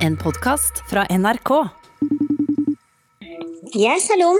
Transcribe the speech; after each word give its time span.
En 0.00 0.16
podkast 0.16 0.80
fra 0.88 1.02
NRK. 1.12 1.50
Yes, 3.76 4.06
hallo. 4.08 4.30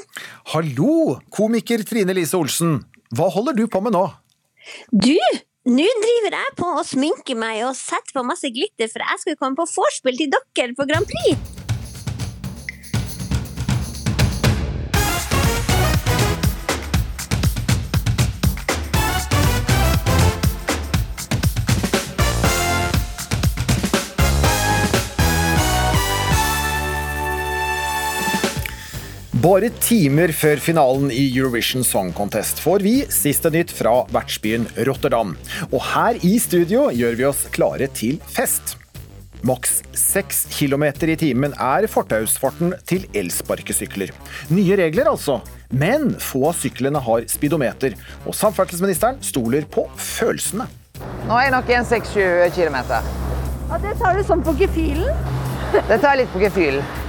Hallo, 0.55 0.95
komiker 1.29 1.85
Trine 1.85 2.17
Lise 2.17 2.39
Olsen. 2.39 2.79
Hva 3.13 3.29
holder 3.35 3.59
du 3.59 3.67
på 3.69 3.83
med 3.85 3.93
nå? 3.93 4.07
Du, 4.89 5.13
nå 5.69 5.89
driver 6.05 6.39
jeg 6.39 6.57
på 6.57 6.73
å 6.81 6.85
sminke 6.87 7.37
meg 7.37 7.61
og 7.69 7.77
sette 7.77 8.17
på 8.17 8.25
masse 8.25 8.49
glitter, 8.55 8.89
for 8.89 9.05
jeg 9.05 9.23
skal 9.27 9.41
komme 9.43 9.61
på 9.61 9.69
vorspiel 9.75 10.23
til 10.23 10.33
dere 10.33 10.73
på 10.79 10.89
Grand 10.89 11.13
Prix. 11.13 11.60
Bare 29.41 29.71
timer 29.81 30.35
før 30.37 30.61
finalen 30.61 31.09
i 31.15 31.23
Eurovision 31.31 31.85
Song 31.87 32.11
Contest 32.13 32.59
får 32.61 32.83
vi 32.85 32.93
siste 33.15 33.49
nytt 33.55 33.71
fra 33.73 34.03
vertsbyen 34.13 34.67
Rotterdam. 34.85 35.33
Og 35.71 35.81
her 35.95 36.19
i 36.27 36.35
studio 36.43 36.91
gjør 36.93 37.17
vi 37.17 37.25
oss 37.29 37.47
klare 37.55 37.89
til 37.97 38.19
fest. 38.29 38.75
Maks 39.47 39.79
6 39.97 40.43
km 40.59 40.85
i 41.09 41.17
timen 41.23 41.55
er 41.57 41.89
fortausfarten 41.89 42.75
til 42.85 43.07
elsparkesykler. 43.17 44.13
Nye 44.53 44.77
regler, 44.83 45.09
altså. 45.09 45.39
Men 45.73 46.11
få 46.21 46.51
av 46.51 46.61
syklene 46.61 47.01
har 47.01 47.25
speedometer, 47.33 47.97
og 48.27 48.37
samferdselsministeren 48.37 49.23
stoler 49.25 49.65
på 49.65 49.87
følelsene. 49.97 50.69
Nå 51.31 51.39
er 51.39 51.49
jeg 51.49 51.57
nok 51.57 51.77
en 51.79 51.93
6-7 51.97 52.59
km. 52.59 52.83
Ja, 53.71 53.81
det 53.87 53.97
tar 54.03 54.19
du 54.19 54.27
sånn 54.27 54.45
på 54.45 54.59
gefühlen. 54.61 55.15
Det 55.73 55.97
tar 55.97 56.11
jeg 56.13 56.27
litt 56.27 56.35
på 56.35 56.45
gefühlen. 56.45 57.01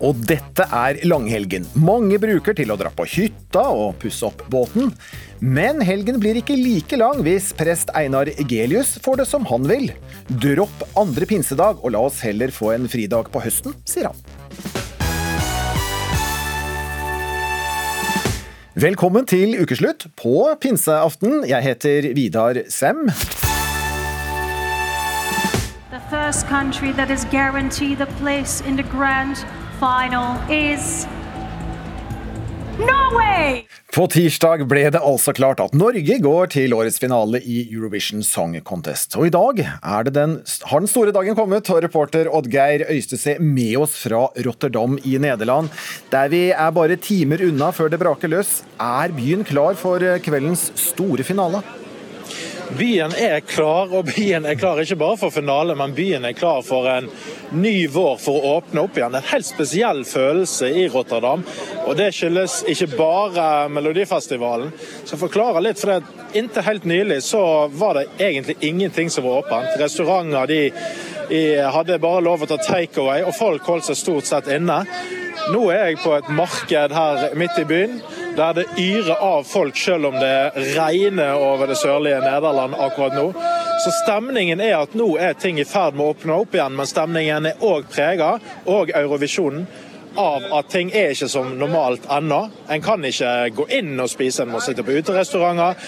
Og 0.00 0.18
dette 0.28 0.64
er 0.64 1.00
langhelgen. 1.08 1.66
Mange 1.78 2.18
bruker 2.20 2.56
til 2.56 2.72
å 2.72 2.78
dra 2.80 2.92
på 2.94 3.06
hytta 3.08 3.64
og 3.72 3.98
pusse 4.02 4.26
opp 4.28 4.44
båten. 4.52 4.92
Men 5.40 5.82
helgen 5.84 6.18
blir 6.22 6.40
ikke 6.40 6.56
like 6.58 6.98
lang 6.98 7.22
hvis 7.26 7.52
prest 7.56 7.92
Einar 7.98 8.30
Gelius 8.48 8.96
får 9.04 9.22
det 9.22 9.28
som 9.30 9.46
han 9.48 9.68
vil. 9.70 9.90
Dropp 10.28 10.84
andre 10.98 11.28
pinsedag 11.30 11.82
og 11.82 11.94
la 11.94 12.04
oss 12.08 12.22
heller 12.26 12.52
få 12.54 12.74
en 12.74 12.88
fridag 12.90 13.30
på 13.32 13.42
høsten, 13.44 13.76
sier 13.88 14.10
han. 14.10 14.26
Velkommen 18.78 19.26
til 19.26 19.56
ukeslutt 19.58 20.04
på 20.14 20.44
pinseaften. 20.62 21.40
Jeg 21.50 21.64
heter 21.64 22.12
Vidar 22.14 22.60
Sem. 22.70 23.08
The 25.90 25.98
first 26.10 26.46
country 26.46 26.92
that 26.92 27.10
is 27.10 27.24
guaranteed 27.24 28.00
a 28.00 28.06
place 28.20 28.60
in 28.60 28.76
the 28.76 28.84
grand 28.84 29.44
final 29.78 30.36
is 30.50 31.06
Norway! 32.78 33.62
På 33.94 34.06
tirsdag 34.10 34.64
ble 34.70 34.84
det 34.94 35.00
altså 35.02 35.32
klart 35.34 35.60
at 35.62 35.74
Norge 35.74 36.18
går 36.22 36.50
til 36.52 36.74
årets 36.74 36.98
finale 37.02 37.40
i 37.42 37.60
Eurovision 37.64 38.22
Song 38.26 38.56
Contest. 38.66 39.16
Og 39.18 39.28
i 39.28 39.32
dag 39.34 39.62
den, 40.10 40.36
har 40.70 40.82
den 40.82 40.90
store 40.90 41.14
dagen 41.14 41.38
kommet, 41.38 41.70
og 41.70 41.82
reporter 41.82 42.30
Oddgeir 42.30 42.86
Øystese 42.90 43.38
med 43.42 43.76
oss 43.82 43.96
fra 44.02 44.26
Rotterdam 44.46 44.98
i 45.02 45.16
Nederland. 45.18 45.70
Der 46.12 46.30
vi 46.30 46.48
er 46.50 46.74
bare 46.74 46.98
timer 46.98 47.42
unna 47.48 47.72
før 47.74 47.90
det 47.90 48.02
braker 48.02 48.34
løs. 48.34 48.60
Er 48.78 49.14
byen 49.14 49.46
klar 49.46 49.78
for 49.78 50.02
kveldens 50.22 50.68
store 50.78 51.26
finale? 51.26 51.62
Byen 52.76 53.12
er 53.16 53.40
klar, 53.40 53.88
og 53.96 54.10
byen 54.12 54.44
er 54.46 54.56
klar 54.58 54.80
ikke 54.82 54.98
bare 55.00 55.16
for 55.16 55.32
finale, 55.32 55.72
men 55.78 55.94
byen 55.96 56.26
er 56.28 56.34
klar 56.36 56.60
for 56.66 56.84
en 56.90 57.06
ny 57.56 57.86
vår 57.88 58.18
for 58.20 58.36
å 58.36 58.50
åpne 58.58 58.82
opp 58.84 58.98
igjen. 58.98 59.16
En 59.16 59.28
helt 59.30 59.48
spesiell 59.48 60.02
følelse 60.04 60.68
i 60.68 60.84
Rotterdam. 60.92 61.44
Og 61.86 61.96
det 61.96 62.10
skyldes 62.16 62.60
ikke 62.68 62.90
bare 62.98 63.46
Melodifestivalen. 63.72 64.74
Så 65.04 65.14
jeg 65.14 65.22
forklarer 65.22 65.64
litt, 65.64 65.80
for 65.80 65.94
det, 65.94 66.26
inntil 66.36 66.66
helt 66.66 66.84
nylig 66.88 67.22
så 67.24 67.42
var 67.72 67.96
det 67.96 68.08
egentlig 68.18 68.58
ingenting 68.68 69.08
som 69.10 69.24
var 69.24 69.40
åpent. 69.40 69.80
Restauranter 69.80 70.52
de, 70.52 70.60
de 71.32 71.42
hadde 71.72 72.00
bare 72.04 72.26
lov 72.26 72.44
å 72.44 72.50
ta 72.52 72.60
takeaway, 72.68 73.24
og 73.24 73.36
folk 73.38 73.72
holdt 73.72 73.88
seg 73.88 74.02
stort 74.02 74.28
sett 74.28 74.52
inne. 74.52 74.82
Nå 75.48 75.68
er 75.72 75.86
jeg 75.86 76.02
på 76.02 76.12
et 76.18 76.32
marked 76.36 76.92
her 76.92 77.30
midt 77.38 77.56
i 77.62 77.68
byen 77.68 78.00
der 78.38 78.54
det 78.54 78.66
yrer 78.78 79.18
av 79.18 79.42
folk 79.42 79.76
selv 79.76 80.06
om 80.12 80.18
det 80.20 80.52
regner 80.76 81.34
over 81.34 81.66
det 81.66 81.78
sørlige 81.80 82.20
Nederland 82.22 82.76
akkurat 82.78 83.16
nå. 83.18 83.32
Så 83.82 83.94
stemningen 84.04 84.62
er 84.62 84.76
at 84.78 84.94
nå 84.98 85.08
er 85.18 85.34
ting 85.38 85.58
i 85.58 85.66
ferd 85.66 85.98
med 85.98 86.06
å 86.06 86.14
åpne 86.14 86.38
opp 86.44 86.54
igjen, 86.54 86.76
men 86.78 86.86
stemningen 86.86 87.50
er 87.50 87.66
òg 87.66 87.90
prega, 87.90 88.36
og 88.70 88.94
Eurovisjonen, 88.94 89.66
av 90.16 90.44
at 90.58 90.70
ting 90.72 90.90
er 90.94 91.12
ikke 91.12 91.28
som 91.30 91.50
normalt 91.58 92.06
ennå. 92.12 92.40
En 92.68 92.82
kan 92.82 93.04
ikke 93.04 93.32
gå 93.56 93.66
inn 93.78 93.94
og 94.00 94.10
spise, 94.10 94.42
en 94.44 94.52
må 94.52 94.60
sitte 94.64 94.84
på 94.86 94.96
uterestauranter. 94.98 95.78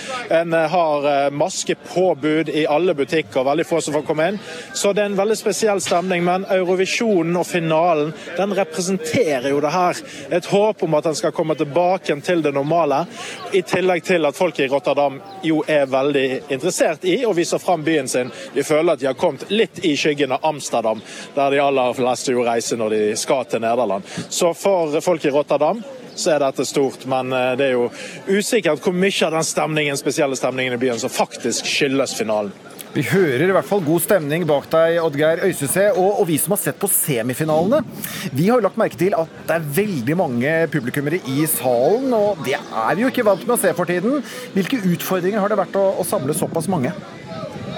En 0.41 0.55
eh, 0.57 0.67
har 0.73 1.09
eh, 1.11 1.31
maskepåbud 1.33 2.53
i 2.55 2.67
alle 2.71 2.95
butikker, 2.95 3.45
veldig 3.47 3.67
få 3.69 3.81
som 3.85 3.97
får 3.97 4.07
komme 4.09 4.29
inn. 4.31 4.41
Så 4.75 4.93
det 4.93 5.05
er 5.05 5.13
en 5.13 5.19
veldig 5.21 5.39
spesiell 5.39 5.83
stemning. 5.85 6.25
Men 6.27 6.47
Eurovisjonen 6.51 7.37
og 7.41 7.47
finalen 7.49 8.13
den 8.37 8.55
representerer 8.57 9.51
jo 9.51 9.61
det 9.65 9.75
her. 9.75 10.03
Et 10.31 10.51
håp 10.53 10.85
om 10.87 10.99
at 10.99 11.09
den 11.09 11.19
skal 11.19 11.35
komme 11.37 11.57
tilbake 11.59 12.17
til 12.25 12.43
det 12.43 12.55
normale. 12.57 13.05
I 13.53 13.63
tillegg 13.67 14.05
til 14.07 14.27
at 14.27 14.37
folk 14.37 14.59
i 14.61 14.69
Rotterdam 14.71 15.21
jo 15.47 15.63
er 15.69 15.89
veldig 15.91 16.27
interessert 16.49 17.05
i 17.09 17.21
å 17.27 17.35
vise 17.37 17.59
fram 17.63 17.85
byen 17.87 18.09
sin. 18.09 18.31
De 18.55 18.65
føler 18.67 18.95
at 18.95 19.03
de 19.03 19.09
har 19.11 19.19
kommet 19.19 19.47
litt 19.51 19.83
i 19.87 19.95
skyggen 19.97 20.33
av 20.37 20.45
Amsterdam, 20.51 21.01
der 21.35 21.55
de 21.55 21.63
aller 21.63 21.95
fleste 21.97 22.35
jo 22.35 22.45
reiser 22.47 22.81
når 22.81 22.95
de 22.95 23.03
skal 23.19 23.47
til 23.51 23.63
Nederland. 23.65 24.07
Så 24.29 24.53
for 24.59 25.01
folk 25.05 25.25
i 25.25 25.35
Rotterdam 25.35 25.83
så 26.15 26.35
er 26.35 26.43
dette 26.43 26.67
stort, 26.69 27.07
men 27.09 27.33
eh, 27.33 27.53
det 27.59 27.71
er 27.71 27.77
jo 27.79 27.87
usikkert 28.29 28.83
hvor 28.85 28.97
mye 28.97 29.27
av 29.27 29.37
den 29.39 29.47
stemningen, 29.47 29.99
spesielle 29.99 30.37
stemningen 30.39 30.77
i 30.77 30.81
byen 30.81 31.01
som 31.01 31.13
faktisk 31.13 31.69
skyldes 31.69 32.17
finalen. 32.19 32.53
Vi 32.91 33.05
hører 33.07 33.45
i 33.45 33.55
hvert 33.55 33.69
fall 33.69 33.85
god 33.87 34.03
stemning 34.03 34.43
bak 34.49 34.65
deg, 34.73 34.97
Oddgeir 34.99 35.45
Øystese. 35.47 35.85
Og, 35.93 36.09
og, 36.19 36.25
vi 36.27 36.41
som 36.43 36.57
har 36.57 36.59
sett 36.59 36.81
på 36.81 36.91
semifinalene, 36.91 37.85
vi 38.35 38.49
har 38.49 38.59
jo 38.59 38.65
lagt 38.65 38.81
merke 38.81 38.99
til 38.99 39.15
at 39.15 39.31
det 39.47 39.55
er 39.55 39.69
veldig 39.77 40.17
mange 40.19 40.55
publikummere 40.73 41.21
i 41.31 41.45
salen. 41.53 42.11
Og 42.19 42.43
det 42.43 42.57
er 42.59 42.99
vi 42.99 43.07
jo 43.07 43.13
ikke 43.13 43.29
vant 43.31 43.47
med 43.47 43.55
å 43.55 43.61
se 43.63 43.71
for 43.79 43.87
tiden. 43.87 44.19
Hvilke 44.57 44.83
utfordringer 44.91 45.39
har 45.39 45.55
det 45.55 45.61
vært 45.63 45.79
å, 45.79 45.87
å 46.03 46.09
samle 46.09 46.35
såpass 46.35 46.67
mange? 46.73 46.91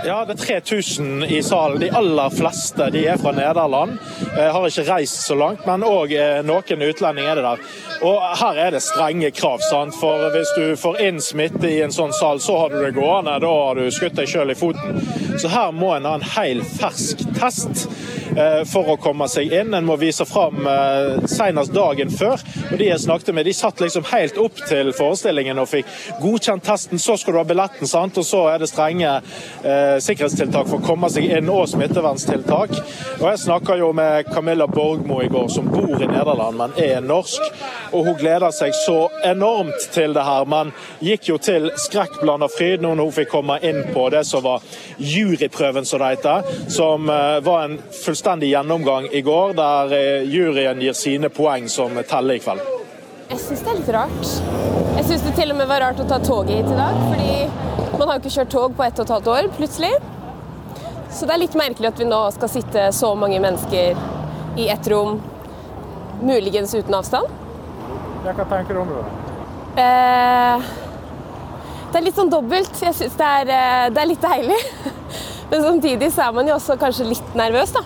Ja, 0.05 0.25
det 0.25 0.33
er 0.33 0.61
3000 0.61 1.25
i 1.25 1.43
salen. 1.43 1.81
De 1.81 1.91
aller 1.95 2.31
fleste 2.31 2.89
de 2.91 3.05
er 3.07 3.21
fra 3.23 3.31
Nederland. 3.37 3.99
Jeg 4.37 4.51
har 4.51 4.65
ikke 4.67 4.85
reist 4.89 5.21
så 5.29 5.37
langt, 5.39 5.63
men 5.67 5.85
òg 5.87 6.11
eh, 6.17 6.41
noen 6.43 6.83
utlendinger 6.89 7.31
er 7.31 7.39
det 7.39 7.45
der. 7.47 7.63
Og 8.09 8.25
her 8.41 8.59
er 8.65 8.75
det 8.75 8.81
strenge 8.83 9.31
krav. 9.31 9.63
sant? 9.69 9.95
For 9.95 10.27
hvis 10.35 10.51
du 10.57 10.65
får 10.81 10.99
inn 11.07 11.23
smitte 11.23 11.71
i 11.71 11.79
en 11.87 11.95
sånn 11.95 12.11
sal, 12.19 12.43
så 12.43 12.59
har 12.65 12.75
du 12.75 12.81
det 12.83 12.97
gående. 12.99 13.37
Da 13.45 13.53
har 13.53 13.79
du 13.79 13.87
skutt 13.95 14.19
deg 14.19 14.27
sjøl 14.33 14.51
i 14.51 14.59
foten. 14.59 14.99
Så 15.39 15.53
her 15.53 15.71
må 15.71 15.95
en 15.95 16.09
ha 16.11 16.17
en 16.19 16.27
hel 16.35 16.65
fersk 16.67 17.23
test 17.39 17.87
eh, 17.87 18.22
for 18.69 18.93
å 18.93 18.97
komme 19.01 19.29
seg 19.31 19.53
inn. 19.53 19.75
En 19.75 19.87
må 19.87 19.97
vise 20.01 20.25
fram 20.29 20.67
eh, 20.69 21.27
senest 21.31 21.75
dagen 21.75 22.11
før. 22.13 22.41
Og 22.71 22.79
De 22.81 22.89
jeg 22.89 23.03
snakket 23.03 23.35
med, 23.35 23.47
de 23.47 23.55
satt 23.57 23.81
liksom 23.83 24.07
helt 24.13 24.39
opp 24.41 24.63
til 24.69 24.93
forestillingen 24.97 25.61
og 25.63 25.71
fikk 25.71 25.91
godkjent 26.23 26.65
testen. 26.67 27.01
Så 27.03 27.17
skal 27.21 27.37
du 27.37 27.41
ha 27.41 27.47
billetten, 27.49 27.89
sant? 27.89 28.19
og 28.19 28.27
så 28.27 28.45
er 28.53 28.63
det 28.63 28.69
strenge 28.71 29.11
sikkerhetstiltak 30.03 30.69
for 30.69 30.81
å 30.81 30.85
komme 30.85 31.09
seg 31.13 31.31
inn, 31.33 31.51
og 31.53 31.69
smittevernstiltak. 31.71 32.75
Og 33.21 33.27
Jeg 33.29 33.43
snakka 33.45 33.77
jo 33.81 33.93
med 33.97 34.29
Camilla 34.33 34.67
Borgmo 34.71 35.21
i 35.23 35.31
går, 35.33 35.49
som 35.53 35.69
bor 35.73 35.95
i 35.97 36.09
Nederland, 36.09 36.59
men 36.59 36.77
er 36.81 37.01
norsk. 37.05 37.41
Og 37.93 38.07
Hun 38.07 38.19
gleder 38.21 38.53
seg 38.55 38.75
så 38.77 39.07
enormt 39.29 39.89
til 39.95 40.15
det 40.17 40.25
her, 40.27 40.47
men 40.49 40.73
gikk 41.05 41.29
jo 41.33 41.39
til 41.43 41.71
skrekkblanda 41.87 42.49
fryd 42.53 42.83
når 42.83 43.03
hun 43.03 43.15
fikk 43.15 43.31
komme 43.33 43.59
inn 43.65 43.83
på 43.93 44.09
det 44.13 44.25
som 44.29 44.45
var 44.45 44.65
juryprøven, 44.99 45.87
som 45.89 46.03
det 46.03 46.11
heter. 46.17 46.69
Som 46.73 47.11
eh, 47.13 47.39
var 47.45 47.67
en 47.67 47.79
fullstendig 48.05 48.22
gjennomgang 48.25 49.09
i 49.13 49.23
går, 49.23 49.55
der 49.55 49.93
eh, 49.93 50.23
juryen 50.31 50.81
gir 50.81 50.93
sine 50.93 51.29
poeng 51.29 51.69
som 51.69 51.99
teller 52.09 52.35
i 52.35 52.39
kveld. 52.39 52.61
Jeg 53.33 53.41
syns 53.41 53.63
det 53.65 53.71
er 53.73 53.79
litt 53.79 53.93
rart. 53.95 54.33
Jeg 54.97 55.05
syns 55.09 55.23
det 55.25 55.35
til 55.39 55.53
og 55.53 55.57
med 55.57 55.69
var 55.71 55.81
rart 55.81 56.01
å 56.01 56.07
ta 56.09 56.19
toget 56.21 56.59
hit 56.59 56.69
i 56.69 56.77
dag. 56.77 56.99
Fordi 57.09 57.99
man 57.99 58.09
har 58.09 58.19
jo 58.19 58.23
ikke 58.23 58.35
kjørt 58.35 58.51
tog 58.53 58.75
på 58.77 58.85
ett 58.85 58.99
og 58.99 59.07
et 59.07 59.15
halvt 59.15 59.31
år, 59.33 59.49
plutselig. 59.57 59.93
Så 61.13 61.29
det 61.29 61.35
er 61.35 61.43
litt 61.43 61.57
merkelig 61.57 61.91
at 61.93 62.01
vi 62.01 62.09
nå 62.09 62.21
skal 62.35 62.53
sitte 62.53 62.85
så 62.97 63.15
mange 63.17 63.41
mennesker 63.41 63.97
i 64.61 64.69
ett 64.73 64.89
rom, 64.93 65.19
muligens 66.23 66.75
uten 66.75 66.97
avstand. 66.97 67.29
Hva 68.23 68.47
tenker 68.49 68.77
du 68.77 68.83
om 68.83 68.93
det? 68.93 69.03
Eh, 69.83 70.69
det 71.93 72.01
er 72.01 72.07
litt 72.07 72.21
sånn 72.21 72.33
dobbelt. 72.33 72.77
Jeg 72.81 72.97
syns 72.97 73.17
det, 73.17 73.33
eh, 73.49 73.89
det, 73.93 74.01
er 74.03 74.09
litt 74.13 74.25
deilig. 74.25 74.61
Men 75.51 75.65
samtidig 75.65 76.13
så 76.13 76.29
er 76.29 76.37
man 76.37 76.49
jo 76.49 76.57
også 76.57 76.77
kanskje 76.81 77.09
litt 77.11 77.37
nervøs, 77.37 77.75
da. 77.77 77.85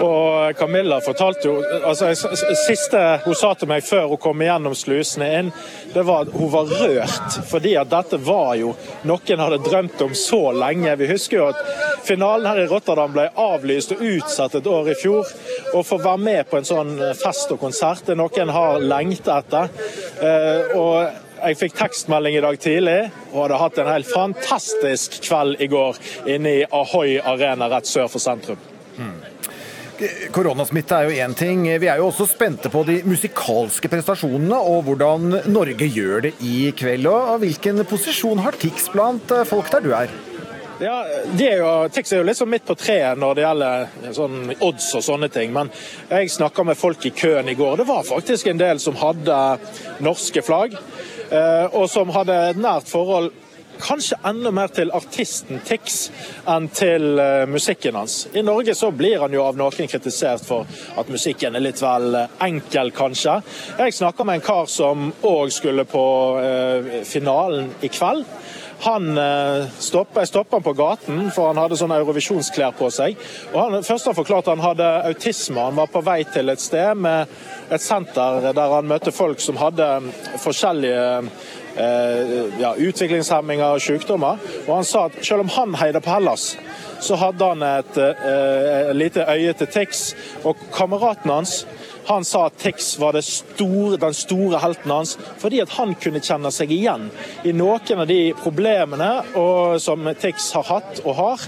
Og 0.00 0.58
Camilla 0.58 0.98
fortalte 1.00 1.48
jo 1.48 1.54
altså 1.86 2.10
Siste 2.66 3.00
hun 3.24 3.36
sa 3.38 3.52
til 3.56 3.70
meg 3.70 3.84
før 3.86 4.10
hun 4.10 4.20
kom 4.20 4.42
igjennom 4.44 4.76
slusene 4.76 5.28
inn, 5.38 5.50
det 5.94 6.04
var 6.06 6.26
at 6.26 6.34
hun 6.36 6.50
var 6.52 6.70
rørt. 6.82 7.38
Fordi 7.48 7.74
at 7.80 7.90
dette 7.92 8.20
var 8.26 8.54
jo 8.60 8.74
noen 9.08 9.42
hadde 9.42 9.62
drømt 9.64 10.02
om 10.04 10.14
så 10.16 10.42
lenge. 10.56 10.96
Vi 11.00 11.10
husker 11.10 11.40
jo 11.40 11.48
at 11.52 11.62
finalen 12.06 12.48
her 12.50 12.62
i 12.64 12.68
Rotterdam 12.70 13.14
ble 13.14 13.28
avlyst 13.40 13.96
og 13.96 14.04
utsatt 14.04 14.58
et 14.58 14.70
år 14.70 14.92
i 14.92 14.98
fjor. 15.00 15.32
Å 15.74 15.84
få 15.86 16.00
være 16.02 16.24
med 16.28 16.50
på 16.50 16.60
en 16.60 16.68
sånn 16.68 16.96
fest 17.16 17.54
og 17.54 17.62
konsert 17.62 18.06
det 18.06 18.18
noen 18.20 18.52
har 18.52 18.82
lengtet 18.84 19.32
etter. 19.32 19.72
Eh, 20.20 20.76
og 20.76 21.24
jeg 21.36 21.58
fikk 21.60 21.76
tekstmelding 21.78 22.38
i 22.38 22.44
dag 22.44 22.60
tidlig 22.60 23.00
og 23.32 23.42
hadde 23.42 23.60
hatt 23.60 23.82
en 23.82 23.92
helt 23.92 24.08
fantastisk 24.12 25.20
kveld 25.26 25.60
i 25.60 25.68
går 25.72 26.00
inne 26.32 26.56
i 26.60 26.64
Ahoy 26.64 27.18
Arena 27.20 27.68
rett 27.72 27.88
sør 27.88 28.08
for 28.12 28.22
sentrum. 28.22 28.75
Koronasmitte 30.34 30.96
er 30.96 31.08
jo 31.08 31.24
én 31.24 31.34
ting. 31.36 31.64
Vi 31.80 31.88
er 31.88 32.00
jo 32.00 32.10
også 32.10 32.26
spente 32.28 32.70
på 32.72 32.82
de 32.88 32.98
musikalske 33.08 33.88
prestasjonene 33.92 34.58
og 34.58 34.84
hvordan 34.88 35.40
Norge 35.48 35.88
gjør 35.88 36.26
det 36.28 36.34
i 36.44 36.70
kveld. 36.76 37.08
Og 37.08 37.38
hvilken 37.44 37.84
posisjon 37.88 38.42
har 38.44 38.58
Tix 38.60 38.90
blant 38.92 39.32
eh, 39.32 39.46
folk 39.48 39.70
der 39.72 39.84
du 39.84 39.92
er? 39.96 40.12
Ja, 40.76 40.98
er 41.08 41.62
jo, 41.62 41.70
Tix 41.88 42.12
er 42.12 42.20
jo 42.20 42.26
litt 42.28 42.36
sånn 42.36 42.50
midt 42.52 42.66
på 42.68 42.76
treet 42.76 43.16
når 43.16 43.38
det 43.38 43.44
gjelder 43.46 44.12
sånn 44.18 44.36
odds 44.60 44.90
og 44.98 45.06
sånne 45.06 45.30
ting. 45.32 45.54
Men 45.56 45.72
jeg 46.10 46.34
snakka 46.34 46.66
med 46.68 46.76
folk 46.76 47.08
i 47.08 47.14
køen 47.16 47.48
i 47.48 47.56
går. 47.56 47.80
Det 47.80 47.88
var 47.88 48.04
faktisk 48.04 48.52
en 48.52 48.60
del 48.60 48.82
som 48.82 48.98
hadde 49.00 49.40
norske 50.04 50.44
flagg. 50.44 50.76
Eh, 51.26 51.66
og 51.72 51.88
som 51.90 52.12
hadde 52.14 52.36
et 52.52 52.60
nært 52.60 52.90
forhold 52.92 53.32
kanskje 53.80 54.18
enda 54.26 54.50
mer 54.54 54.70
til 54.74 54.90
artisten 54.94 55.60
Tix 55.66 56.08
enn 56.48 56.68
til 56.74 57.18
uh, 57.20 57.44
musikken 57.50 57.96
hans. 57.98 58.26
I 58.34 58.44
Norge 58.46 58.74
så 58.76 58.90
blir 58.94 59.20
han 59.22 59.34
jo 59.34 59.44
av 59.46 59.58
noen 59.58 59.90
kritisert 59.90 60.44
for 60.46 60.68
at 60.98 61.10
musikken 61.12 61.56
er 61.56 61.64
litt 61.64 61.82
vel 61.82 62.14
uh, 62.16 62.26
enkel, 62.46 62.92
kanskje. 62.96 63.38
Jeg 63.78 63.96
snakka 63.96 64.26
med 64.26 64.40
en 64.40 64.46
kar 64.46 64.70
som 64.70 65.10
òg 65.26 65.52
skulle 65.54 65.86
på 65.88 66.06
uh, 66.38 66.94
finalen 67.08 67.72
i 67.82 67.92
kveld. 67.92 68.24
Han 68.84 69.16
stoppa, 69.80 70.20
jeg 70.20 70.28
stoppa 70.28 70.58
han 70.58 70.64
på 70.66 70.74
gaten, 70.76 71.20
for 71.32 71.48
han 71.48 71.56
hadde 71.56 71.78
sånne 71.80 71.96
Eurovisjonsklær 71.96 72.74
på 72.76 72.90
seg. 72.92 73.16
Og 73.54 73.56
han, 73.56 73.76
først 73.80 74.10
han 74.10 74.16
forklarte 74.18 74.52
han 74.52 74.60
hadde 74.60 74.90
autisme. 75.08 75.62
Han 75.64 75.78
var 75.80 75.88
på 75.88 76.02
vei 76.04 76.18
til 76.28 76.52
et 76.52 76.60
sted 76.60 77.00
med 77.00 77.72
et 77.72 77.80
senter 77.80 78.50
der 78.52 78.74
han 78.76 78.90
møtte 78.90 79.16
folk 79.16 79.40
som 79.40 79.56
hadde 79.62 79.88
forskjellige 80.44 81.06
Eh, 81.06 81.65
ja, 81.76 82.72
utviklingshemminger 82.72 83.76
og 83.76 83.82
sykdommer. 83.84 84.40
Og 84.66 84.72
han 84.78 84.88
sa 84.88 85.06
at 85.10 85.18
selv 85.20 85.44
om 85.44 85.52
han 85.56 85.76
heide 85.80 86.00
på 86.00 86.14
Hellas, 86.14 86.54
så 87.00 87.18
hadde 87.20 87.50
han 87.50 87.64
et 87.66 87.98
eh, 88.00 88.92
lite 88.96 89.26
øye 89.28 89.52
til 89.52 89.68
Tix. 89.72 90.06
Og 90.44 90.56
kameraten 90.72 91.30
hans 91.30 91.60
han 92.06 92.24
sa 92.24 92.44
at 92.46 92.58
Tix 92.58 92.98
var 92.98 93.20
store, 93.20 93.96
den 93.96 94.14
store 94.14 94.60
helten 94.62 94.90
hans, 94.90 95.16
fordi 95.38 95.60
at 95.60 95.72
han 95.74 95.94
kunne 95.98 96.22
kjenne 96.22 96.52
seg 96.54 96.70
igjen 96.70 97.08
i 97.42 97.54
noen 97.56 98.02
av 98.02 98.06
de 98.06 98.20
problemene 98.38 99.10
og, 99.34 99.80
som 99.82 100.06
Tix 100.20 100.52
har 100.54 100.68
hatt 100.70 101.02
og 101.04 101.16
har, 101.18 101.46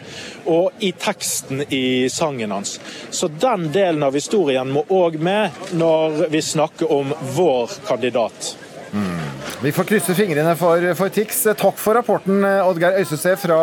og 0.50 0.82
i 0.82 0.90
teksten 0.98 1.62
i 1.70 2.08
sangen 2.10 2.54
hans. 2.56 2.78
Så 3.10 3.30
den 3.30 3.68
delen 3.74 4.02
av 4.02 4.18
historien 4.18 4.74
må 4.74 4.82
òg 4.90 5.20
med 5.22 5.74
når 5.78 6.24
vi 6.32 6.42
snakker 6.42 6.90
om 6.92 7.14
vår 7.36 7.78
kandidat. 7.86 8.56
Mm. 8.90 9.27
Vi 9.58 9.72
får 9.74 9.84
krysse 9.88 10.14
fingrene 10.14 10.52
for, 10.54 10.84
for 10.94 11.10
Tix. 11.10 11.40
Takk 11.58 11.80
for 11.82 11.98
rapporten, 11.98 12.44
Oddgeir 12.46 13.00
Øystese 13.00 13.32
fra 13.42 13.56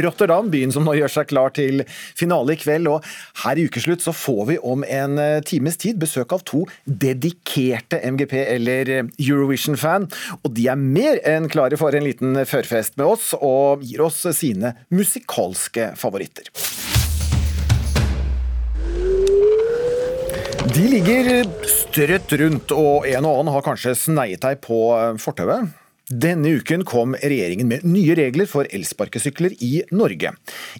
Rotterdam, 0.00 0.48
byen 0.48 0.72
som 0.72 0.86
nå 0.88 0.94
gjør 0.96 1.12
seg 1.12 1.28
klar 1.28 1.52
til 1.52 1.82
finale 2.16 2.54
i 2.54 2.60
kveld. 2.62 2.88
Og 2.88 3.04
her 3.42 3.60
i 3.60 3.66
ukeslutt 3.68 4.00
så 4.00 4.16
får 4.16 4.40
vi 4.48 4.56
om 4.64 4.86
en 4.88 5.20
eh, 5.20 5.42
times 5.44 5.76
tid 5.82 6.00
besøk 6.00 6.32
av 6.32 6.40
to 6.48 6.62
dedikerte 6.88 8.00
MGP- 8.00 8.46
eller 8.56 8.94
Eurovision-fan. 9.04 10.08
Og 10.40 10.56
de 10.56 10.70
er 10.72 10.80
mer 10.80 11.20
enn 11.28 11.52
klare 11.52 11.76
for 11.76 11.92
en 11.92 12.08
liten 12.08 12.40
førfest 12.48 12.96
med 12.96 13.04
oss, 13.04 13.34
og 13.36 13.84
gir 13.84 14.08
oss 14.08 14.24
sine 14.40 14.72
musikalske 14.88 15.92
favoritter. 16.00 16.48
De 20.76 20.82
ligger 20.92 21.46
strøtt 21.64 22.34
rundt, 22.36 22.72
og 22.76 23.06
en 23.08 23.24
og 23.24 23.38
annen 23.38 23.54
har 23.54 23.62
kanskje 23.64 23.94
sneiet 23.96 24.42
deg 24.42 24.58
på 24.60 24.76
fortauet. 25.22 25.70
Denne 26.12 26.50
uken 26.58 26.84
kom 26.84 27.14
regjeringen 27.16 27.70
med 27.70 27.86
nye 27.88 28.12
regler 28.18 28.44
for 28.50 28.68
elsparkesykler 28.68 29.54
i 29.64 29.70
Norge. 29.96 30.34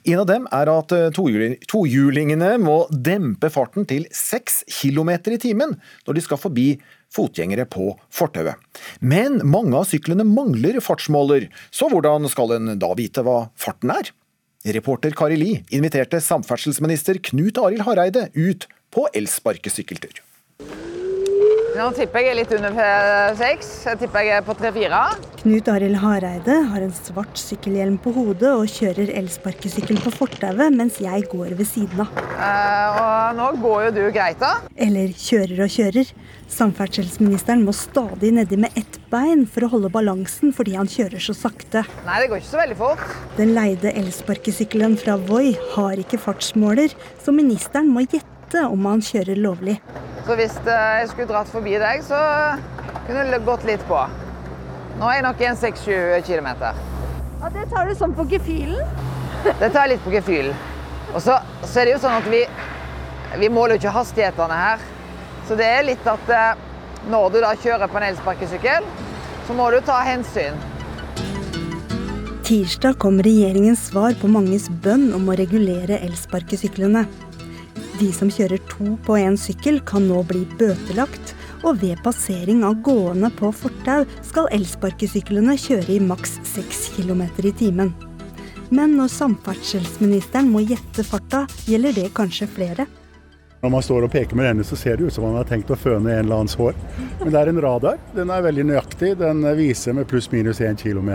En 0.04 0.20
av 0.20 0.26
dem 0.28 0.44
er 0.52 0.72
at 0.74 0.92
tohjulingene 1.16 2.52
må 2.60 2.76
dempe 2.92 3.48
farten 3.54 3.88
til 3.88 4.04
6 4.12 4.66
km 4.82 5.14
i 5.32 5.40
timen 5.46 5.72
når 6.04 6.20
de 6.20 6.26
skal 6.28 6.42
forbi 6.44 6.68
fotgjengere 7.16 7.64
på 7.64 7.94
fortauet. 8.12 8.60
Men 9.00 9.40
mange 9.48 9.80
av 9.80 9.88
syklene 9.88 10.28
mangler 10.28 10.76
fartsmåler, 10.84 11.48
så 11.72 11.88
hvordan 11.88 12.28
skal 12.28 12.58
en 12.60 12.76
da 12.76 12.92
vite 13.00 13.24
hva 13.24 13.46
farten 13.56 13.96
er? 13.96 14.12
Reporter 14.76 15.16
Kari 15.16 15.40
Li 15.40 15.52
inviterte 15.72 16.20
samferdselsminister 16.20 17.22
Knut 17.30 17.64
Arild 17.64 17.86
Hareide 17.88 18.28
ut 18.36 18.68
på 18.94 19.08
elsparkesykkeltur. 19.14 20.22
Nå 21.76 21.90
tipper 21.92 22.24
jeg 22.24 22.36
litt 22.38 22.52
under 22.56 22.72
seks. 23.36 23.66
Jeg 23.84 23.98
tipper 24.00 24.24
jeg 24.24 24.38
er 24.38 24.44
på 24.46 24.54
tre-fire. 24.56 25.00
Knut 25.42 25.66
Arild 25.68 25.98
Hareide 26.00 26.54
har 26.70 26.80
en 26.80 26.94
svart 26.96 27.36
sykkelhjelm 27.36 27.98
på 28.00 28.14
hodet 28.16 28.48
og 28.48 28.70
kjører 28.72 29.10
elsparkesykkel 29.20 29.98
på 30.00 30.12
fortauet, 30.14 30.72
mens 30.72 30.96
jeg 31.04 31.26
går 31.28 31.52
ved 31.58 31.68
siden 31.68 32.00
av. 32.06 32.14
Eh, 32.32 32.96
og 33.02 33.36
nå 33.36 33.48
går 33.60 33.82
jo 33.84 33.90
du 33.98 34.00
greit, 34.14 34.40
da. 34.40 34.54
Eller 34.72 35.12
kjører 35.12 35.66
og 35.66 35.74
kjører. 35.74 36.14
Samferdselsministeren 36.56 37.66
må 37.66 37.74
stadig 37.76 38.30
nedi 38.38 38.56
med 38.62 38.72
ett 38.80 38.96
bein 39.12 39.44
for 39.50 39.66
å 39.66 39.70
holde 39.74 39.90
balansen 39.92 40.54
fordi 40.56 40.78
han 40.78 40.88
kjører 40.88 41.20
så 41.22 41.36
sakte. 41.36 41.82
Nei, 42.06 42.22
det 42.22 42.30
går 42.32 42.40
ikke 42.40 42.52
så 42.54 42.62
veldig 42.62 42.78
fort. 42.80 43.04
Den 43.36 43.52
leide 43.58 43.92
elsparkesykkelen 43.92 44.96
fra 45.02 45.18
Voi 45.28 45.52
har 45.74 46.00
ikke 46.00 46.22
fartsmåler, 46.24 46.96
så 47.20 47.36
ministeren 47.36 47.92
må 47.92 48.06
gjette 48.06 48.35
vite 48.46 48.66
om 48.66 48.86
han 48.86 49.00
kjører 49.02 49.36
lovlig. 49.36 49.80
Så 50.26 50.34
hvis 50.36 50.56
eh, 50.66 51.00
jeg 51.00 51.08
skulle 51.10 51.28
dratt 51.28 51.48
forbi 51.48 51.76
deg, 51.78 52.02
så 52.02 52.18
kunne 53.06 53.26
det 53.30 53.44
gått 53.44 53.64
litt 53.64 53.82
på. 53.86 53.98
Nå 54.98 55.08
er 55.08 55.18
jeg 55.18 55.26
nok 55.26 55.40
en 55.40 55.56
6-7 55.56 56.22
km. 56.26 56.48
Ja, 57.40 57.50
det 57.52 57.66
tar 57.70 57.86
du 57.86 57.94
sånn 57.94 58.14
på 58.14 58.26
gefühlen? 58.30 58.86
det 59.60 59.70
tar 59.70 59.86
jeg 59.86 59.96
litt 59.96 60.04
på 60.04 60.14
gefühlen. 60.14 60.54
Og 61.14 61.20
så, 61.22 61.38
så, 61.64 61.80
er 61.80 61.86
det 61.86 61.96
jo 61.96 62.02
sånn 62.02 62.18
at 62.18 62.26
vi, 62.30 62.44
vi 63.38 63.50
måler 63.52 63.76
jo 63.76 63.84
ikke 63.84 63.94
hastighetene 63.94 64.56
her. 64.56 64.86
Så 65.46 65.58
det 65.58 65.66
er 65.66 65.86
litt 65.86 66.06
at 66.10 66.32
eh, 66.32 66.64
når 67.10 67.36
du 67.36 67.42
da 67.44 67.52
kjører 67.54 67.90
på 67.90 68.00
en 68.00 68.08
elsparkesykkel, 68.08 68.88
så 69.46 69.54
må 69.54 69.68
du 69.70 69.78
ta 69.86 70.00
hensyn. 70.06 70.58
Tirsdag 72.46 72.98
kom 73.02 73.18
regjeringens 73.22 73.88
svar 73.88 74.14
på 74.18 74.30
manges 74.30 74.68
bønn 74.82 75.08
om 75.14 75.24
å 75.30 75.34
regulere 75.38 75.98
elsparkesyklene. 76.06 77.04
De 77.96 78.10
som 78.12 78.28
kjører 78.28 78.60
to 78.68 78.96
på 79.06 79.14
én 79.16 79.38
sykkel, 79.40 79.78
kan 79.88 80.04
nå 80.04 80.20
bli 80.28 80.42
bøtelagt. 80.60 81.32
Og 81.64 81.80
ved 81.80 81.96
passering 82.04 82.60
av 82.66 82.82
gående 82.84 83.30
på 83.38 83.48
fortau 83.56 84.04
skal 84.26 84.50
elsparkesyklene 84.52 85.56
kjøre 85.60 85.94
i 85.94 86.02
maks 86.04 86.36
6 86.52 86.82
km 86.98 87.24
i 87.40 87.54
timen. 87.56 87.94
Men 88.68 88.98
når 88.98 89.08
samferdselsministeren 89.14 90.50
må 90.52 90.60
gjette 90.66 91.06
farta, 91.06 91.46
gjelder 91.64 91.96
det 91.96 92.12
kanskje 92.18 92.50
flere. 92.50 92.86
Når 93.62 93.72
man 93.72 93.82
står 93.82 94.04
og 94.04 94.12
peker 94.12 94.36
med 94.36 94.50
denne, 94.50 94.64
så 94.66 94.76
ser 94.76 94.98
det 94.98 95.08
ut 95.08 95.14
som 95.14 95.24
man 95.24 95.38
har 95.40 95.48
tenkt 95.48 95.72
å 95.72 95.78
føne 95.80 96.12
en 96.12 96.26
eller 96.26 96.42
annens 96.42 96.58
hår. 96.60 96.76
Men 97.22 97.32
det 97.32 97.40
er 97.40 97.50
en 97.50 97.62
radar. 97.64 98.00
Den 98.14 98.30
er 98.30 98.44
veldig 98.44 98.66
nøyaktig. 98.68 99.14
Den 99.22 99.40
viser 99.56 99.96
med 99.96 100.10
pluss-minus 100.10 100.60
1 100.60 100.84
km 100.84 101.14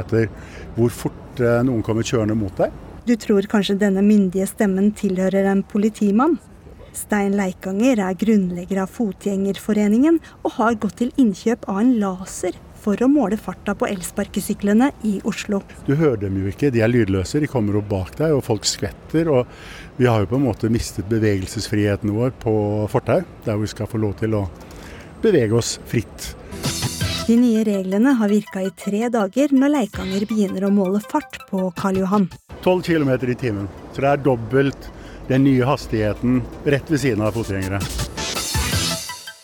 hvor 0.76 0.90
fort 0.90 1.44
eh, 1.44 1.62
noen 1.68 1.86
kommer 1.86 2.08
kjørende 2.08 2.40
mot 2.40 2.58
deg. 2.58 2.74
Du 3.06 3.14
tror 3.22 3.46
kanskje 3.50 3.78
denne 3.82 4.02
myndige 4.06 4.50
stemmen 4.50 4.90
tilhører 4.98 5.52
en 5.52 5.62
politimann? 5.68 6.40
Stein 6.96 7.38
Leikanger 7.40 8.02
er 8.04 8.18
grunnlegger 8.20 8.84
av 8.84 8.92
Fotgjengerforeningen 8.92 10.20
og 10.44 10.58
har 10.58 10.78
gått 10.82 11.00
til 11.02 11.14
innkjøp 11.22 11.68
av 11.72 11.82
en 11.84 11.96
laser 12.02 12.58
for 12.82 12.98
å 13.04 13.10
måle 13.12 13.38
farta 13.38 13.76
på 13.78 13.88
elsparkesyklene 13.88 14.90
i 15.08 15.20
Oslo. 15.30 15.62
Du 15.86 15.94
hører 15.96 16.24
dem 16.24 16.40
jo 16.42 16.50
ikke, 16.50 16.72
de 16.74 16.82
er 16.82 16.92
lydløse. 16.92 17.42
De 17.42 17.50
kommer 17.50 17.78
opp 17.78 17.90
bak 17.92 18.16
deg, 18.18 18.34
og 18.34 18.44
folk 18.48 18.66
skvetter. 18.66 19.30
Og 19.30 20.00
vi 20.00 20.10
har 20.10 20.24
jo 20.24 20.32
på 20.32 20.40
en 20.40 20.48
måte 20.48 20.72
mistet 20.74 21.10
bevegelsesfriheten 21.12 22.14
vår 22.16 22.34
på 22.42 22.54
fortau, 22.92 23.22
der 23.46 23.62
vi 23.62 23.70
skal 23.70 23.90
få 23.90 24.02
lov 24.02 24.18
til 24.22 24.40
å 24.40 24.48
bevege 25.22 25.58
oss 25.58 25.76
fritt. 25.90 26.32
De 27.28 27.36
nye 27.38 27.62
reglene 27.64 28.16
har 28.18 28.32
virka 28.32 28.64
i 28.66 28.72
tre 28.76 29.06
dager 29.14 29.54
når 29.54 29.76
Leikanger 29.76 30.26
begynner 30.28 30.66
å 30.66 30.74
måle 30.74 31.00
fart 31.06 31.38
på 31.52 31.70
Karl 31.78 32.02
Johan. 32.02 32.26
12 32.66 32.82
km 32.90 33.14
i 33.14 33.38
timen. 33.38 33.70
Så 33.94 34.02
det 34.02 34.10
er 34.10 34.26
dobbelt 34.26 34.90
den 35.32 35.46
nye 35.48 35.64
hastigheten 35.64 36.42
rett 36.68 36.92
ved 36.92 37.00
siden 37.00 37.24
av 37.24 37.38
fotgjengere. 37.38 37.80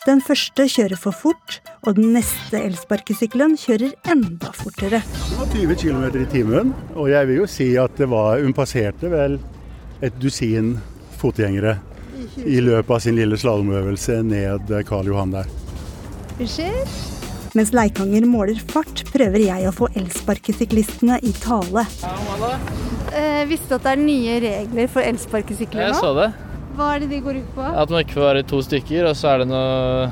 Den 0.07 0.21
første 0.23 0.65
kjører 0.71 0.99
for 0.99 1.15
fort, 1.15 1.57
og 1.87 1.95
den 1.97 2.13
neste 2.15 2.59
elsparkesykkelen 2.59 3.55
kjører 3.59 3.93
enda 4.11 4.51
fortere. 4.55 5.01
Det 5.03 5.39
var 5.39 5.51
20 5.53 5.79
km 5.79 6.05
i 6.19 6.27
timen, 6.31 6.71
og 6.95 7.11
jeg 7.11 7.27
vil 7.31 7.41
jo 7.41 7.49
si 7.51 7.69
at 7.79 7.95
det 7.99 8.07
var 8.11 8.39
Hun 8.43 8.55
passerte 8.55 9.11
vel 9.11 9.39
et 10.03 10.15
dusin 10.19 10.75
fotgjengere 11.19 11.77
i 12.43 12.59
løpet 12.61 12.95
av 12.95 13.03
sin 13.03 13.15
lille 13.17 13.39
slalåmøvelse 13.39 14.21
ned 14.27 14.73
Karl 14.87 15.11
Johan 15.11 15.35
der. 15.39 15.53
Unnskyld? 16.37 17.16
Mens 17.57 17.71
Leikanger 17.73 18.25
måler 18.29 18.59
fart, 18.69 19.01
prøver 19.09 19.41
jeg 19.47 19.65
å 19.65 19.73
få 19.73 19.87
elsparkesyklistene 19.97 21.17
i 21.25 21.31
tale. 21.41 21.87
Eh, 23.17 23.45
visste 23.49 23.71
du 23.71 23.77
at 23.79 23.87
det 23.87 23.93
er 23.95 24.01
nye 24.03 24.35
regler 24.43 24.91
for 24.93 25.01
elsparkesykler 25.01 25.87
nå? 25.87 25.87
Jeg 25.87 25.97
så 25.97 26.11
det. 26.19 26.27
Hva 26.77 26.91
er 26.93 27.01
det 27.01 27.07
de 27.15 27.21
går 27.25 27.39
ut 27.39 27.47
på? 27.55 27.65
At 27.65 27.89
man 27.89 28.03
ikke 28.03 28.19
får 28.19 28.27
være 28.27 28.43
to 28.51 28.59
stykker, 28.61 29.07
og 29.09 29.17
så 29.17 29.31
er 29.31 29.41
det 29.41 29.47
noe 29.49 30.11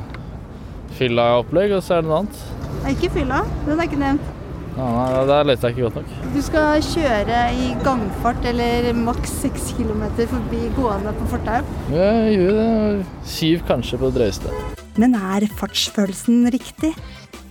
fylla-opplegg, 0.97 1.75
og 1.77 1.83
så 1.85 1.99
er 1.99 2.01
det 2.01 2.09
noe 2.09 2.23
annet. 2.23 2.39
Nei, 2.81 2.93
ikke 2.95 3.11
fylla. 3.19 3.43
Den 3.67 3.77
er 3.77 3.89
ikke 3.91 3.99
nevnt. 4.01 4.31
Ja, 4.75 4.87
nei, 4.91 5.19
Der 5.29 5.45
leste 5.47 5.69
jeg 5.69 5.75
ikke 5.75 5.85
godt 5.85 5.99
nok. 6.01 6.15
Du 6.33 6.39
skal 6.43 6.81
kjøre 6.83 7.43
i 7.55 7.67
gangfart 7.85 8.47
eller 8.49 8.89
maks 8.97 9.37
6 9.43 9.69
km 9.77 10.01
forbi 10.33 10.63
gående 10.79 11.13
på 11.19 11.29
fortau. 11.35 11.61
Jeg 11.93 12.39
gjorde 12.39 12.65
det. 12.65 13.05
Syv 13.35 13.63
kanskje 13.69 14.01
på 14.01 14.09
det 14.09 14.17
drøyeste. 14.17 14.55
Men 14.99 15.15
er 15.19 15.45
fartsfølelsen 15.59 16.49
riktig? 16.55 16.93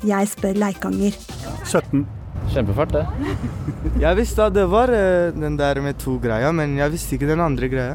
Jeg 0.04 0.28
spør 0.28 0.54
Leikanger. 0.60 1.16
17. 1.64 2.06
Kjempefart, 2.52 2.92
det. 2.92 3.04
Jeg 4.04 4.16
visste 4.18 4.44
at 4.44 4.54
det 4.56 4.66
var 4.70 4.90
eh, 4.92 5.32
den 5.34 5.56
der 5.58 5.80
med 5.80 5.96
to 6.02 6.18
greia, 6.22 6.50
men 6.52 6.76
jeg 6.76 6.92
visste 6.92 7.16
ikke 7.16 7.28
den 7.30 7.40
andre 7.40 7.68
greia. 7.72 7.94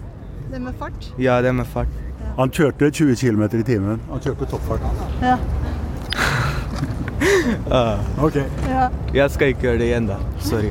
Det 0.50 0.62
med 0.62 0.74
fart? 0.79 1.12
Ja, 1.22 1.38
det 1.46 1.51
med 1.55 1.67
fart. 1.69 1.91
Han 2.39 2.50
kjørte 2.55 2.89
20 2.91 3.15
km 3.19 3.43
i 3.60 3.63
timen. 3.67 4.01
Han 4.10 4.22
kjørte 4.24 4.48
toppfart. 4.50 4.81
Ja. 5.22 5.38
Ah, 7.72 8.00
Ok. 8.24 8.36
ja. 8.69 8.88
jeg 9.13 9.31
skal 9.31 9.48
ikke 9.51 9.62
gjøre 9.67 9.77
det 9.81 9.88
igjen, 9.89 10.08
da. 10.10 10.15
Sorry. 10.39 10.69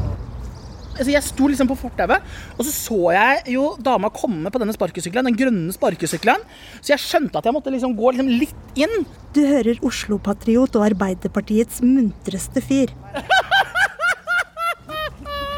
Altså, 0.99 1.13
jeg 1.15 1.23
sto 1.23 1.47
liksom 1.47 1.69
på 1.71 1.79
fortauet, 1.79 2.25
og 2.59 2.67
så 2.67 2.73
så 2.75 2.99
jeg 3.15 3.55
jo 3.55 3.69
dama 3.79 4.11
komme 4.11 4.51
på 4.51 4.59
denne 4.59 4.75
sparkesykkelen, 4.75 5.29
den 5.31 5.39
grønne 5.39 5.75
sparkesykkelen. 5.75 6.43
Så 6.81 6.93
jeg 6.97 7.05
skjønte 7.05 7.39
at 7.39 7.47
jeg 7.47 7.55
måtte 7.55 7.71
liksom 7.71 7.95
gå 7.99 8.13
liksom 8.13 8.33
litt 8.41 8.83
inn. 8.83 9.07
Du 9.37 9.45
hører 9.47 9.79
Oslo-patriot 9.87 10.75
og 10.75 10.89
Arbeiderpartiets 10.89 11.81
muntreste 11.87 12.65
fyr. 12.65 12.91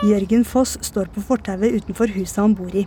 Jørgen 0.04 0.46
Foss 0.48 0.78
står 0.84 1.10
på 1.12 1.24
fortauet 1.24 1.76
utenfor 1.76 2.12
huset 2.14 2.40
han 2.40 2.56
bor 2.56 2.72
i. 2.76 2.86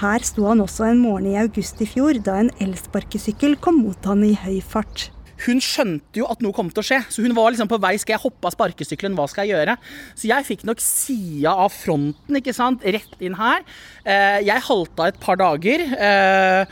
Her 0.00 0.24
sto 0.24 0.44
han 0.48 0.60
også 0.64 0.88
en 0.90 1.00
morgen 1.00 1.30
i 1.30 1.38
august 1.40 1.80
i 1.84 1.88
fjor, 1.88 2.18
da 2.24 2.38
en 2.40 2.52
elsparkesykkel 2.60 3.56
kom 3.60 3.80
mot 3.84 4.08
han 4.08 4.24
i 4.24 4.34
høy 4.36 4.60
fart. 4.64 5.10
Hun 5.46 5.58
skjønte 5.64 6.20
jo 6.20 6.26
at 6.30 6.42
noe 6.44 6.54
kom 6.54 6.68
til 6.70 6.82
å 6.82 6.86
skje, 6.86 7.00
så 7.10 7.22
hun 7.24 7.34
var 7.34 7.50
liksom 7.50 7.68
på 7.70 7.78
vei. 7.82 7.94
Skal 7.98 8.14
jeg 8.14 8.22
hoppe 8.22 8.46
av 8.46 8.54
sparkesykkelen? 8.54 9.16
Hva 9.18 9.24
skal 9.30 9.48
jeg 9.48 9.56
gjøre? 9.56 9.76
Så 10.14 10.28
jeg 10.30 10.46
fikk 10.46 10.64
nok 10.68 10.82
sida 10.84 11.54
av 11.64 11.72
fronten, 11.74 12.38
ikke 12.38 12.54
sant, 12.54 12.84
rett 12.84 13.16
inn 13.24 13.34
her. 13.40 13.64
Eh, 14.04 14.40
Jeg 14.46 14.62
halta 14.68 15.08
et 15.10 15.18
par 15.20 15.36
dager. 15.40 15.80
eh, 15.98 16.64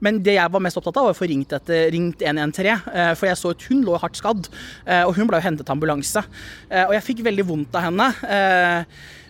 Men 0.00 0.20
det 0.22 0.34
jeg 0.36 0.50
var 0.54 0.60
mest 0.62 0.76
opptatt 0.78 0.96
av, 0.96 1.08
var 1.08 1.14
å 1.14 1.18
få 1.18 1.26
ringt, 1.26 1.50
etter, 1.52 1.88
ringt 1.90 2.20
113. 2.22 2.76
eh, 2.94 3.14
For 3.18 3.26
jeg 3.26 3.36
så 3.36 3.50
at 3.50 3.62
hun 3.68 3.82
lå 3.82 3.98
hardt 3.98 4.14
skadd, 4.20 4.48
og 5.06 5.14
hun 5.16 5.26
ble 5.26 5.40
jo 5.40 5.42
hentet 5.48 5.66
til 5.66 5.74
ambulanse. 5.74 6.22
Og 6.70 6.92
jeg 6.94 7.02
fikk 7.02 7.24
veldig 7.26 7.44
vondt 7.48 7.74
av 7.74 7.82
henne. 7.88 8.86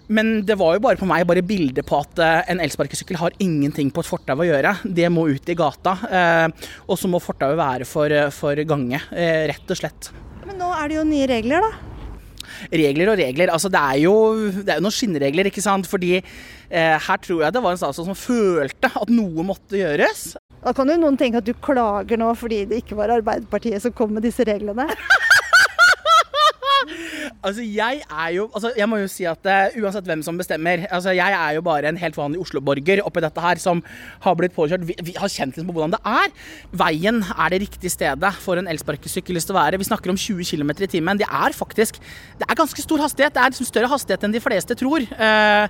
Men 0.09 0.31
det 0.49 0.57
var 0.57 0.77
jo 0.77 0.81
bare 0.85 0.97
på 1.01 1.09
meg 1.09 1.27
bare 1.29 1.43
bildet 1.45 1.85
på 1.89 1.99
at 2.01 2.21
eh, 2.25 2.39
en 2.55 2.63
elsparkesykkel 2.65 3.19
har 3.21 3.35
ingenting 3.45 3.91
på 3.93 4.01
et 4.01 4.09
fortau 4.09 4.39
å 4.41 4.47
gjøre. 4.49 4.73
Det 4.85 5.11
må 5.13 5.27
ut 5.29 5.51
i 5.53 5.57
gata. 5.59 5.99
eh, 6.09 6.71
Og 6.89 6.97
så 6.97 7.11
må 7.13 7.21
fortauet 7.21 7.59
være 7.61 7.85
for, 7.89 8.09
eh, 8.09 8.31
for 8.33 8.57
gange, 8.69 9.03
rett 9.13 9.69
og 9.75 9.77
slett. 9.83 10.09
Men 10.49 10.57
nå 10.63 10.71
er 10.73 10.89
det 10.89 10.97
jo 10.97 11.05
nye 11.05 11.29
regler, 11.29 11.67
da. 11.67 11.85
Regler 12.73 13.13
og 13.13 13.19
regler. 13.21 13.53
Altså, 13.53 13.69
det 13.71 13.79
er 13.85 13.99
jo, 14.07 14.15
det 14.65 14.73
er 14.73 14.81
jo 14.81 14.87
noen 14.87 14.97
skinnregler, 14.97 15.51
ikke 15.51 15.63
sant. 15.63 15.87
Fordi 15.87 16.15
eh, 16.17 16.97
her 16.97 17.21
tror 17.23 17.45
jeg 17.45 17.53
det 17.55 17.63
var 17.63 17.77
en 17.77 17.81
statsråd 17.85 18.09
som 18.09 18.17
følte 18.19 18.89
at 18.89 19.13
noe 19.13 19.45
måtte 19.47 19.77
gjøres. 19.77 20.31
Da 20.65 20.73
kan 20.75 20.89
jo 20.91 20.97
noen 20.99 21.21
tenke 21.21 21.39
at 21.39 21.47
du 21.47 21.53
klager 21.63 22.19
nå 22.19 22.33
fordi 22.35 22.65
det 22.67 22.81
ikke 22.83 22.97
var 22.99 23.13
Arbeiderpartiet 23.15 23.85
som 23.85 23.93
kom 23.95 24.17
med 24.17 24.25
disse 24.27 24.43
reglene. 24.49 24.89
Altså, 27.43 27.63
jeg 27.63 28.03
er 28.05 28.29
jo 28.35 28.49
altså, 28.55 28.73
Jeg 28.77 28.89
må 28.91 28.99
jo 29.01 29.09
si 29.11 29.27
at 29.29 29.47
uh, 29.49 29.77
uansett 29.83 30.07
hvem 30.09 30.23
som 30.27 30.39
bestemmer 30.39 30.85
altså, 30.91 31.15
Jeg 31.17 31.35
er 31.35 31.57
jo 31.57 31.63
bare 31.67 31.91
en 31.91 32.01
helt 32.01 32.17
vanlig 32.19 32.41
Oslo-borger 32.43 33.03
oppi 33.07 33.23
dette 33.25 33.43
her 33.43 33.61
som 33.63 33.83
har 34.25 34.37
blitt 34.39 34.55
påkjørt. 34.57 34.85
Vi, 34.89 34.97
vi 35.05 35.15
har 35.17 35.31
kjent 35.33 35.57
litt 35.59 35.67
på 35.69 35.75
hvordan 35.77 35.95
det 35.95 36.01
er. 36.07 36.33
Veien 36.83 37.23
er 37.35 37.55
det 37.55 37.63
riktige 37.65 37.93
stedet 37.93 38.33
for 38.43 38.61
en 38.61 38.69
elsparkesyklist 38.71 39.53
å 39.53 39.57
være. 39.57 39.81
Vi 39.81 39.89
snakker 39.89 40.13
om 40.13 40.19
20 40.19 40.47
km 40.49 40.73
i 40.77 40.91
timen. 40.91 41.21
Det 41.21 41.29
er 41.29 41.57
faktisk 41.57 42.01
Det 42.39 42.47
er 42.47 42.59
ganske 42.59 42.85
stor 42.85 43.03
hastighet. 43.05 43.35
Det 43.35 43.43
er 43.43 43.55
liksom 43.55 43.71
større 43.71 43.91
hastighet 43.93 44.27
enn 44.27 44.37
de 44.37 44.45
fleste 44.45 44.79
tror. 44.79 45.05
Uh, 45.15 45.67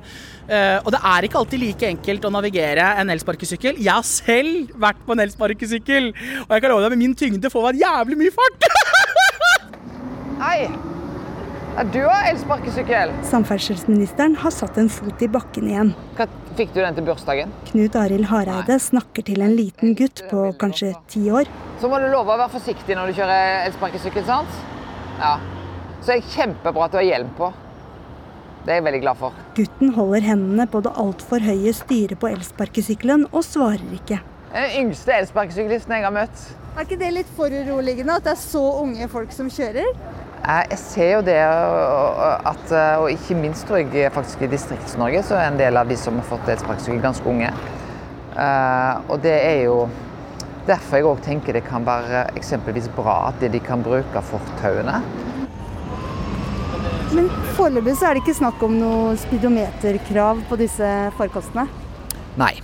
uh, 0.50 0.78
og 0.84 0.92
det 0.94 1.02
er 1.14 1.28
ikke 1.28 1.42
alltid 1.42 1.64
like 1.64 1.92
enkelt 1.94 2.28
å 2.28 2.34
navigere 2.34 2.92
en 3.00 3.14
elsparkesykkel. 3.14 3.80
Jeg 3.80 3.94
har 3.94 4.06
selv 4.06 4.76
vært 4.78 5.00
på 5.06 5.16
en 5.16 5.24
elsparkesykkel, 5.24 6.12
og 6.46 6.54
jeg 6.54 6.64
kan 6.64 6.74
love 6.74 6.86
deg 6.86 6.96
med 6.96 7.04
min 7.06 7.18
tyngde 7.18 7.52
får 7.52 7.70
man 7.70 7.82
jævlig 7.82 8.22
mye 8.22 8.36
fart. 8.38 8.70
Hei! 10.44 10.97
Ja, 11.78 11.84
du 11.84 12.00
har 12.02 12.24
elsparkesykkel. 12.26 13.12
Samferdselsministeren 13.22 14.32
har 14.42 14.50
satt 14.50 14.78
en 14.82 14.88
fot 14.90 15.20
i 15.22 15.28
bakken 15.30 15.68
igjen. 15.70 15.92
Hva, 16.18 16.24
fikk 16.58 16.72
du 16.74 16.80
den 16.80 16.96
til 16.96 17.04
bursdagen? 17.06 17.52
Knut 17.68 17.94
Arild 18.00 18.26
Hareide 18.26 18.80
snakker 18.82 19.22
til 19.28 19.44
en 19.46 19.54
liten 19.54 19.94
gutt 19.94 20.24
på 20.26 20.48
kanskje 20.58 20.90
ti 21.06 21.22
år. 21.30 21.46
Så 21.78 21.86
må 21.86 22.00
du 22.02 22.08
love 22.10 22.34
å 22.34 22.40
være 22.40 22.50
forsiktig 22.56 22.98
når 22.98 23.12
du 23.12 23.20
kjører 23.20 23.68
elsparkesykkel, 23.68 24.26
sant? 24.26 24.58
Ja. 25.20 25.36
Så 26.02 26.16
er 26.16 26.18
det 26.18 26.34
kjempebra 26.34 26.88
at 26.88 26.96
du 26.96 26.98
har 26.98 27.06
hjelm 27.12 27.30
på. 27.38 27.52
Det 28.64 28.74
er 28.74 28.80
jeg 28.80 28.88
veldig 28.88 29.04
glad 29.06 29.22
for. 29.22 29.38
Gutten 29.54 29.94
holder 29.94 30.30
hendene 30.32 30.66
på 30.74 30.82
det 30.82 30.98
altfor 30.98 31.46
høye 31.46 31.78
styret 31.78 32.18
på 32.18 32.32
elsparkesykkelen 32.34 33.28
og 33.30 33.46
svarer 33.46 33.86
ikke. 34.00 34.18
Den 34.50 34.80
yngste 34.82 35.14
elsparkesyklisten 35.20 35.94
jeg 35.94 36.10
har 36.10 36.18
møtt. 36.24 36.48
Er 36.78 36.84
ikke 36.86 36.96
det 37.00 37.08
litt 37.10 37.30
foruroligende 37.34 38.14
at 38.20 38.22
det 38.22 38.30
er 38.36 38.38
så 38.38 38.60
unge 38.84 39.06
folk 39.10 39.32
som 39.34 39.48
kjører? 39.50 39.88
Eh, 40.46 40.64
Jeg 40.70 40.78
ser 40.78 41.08
jo 41.16 41.22
det 41.26 41.38
at, 41.42 42.70
eh, 42.70 43.00
og 43.02 43.10
ikke 43.10 43.34
minst 43.34 43.66
tror 43.66 43.82
jeg 43.82 44.12
faktisk 44.14 44.44
i 44.46 44.50
Distrikts-Norge, 44.52 45.24
så 45.26 45.34
er 45.34 45.48
en 45.48 45.58
del 45.58 45.76
av 45.76 45.88
de 45.88 45.96
som 45.98 46.14
har 46.14 46.28
fått 46.28 46.46
elsparkesykkel 46.46 47.02
ganske 47.02 47.26
unge. 47.26 47.50
Eh, 48.38 49.10
Og 49.10 49.18
det 49.22 49.34
er 49.34 49.64
jo 49.64 49.88
derfor 50.68 50.96
jeg 50.96 51.04
òg 51.04 51.20
tenker 51.24 51.52
det 51.52 51.64
kan 51.66 51.84
være 51.84 52.30
eksempelvis 52.36 52.88
bra 52.94 53.32
at 53.32 53.40
de 53.40 53.58
kan 53.58 53.82
bruke 53.82 54.22
fortauene. 54.22 55.02
Men 57.12 57.28
foreløpig 57.56 57.96
så 57.96 58.06
er 58.06 58.14
det 58.14 58.22
ikke 58.22 58.38
snakk 58.38 58.62
om 58.62 58.78
noe 58.78 59.16
speedometerkrav 59.16 60.46
på 60.48 60.56
disse 60.56 61.10
farkostene. 61.18 61.66
Nei. 62.36 62.60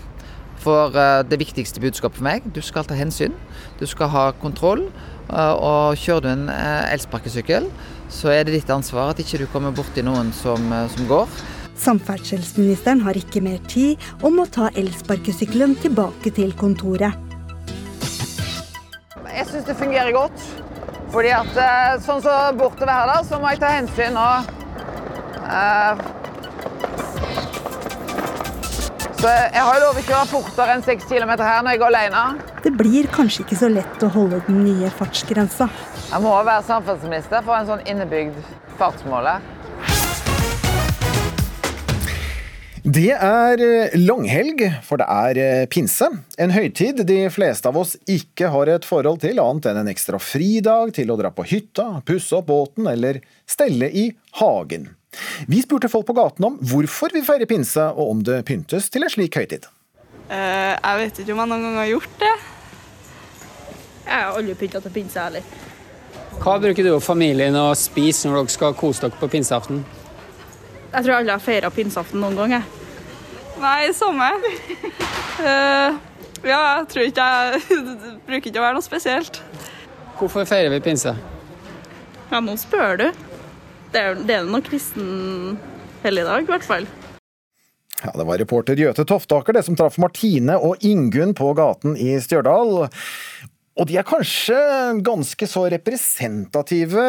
For 0.65 0.95
eh, 0.97 1.23
det 1.29 1.37
viktigste 1.43 1.81
budskapet 1.83 2.17
for 2.21 2.25
meg, 2.25 2.47
du 2.57 2.63
skal 2.65 2.87
ta 2.89 2.97
hensyn. 2.97 3.35
Du 3.81 3.85
skal 3.87 4.09
ha 4.15 4.23
kontroll. 4.41 4.87
eh, 5.29 5.53
Og 5.53 5.99
kjører 6.01 6.25
du 6.25 6.29
en 6.31 6.47
eh, 6.49 6.93
elsparkesykkel, 6.95 7.69
så 8.09 8.33
er 8.33 8.45
det 8.49 8.55
ditt 8.57 8.71
ansvar 8.73 9.13
at 9.13 9.21
ikke 9.21 9.43
du 9.43 9.47
kommer 9.53 9.75
borti 9.77 10.03
noen 10.05 10.33
som, 10.33 10.73
som 10.95 11.07
går. 11.11 11.29
Samferdselsministeren 11.85 13.01
har 13.03 13.17
ikke 13.19 13.43
mer 13.43 13.59
tid 13.69 14.01
og 14.23 14.33
må 14.37 14.45
ta 14.47 14.69
elsparkesykkelen 14.79 15.75
tilbake 15.83 16.31
til 16.37 16.53
kontoret. 16.57 17.13
Jeg 19.35 19.47
syns 19.51 19.67
det 19.67 19.75
fungerer 19.77 20.15
godt. 20.15 20.39
Fordi 21.15 21.31
at 21.35 21.59
sånn 22.03 22.23
som 22.25 22.57
bortover 22.59 22.91
her, 22.91 23.11
da, 23.11 23.21
så 23.27 23.39
må 23.43 23.51
jeg 23.53 23.61
ta 23.63 23.69
hensyn 23.77 24.17
og 24.19 24.49
eh, 25.45 26.05
Så 26.95 27.04
jeg 29.31 29.65
har 29.65 29.81
lov 29.81 29.97
å 29.97 30.05
kjøre 30.05 30.27
fortere 30.29 30.75
enn 30.77 30.85
6 30.85 31.07
km 31.09 31.31
her 31.41 31.63
når 31.65 31.75
jeg 31.77 31.81
går 31.81 31.93
alene. 31.95 32.23
Det 32.65 32.73
blir 32.77 33.09
kanskje 33.15 33.45
ikke 33.45 33.57
så 33.57 33.71
lett 33.73 34.05
å 34.05 34.11
holde 34.13 34.43
den 34.49 34.63
nye 34.67 34.91
fartsgrensa. 34.93 35.71
Jeg 36.11 36.25
må 36.25 36.35
være 36.37 36.65
samferdselsminister 36.67 37.45
for 37.47 37.57
en 37.57 37.69
sånn 37.71 37.85
innebygd 37.89 38.37
fartsmåler. 38.79 39.45
Det 42.85 43.15
er 43.17 43.63
eh, 43.65 43.95
langhelg, 43.97 44.61
for 44.85 45.01
det 45.01 45.07
er 45.09 45.39
eh, 45.41 45.63
pinse. 45.73 46.05
En 46.37 46.53
høytid 46.53 47.01
de 47.09 47.23
fleste 47.33 47.71
av 47.71 47.79
oss 47.81 47.95
ikke 48.05 48.51
har 48.53 48.69
et 48.69 48.85
forhold 48.85 49.23
til, 49.23 49.41
annet 49.41 49.71
enn 49.71 49.81
en 49.81 49.89
ekstra 49.89 50.21
fridag 50.21 50.93
til 50.99 51.15
å 51.15 51.17
dra 51.17 51.31
på 51.33 51.47
hytta, 51.49 52.03
pusse 52.05 52.37
opp 52.37 52.51
båten 52.53 52.91
eller 52.93 53.23
stelle 53.49 53.89
i 53.89 54.11
hagen. 54.43 54.91
Vi 55.51 55.63
spurte 55.65 55.91
folk 55.93 56.07
på 56.09 56.17
gaten 56.17 56.47
om 56.49 56.59
hvorfor 56.61 57.15
vi 57.15 57.25
feirer 57.27 57.49
pinse, 57.51 57.85
og 57.95 58.17
om 58.17 58.23
det 58.27 58.43
pyntes 58.49 58.91
til 58.93 59.07
en 59.07 59.13
slik 59.13 59.39
høytid. 59.39 59.69
Uh, 60.31 60.73
jeg 60.75 61.01
vet 61.01 61.21
ikke 61.21 61.35
om 61.35 61.43
jeg 61.43 61.53
noen 61.53 61.67
gang 61.67 61.79
har 61.83 61.91
gjort 61.93 62.15
det. 62.23 62.33
Jeg 64.05 64.15
har 64.21 64.39
aldri 64.39 64.57
pynta 64.61 64.81
til 64.85 64.95
pinse 64.95 65.21
heller. 65.21 65.53
Hva 66.41 66.57
bruker 66.61 66.85
du 66.85 66.95
og 66.95 67.03
familien 67.05 67.57
å 67.57 67.69
spise 67.79 68.29
når 68.29 68.43
dere 68.43 68.55
skal 68.55 68.75
kose 68.79 69.05
dere 69.05 69.21
på 69.21 69.29
pinseaften? 69.33 69.85
Jeg 70.95 71.07
tror 71.07 71.19
alle 71.19 71.37
har 71.37 71.43
feira 71.43 71.71
pinseaften 71.75 72.21
noen 72.23 72.37
gang. 72.39 72.57
jeg. 72.59 72.65
Nei, 73.63 73.93
samme. 73.95 74.31
uh, 75.41 75.95
ja, 76.45 76.59
jeg 76.61 76.89
tror 76.91 77.09
ikke 77.09 77.29
jeg 77.29 77.85
bruker 78.27 78.51
ikke 78.51 78.61
å 78.61 78.67
være 78.67 78.79
noe 78.79 78.87
spesielt. 78.87 79.41
Hvorfor 80.19 80.47
feirer 80.49 80.73
vi 80.75 80.83
pinse? 80.85 81.15
Ja, 82.31 82.41
nå 82.43 82.57
spør 82.61 83.01
du. 83.01 83.07
Det 83.95 84.03
er, 84.03 84.17
det 84.27 84.35
er 84.35 84.47
noe 84.51 84.65
kristen 84.67 85.57
helligdag, 86.03 86.43
i 86.43 86.51
hvert 86.51 86.67
fall. 86.67 86.87
Ja, 88.03 88.11
Det 88.11 88.27
var 88.27 88.41
reporter 88.43 88.77
Gjøte 88.77 89.07
Toftaker 89.07 89.55
det 89.55 89.63
som 89.65 89.77
traff 89.79 89.97
Martine 90.03 90.59
og 90.59 90.83
Ingunn 90.85 91.33
på 91.39 91.53
gaten 91.57 91.95
i 91.97 92.17
Stjørdal. 92.21 92.89
Og 93.75 93.89
de 93.91 93.97
er 93.99 94.07
kanskje 94.07 94.59
ganske 95.03 95.47
så 95.51 95.65
representative, 95.73 97.07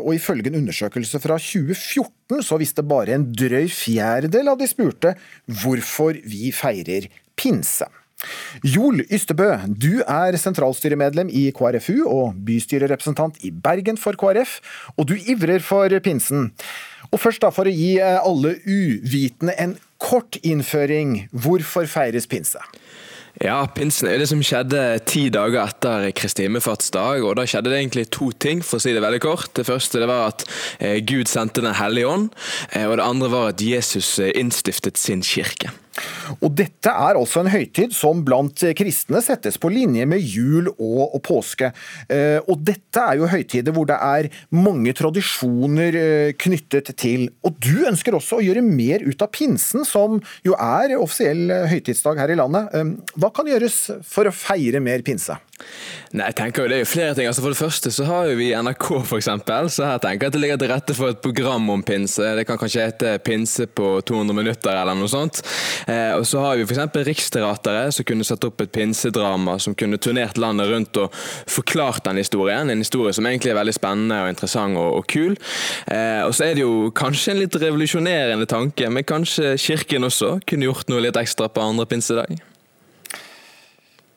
og 0.00 0.14
ifølge 0.16 0.48
en 0.52 0.60
undersøkelse 0.62 1.20
fra 1.20 1.36
2014 1.40 2.44
så 2.44 2.60
visste 2.60 2.84
bare 2.84 3.16
en 3.16 3.26
drøy 3.36 3.66
fjerdedel 3.72 4.52
av 4.52 4.60
de 4.60 4.68
spurte 4.70 5.12
hvorfor 5.60 6.16
vi 6.24 6.52
feirer 6.56 7.08
pinse. 7.36 7.88
Joel 8.64 9.02
Ystebø, 9.12 9.50
du 9.68 10.00
er 10.02 10.36
sentralstyremedlem 10.40 11.28
i 11.28 11.50
KrFU 11.56 12.06
og 12.08 12.38
bystyrerepresentant 12.46 13.42
i 13.44 13.52
Bergen 13.52 14.00
for 14.00 14.16
KrF, 14.18 14.58
og 14.96 15.10
du 15.10 15.16
ivrer 15.16 15.60
for 15.64 15.92
pinsen. 16.00 16.50
Og 17.12 17.20
først 17.20 17.44
da, 17.44 17.52
For 17.54 17.68
å 17.68 17.74
gi 17.74 17.96
alle 18.00 18.56
uvitende 18.64 19.54
en 19.60 19.76
kort 20.02 20.40
innføring, 20.42 21.28
hvorfor 21.32 21.86
feires 21.86 22.26
pinse? 22.26 22.60
Ja, 23.44 23.58
Pinsen 23.68 24.08
er 24.08 24.16
det 24.16 24.30
som 24.30 24.40
skjedde 24.40 24.80
ti 25.04 25.26
dager 25.28 25.66
etter 25.66 26.08
Kristi 26.16 26.46
himmelfartsdag. 26.46 27.20
og 27.20 27.36
Da 27.36 27.44
skjedde 27.44 27.68
det 27.68 27.82
egentlig 27.82 28.06
to 28.08 28.30
ting, 28.32 28.62
for 28.64 28.78
å 28.78 28.82
si 28.82 28.94
det 28.96 29.04
veldig 29.04 29.20
kort. 29.20 29.50
Det 29.52 29.66
første 29.68 30.00
det 30.00 30.08
var 30.08 30.30
at 30.32 30.46
eh, 30.80 31.02
Gud 31.04 31.28
sendte 31.28 31.60
Den 31.60 31.76
hellige 31.76 32.08
ånd, 32.08 32.30
eh, 32.72 32.86
og 32.88 32.96
det 32.96 33.04
andre 33.04 33.28
var 33.32 33.50
at 33.52 33.60
Jesus 33.60 34.16
eh, 34.18 34.32
innstiftet 34.40 34.96
sin 34.96 35.20
kirke. 35.20 35.68
Og 36.44 36.50
Dette 36.58 36.90
er 36.90 37.18
altså 37.18 37.42
en 37.42 37.50
høytid 37.52 37.94
som 37.96 38.22
blant 38.26 38.62
kristne 38.76 39.22
settes 39.24 39.58
på 39.60 39.70
linje 39.72 40.06
med 40.08 40.22
jul 40.22 40.70
og, 40.76 41.16
påske. 41.26 41.70
Eh, 42.12 42.38
og 42.44 42.62
Dette 42.66 43.02
er 43.02 43.20
jo 43.20 43.30
høytider 43.30 43.74
hvor 43.76 43.88
det 43.88 43.98
er 44.02 44.28
mange 44.54 44.94
tradisjoner 44.96 45.98
eh, 46.00 46.32
knyttet 46.38 46.92
til. 47.00 47.28
Og 47.46 47.58
Du 47.62 47.86
ønsker 47.88 48.16
også 48.16 48.40
å 48.40 48.44
gjøre 48.44 48.64
mer 48.66 49.04
ut 49.06 49.22
av 49.24 49.32
pinsen, 49.34 49.86
som 49.88 50.20
jo 50.46 50.56
er 50.58 50.96
offisiell 50.98 51.50
høytidsdag 51.70 52.22
her 52.22 52.34
i 52.34 52.38
landet. 52.38 52.72
Eh, 52.76 52.94
hva 53.16 53.32
kan 53.34 53.48
gjøres 53.50 53.80
for 54.06 54.28
å 54.28 54.34
feire 54.34 54.82
mer 54.84 55.04
pinse? 55.06 55.38
Nei, 56.16 56.28
jeg 56.30 56.36
tenker 56.38 56.64
jo 56.64 56.70
Det 56.70 56.76
er 56.76 56.82
jo 56.84 56.88
flere 56.88 57.14
ting. 57.16 57.26
Altså 57.28 57.42
For 57.42 57.52
det 57.52 57.58
første 57.58 57.90
så 57.92 58.06
har 58.06 58.28
jo 58.30 58.36
vi 58.38 58.50
NRK, 58.54 58.86
for 59.08 59.18
eksempel, 59.18 59.70
så 59.72 59.88
her 59.88 60.00
tenker 60.02 60.26
jeg 60.26 60.32
at 60.32 60.36
det 60.36 60.42
ligger 60.42 60.60
til 60.60 60.70
rette 60.70 60.96
for 60.96 61.12
et 61.12 61.20
program 61.24 61.68
om 61.72 61.82
pinse. 61.86 62.22
Det 62.38 62.46
kan 62.46 62.60
kanskje 62.60 62.86
hete 62.86 63.16
'Pinse 63.24 63.66
på 63.66 64.00
200 64.06 64.36
minutter' 64.36 64.76
eller 64.76 64.94
noe 64.94 65.08
sånt. 65.08 65.42
Eh, 65.88 66.12
og 66.14 66.26
så 66.26 66.40
har 66.44 66.56
vi 66.56 66.64
f.eks. 66.64 66.96
Riksteateret, 67.08 67.94
som 67.94 68.04
kunne 68.04 68.24
satt 68.24 68.44
opp 68.44 68.60
et 68.60 68.72
pinsedrama 68.72 69.58
som 69.60 69.74
kunne 69.74 69.98
turnert 69.98 70.38
landet 70.38 70.70
rundt 70.70 70.96
og 70.96 71.12
forklart 71.46 72.04
den 72.04 72.16
historien. 72.16 72.70
En 72.70 72.84
historie 72.84 73.12
som 73.12 73.26
egentlig 73.26 73.50
er 73.50 73.60
veldig 73.60 73.74
spennende 73.74 74.22
og 74.22 74.32
interessant 74.32 74.76
og, 74.76 75.00
og 75.00 75.06
kul. 75.06 75.36
Eh, 75.90 76.22
og 76.26 76.34
så 76.34 76.50
er 76.50 76.54
det 76.54 76.64
jo 76.64 76.90
kanskje 76.94 77.32
en 77.32 77.42
litt 77.44 77.56
revolusjonerende 77.56 78.46
tanke, 78.46 78.90
men 78.90 79.04
kanskje 79.04 79.56
Kirken 79.58 80.04
også 80.04 80.38
kunne 80.46 80.68
gjort 80.68 80.88
noe 80.88 81.00
litt 81.00 81.16
ekstra 81.16 81.48
på 81.48 81.64
andre 81.64 81.86
pinsedag? 81.86 82.38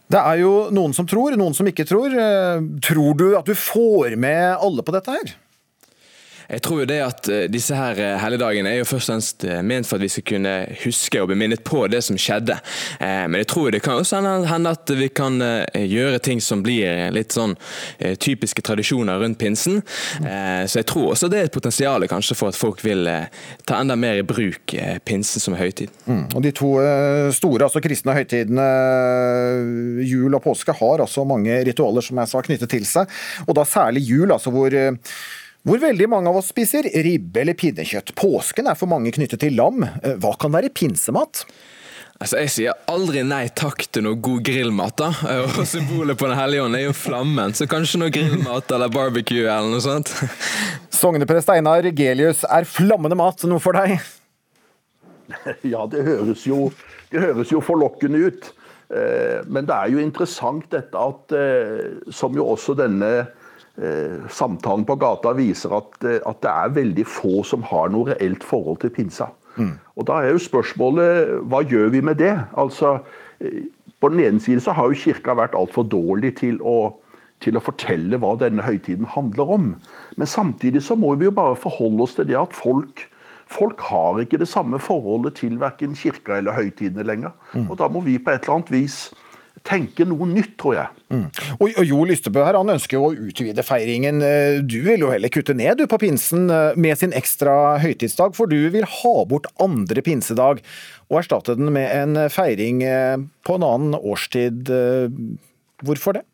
Det 0.09 0.17
er 0.17 0.39
jo 0.41 0.53
noen 0.73 0.95
som 0.97 1.05
tror, 1.09 1.35
noen 1.37 1.53
som 1.53 1.67
ikke 1.69 1.85
tror. 1.85 2.13
Eh, 2.17 2.63
tror 2.85 3.17
du 3.17 3.27
at 3.37 3.45
du 3.45 3.53
får 3.53 4.17
med 4.17 4.57
alle 4.57 4.85
på 4.85 4.95
dette 4.95 5.13
her? 5.13 5.35
Jeg 6.49 6.63
tror 6.65 6.81
jo 6.81 6.87
det 6.89 6.97
at 7.05 7.29
eh, 7.29 7.45
disse 7.51 7.77
her 7.77 7.99
eh, 8.01 8.15
helligdagene 8.23 8.71
er 8.71 8.79
jo 8.81 8.87
først 8.89 9.09
og 9.09 9.13
fremst 9.13 9.45
eh, 9.45 9.61
ment 9.65 9.85
for 9.85 9.99
at 9.99 10.05
vi 10.05 10.09
skal 10.09 10.25
kunne 10.31 10.53
huske 10.81 11.21
og 11.21 11.29
bli 11.29 11.37
minnet 11.37 11.61
på 11.65 11.83
det 11.91 12.01
som 12.05 12.17
skjedde. 12.19 12.57
Men 12.99 13.37
jeg 13.41 13.47
tror 13.51 13.69
det 13.73 13.81
kan 13.83 13.99
også 13.99 14.19
hende 14.47 14.71
at 14.71 14.91
vi 14.97 15.07
kan 15.13 15.37
gjøre 15.73 16.19
ting 16.23 16.41
som 16.43 16.61
blir 16.63 17.09
litt 17.13 17.33
sånn 17.35 17.53
typiske 18.21 18.63
tradisjoner 18.65 19.19
rundt 19.21 19.39
pinsen. 19.39 19.79
Så 20.19 20.79
jeg 20.79 20.87
tror 20.89 21.13
også 21.13 21.29
det 21.31 21.39
er 21.39 21.49
et 21.49 21.55
potensial 21.55 22.05
kanskje 22.09 22.37
for 22.37 22.51
at 22.51 22.59
folk 22.59 22.81
vil 22.85 23.07
ta 23.69 23.79
enda 23.79 23.97
mer 23.99 24.21
i 24.21 24.25
bruk 24.27 24.73
pinsen 25.07 25.43
som 25.43 25.57
høytid. 25.59 25.91
Mm. 26.09 26.25
Og 26.33 26.45
De 26.45 26.53
to 26.55 26.71
store 27.35 27.67
altså 27.67 27.83
kristne 27.83 28.15
høytidene 28.17 28.67
jul 30.07 30.37
og 30.37 30.43
påske 30.45 30.75
har 30.81 31.05
altså 31.05 31.27
mange 31.27 31.61
ritualer 31.69 32.05
som 32.05 32.21
jeg 32.21 32.33
sa 32.33 32.43
knyttet 32.45 32.73
til 32.73 32.87
seg, 32.89 33.19
og 33.47 33.55
da 33.59 33.67
særlig 33.67 34.05
jul, 34.09 34.33
altså 34.35 34.53
hvor 34.53 34.75
hvor 35.69 35.77
veldig 35.83 36.07
mange 36.09 36.31
av 36.31 36.39
oss 36.39 36.47
spiser 36.49 36.87
ribbe 37.05 37.43
eller 37.43 37.53
pinnekjøtt. 37.53 38.15
Påsken 38.17 38.71
er 38.71 38.77
for 38.77 38.89
mange 38.89 39.11
knyttet 39.13 39.43
til 39.43 39.53
lam. 39.53 39.83
Eh, 39.85 40.15
hva 40.17 40.31
kan 40.41 40.49
være 40.55 40.71
pinsemat? 40.73 41.43
Altså, 42.19 42.39
Jeg 42.41 42.49
sier 42.51 42.79
aldri 42.89 43.21
nei 43.23 43.45
takk 43.53 43.85
til 43.93 44.07
noe 44.07 44.17
god 44.17 44.41
grillmat. 44.49 44.97
da. 44.97 45.11
Og 45.45 45.61
Symbolet 45.69 46.17
på 46.17 46.27
Den 46.27 46.39
hellige 46.41 46.65
ånd 46.65 46.75
er 46.75 46.87
jo 46.87 46.95
flammen, 46.97 47.53
så 47.53 47.69
kanskje 47.69 48.01
noe 48.01 48.09
grillmat 48.09 48.73
eller 48.73 48.89
barbecue 48.89 49.45
eller 49.45 49.69
noe 49.69 49.83
sånt. 49.85 50.09
Sogneprest 50.89 51.53
Einar 51.53 51.85
Gelius, 51.93 52.41
er 52.49 52.65
flammende 52.65 53.15
mat 53.19 53.45
noe 53.45 53.61
for 53.61 53.77
deg? 53.77 53.99
Ja, 55.61 55.83
det 55.85 56.01
høres 56.07 56.47
jo, 56.49 56.71
det 57.13 57.21
høres 57.21 57.51
jo 57.53 57.61
forlokkende 57.61 58.17
ut. 58.25 58.47
Eh, 58.89 59.45
men 59.45 59.69
det 59.69 59.75
er 59.75 59.93
jo 59.93 60.01
interessant 60.01 60.65
dette 60.73 60.97
at, 60.97 61.35
eh, 61.37 62.09
som 62.09 62.33
jo 62.33 62.47
også 62.55 62.73
denne 62.73 63.11
Eh, 63.19 63.38
samtalen 64.29 64.85
på 64.85 64.97
gata 64.99 65.33
viser 65.37 65.73
at, 65.77 65.97
eh, 66.03 66.19
at, 66.27 66.41
det 66.43 66.51
er 66.51 66.75
veldig 66.75 67.05
få 67.07 67.43
som 67.47 67.63
har 67.63 67.91
noe 67.93 68.11
reelt 68.11 68.43
forhold 68.43 68.81
til 68.83 68.93
pinsa. 68.95 69.29
Mm. 69.55 69.75
Og 69.95 70.05
Da 70.07 70.21
er 70.21 70.33
jo 70.33 70.41
spørsmålet 70.43 71.39
hva 71.51 71.63
gjør 71.63 71.91
vi 71.95 72.01
med 72.01 72.19
det? 72.19 72.35
Altså, 72.57 72.99
eh, 73.39 73.67
På 73.99 74.09
den 74.09 74.19
ene 74.19 74.39
siden 74.39 74.61
så 74.63 74.71
har 74.71 74.87
jo 74.87 74.95
kirka 74.95 75.35
vært 75.35 75.55
altfor 75.55 75.83
dårlig 75.83 76.37
til 76.37 76.61
å, 76.63 76.95
til 77.41 77.57
å 77.57 77.63
fortelle 77.63 78.15
hva 78.15 78.37
denne 78.39 78.63
høytiden 78.63 79.05
handler 79.05 79.51
om. 79.51 79.75
Men 80.15 80.27
samtidig 80.27 80.83
så 80.83 80.95
må 80.95 81.15
vi 81.15 81.25
jo 81.25 81.31
bare 81.31 81.55
forholde 81.55 82.03
oss 82.03 82.15
til 82.15 82.27
det 82.27 82.37
at 82.39 82.55
folk, 82.55 83.09
folk 83.47 83.81
har 83.81 84.21
ikke 84.21 84.39
det 84.39 84.47
samme 84.47 84.79
forholdet 84.79 85.35
til 85.35 85.59
verken 85.59 85.95
kirka 85.95 86.37
eller 86.37 86.55
høytidene 86.55 87.03
lenger. 87.03 87.35
Mm. 87.53 87.69
Og 87.69 87.77
da 87.77 87.89
må 87.89 87.99
vi 87.99 88.17
på 88.17 88.31
et 88.31 88.43
eller 88.43 88.55
annet 88.55 88.71
vis 88.71 89.11
tenke 89.67 90.05
noe 90.07 90.27
nytt, 90.29 90.55
tror 90.61 90.75
jeg. 90.75 91.03
Mm. 91.13 91.25
Og, 91.57 91.65
og 91.67 91.85
Jo 91.87 92.03
Lystebø 92.07 92.43
her, 92.45 92.57
han 92.59 92.73
ønsker 92.73 92.97
jo 92.97 93.09
å 93.09 93.27
utvide 93.29 93.65
feiringen. 93.65 94.21
Eh, 94.25 94.61
du 94.63 94.79
vil 94.85 95.05
jo 95.05 95.11
heller 95.13 95.31
kutte 95.33 95.55
ned 95.57 95.79
du 95.79 95.85
på 95.89 95.99
pinsen 96.01 96.49
eh, 96.53 96.77
med 96.79 96.99
sin 97.01 97.15
ekstra 97.17 97.77
høytidsdag, 97.83 98.35
for 98.37 98.51
du 98.51 98.57
vil 98.73 98.87
ha 98.87 99.15
bort 99.29 99.49
andre 99.61 100.03
pinsedag 100.05 100.63
og 101.09 101.21
erstatte 101.21 101.57
den 101.57 101.73
med 101.75 101.89
en 101.89 102.25
feiring 102.31 102.83
eh, 102.85 103.15
på 103.47 103.59
en 103.59 103.65
annen 103.65 103.97
årstid. 103.99 104.69
Hvorfor 105.85 106.19
det? 106.19 106.25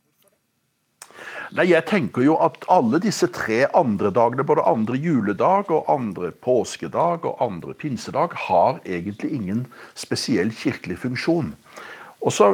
Nei, 1.56 1.70
Jeg 1.70 1.86
tenker 1.88 2.26
jo 2.26 2.36
at 2.42 2.66
alle 2.74 3.00
disse 3.00 3.28
tre 3.32 3.64
andre 3.78 4.10
dagene, 4.12 4.44
både 4.44 4.66
andre 4.68 4.98
juledag 5.00 5.70
og 5.72 5.88
andre 5.92 6.32
påskedag 6.32 7.28
og 7.30 7.38
andre 7.44 7.76
pinsedag, 7.78 8.34
har 8.50 8.82
egentlig 8.84 9.32
ingen 9.38 9.66
spesiell 9.96 10.52
kirkelig 10.52 10.98
funksjon. 11.06 11.54
Og 12.26 12.34
så 12.34 12.50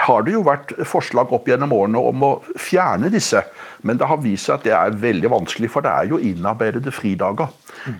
har 0.00 0.24
det 0.26 0.34
jo 0.34 0.42
vært 0.46 0.72
forslag 0.88 1.32
opp 1.34 1.48
gjennom 1.48 1.72
årene 1.76 2.00
om 2.10 2.22
å 2.26 2.30
fjerne 2.60 3.10
disse. 3.12 3.42
Men 3.86 3.98
det 4.00 4.08
har 4.10 4.22
vist 4.22 4.48
seg 4.48 4.58
at 4.58 4.66
det 4.66 4.74
er 4.76 5.00
veldig 5.02 5.30
vanskelig, 5.32 5.70
for 5.72 5.84
det 5.84 5.92
er 5.92 6.10
jo 6.10 6.20
innarbeidede 6.20 6.92
fridager. 6.94 7.52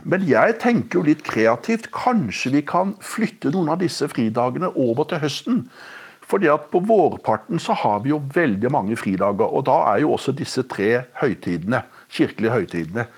Men 0.02 0.24
jeg 0.26 0.58
tenker 0.62 1.00
jo 1.00 1.08
litt 1.08 1.24
kreativt. 1.26 1.90
Kanskje 1.94 2.54
vi 2.56 2.64
kan 2.66 2.94
flytte 3.04 3.52
noen 3.54 3.74
av 3.74 3.82
disse 3.82 4.08
fridagene 4.10 4.72
over 4.74 5.08
til 5.10 5.22
høsten. 5.24 5.64
Fordi 6.24 6.48
at 6.48 6.70
på 6.72 6.80
vårparten 6.88 7.60
så 7.60 7.76
har 7.76 8.00
vi 8.04 8.14
jo 8.14 8.22
veldig 8.34 8.70
mange 8.72 8.96
fridager. 8.96 9.44
Og 9.44 9.66
da 9.68 9.80
er 9.92 10.04
jo 10.04 10.14
også 10.16 10.32
disse 10.36 10.64
tre 10.70 11.04
høytidene, 11.20 11.84
kirkelige 12.08 12.54
høytidene. 12.54 13.08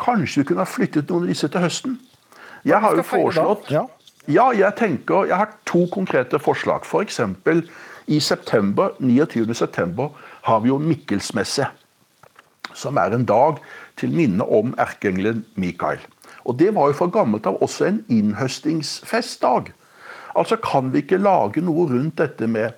Kanskje 0.00 0.42
vi 0.42 0.50
kunne 0.50 0.66
ha 0.66 0.70
flyttet 0.70 1.12
noen 1.12 1.28
av 1.28 1.32
disse 1.32 1.48
til 1.52 1.62
høsten? 1.62 2.00
Jeg 2.66 2.82
har 2.82 2.98
jo 2.98 3.06
foreslått 3.06 3.70
ja, 4.26 4.48
jeg 4.50 4.74
tenker, 4.74 5.28
jeg 5.30 5.38
har 5.38 5.52
to 5.70 5.84
konkrete 5.92 6.40
forslag. 6.42 6.82
F.eks. 6.82 7.20
For 7.46 7.60
i 8.06 8.20
september, 8.20 8.90
29. 8.98 9.54
september 9.54 10.08
har 10.42 10.60
vi 10.60 10.68
jo 10.68 10.78
Mikkelsmesse. 10.78 11.66
Som 12.74 12.96
er 12.96 13.14
en 13.14 13.24
dag 13.24 13.58
til 13.96 14.12
minne 14.14 14.44
om 14.44 14.74
erkeengelen 14.78 15.44
Mikael. 15.54 15.98
Og 16.44 16.58
Det 16.58 16.74
var 16.74 16.86
jo 16.86 16.92
fra 16.92 17.06
gammelt 17.06 17.46
av 17.46 17.62
også 17.62 17.84
en 17.84 18.04
innhøstingsfestdag. 18.08 19.72
Altså 20.36 20.56
Kan 20.56 20.92
vi 20.92 20.98
ikke 20.98 21.18
lage 21.18 21.60
noe 21.60 21.88
rundt 21.90 22.18
dette 22.18 22.46
med 22.46 22.70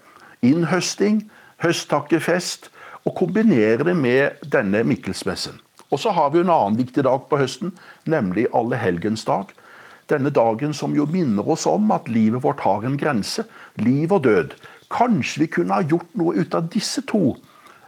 innhøsting, 0.43 1.31
høsttakkefest, 1.63 2.71
og 3.05 3.15
kombinere 3.15 3.85
det 3.85 3.97
med 3.97 4.31
denne 4.53 4.85
Mikkelsmessen? 4.85 5.61
Og 5.91 5.99
så 5.99 6.11
har 6.11 6.31
vi 6.31 6.41
en 6.41 6.51
annen 6.53 6.79
viktig 6.79 7.05
dag 7.05 7.29
på 7.29 7.37
høsten, 7.37 7.73
nemlig 8.05 8.47
Allehelgensdag. 8.55 9.53
Denne 10.09 10.31
dagen 10.31 10.73
som 10.73 10.95
jo 10.97 11.05
minner 11.07 11.49
oss 11.49 11.67
om 11.67 11.91
at 11.93 12.09
livet 12.09 12.43
vårt 12.43 12.61
har 12.61 12.85
en 12.85 12.97
grense. 12.97 13.45
Liv 13.77 14.13
og 14.13 14.25
død. 14.25 14.55
Kanskje 14.93 15.45
vi 15.45 15.51
kunne 15.59 15.77
ha 15.77 15.85
gjort 15.85 16.09
noe 16.19 16.39
ut 16.39 16.55
av 16.57 16.71
disse 16.73 17.05
to 17.09 17.35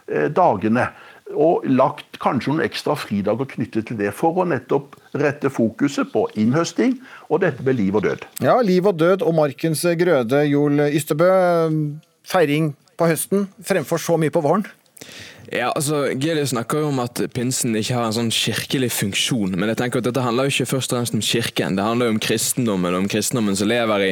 eh, 0.07 0.27
dagene. 0.33 0.89
Og 1.31 1.63
lagt 1.69 2.19
kanskje 2.19 2.51
noen 2.51 2.65
ekstra 2.65 2.97
fridager 2.99 3.47
knyttet 3.53 3.87
til 3.87 3.99
det, 4.01 4.11
for 4.17 4.35
å 4.41 4.45
nettopp 4.47 4.97
rette 5.15 5.51
fokuset 5.53 6.11
på 6.11 6.25
innhøsting 6.39 6.97
og 7.29 7.45
dette 7.45 7.63
med 7.63 7.79
liv 7.79 7.95
og 7.95 8.03
død. 8.03 8.25
Ja, 8.43 8.57
liv 8.65 8.89
og 8.89 8.99
død 8.99 9.23
og 9.23 9.37
markens 9.39 9.85
grøde, 9.97 10.43
Joel 10.51 10.89
Ystebø. 10.91 11.31
Feiring 12.27 12.73
på 12.99 13.07
høsten 13.09 13.47
fremfor 13.65 14.01
så 14.01 14.19
mye 14.19 14.33
på 14.33 14.43
våren? 14.43 14.67
Ja, 15.49 15.71
altså, 15.75 16.05
Gelius 16.21 16.49
snakker 16.53 16.83
jo 16.83 16.89
om 16.91 16.99
at 17.01 17.19
pinsen 17.33 17.73
ikke 17.75 17.95
har 17.97 18.05
en 18.07 18.13
sånn 18.15 18.29
kirkelig 18.31 18.91
funksjon, 18.93 19.55
men 19.57 19.71
jeg 19.71 19.79
tenker 19.81 19.99
at 19.99 20.05
dette 20.05 20.23
handler 20.23 20.47
jo 20.47 20.53
ikke 20.53 20.69
først 20.69 20.93
og 20.93 20.99
fremst 20.99 21.15
om 21.17 21.23
kirken. 21.25 21.75
Det 21.75 21.83
handler 21.83 22.07
jo 22.07 22.13
om 22.13 22.19
kristendommen, 22.21 22.95
om 22.95 23.07
kristendommen 23.11 23.57
som 23.59 23.67
lever 23.67 24.05
i, 24.05 24.11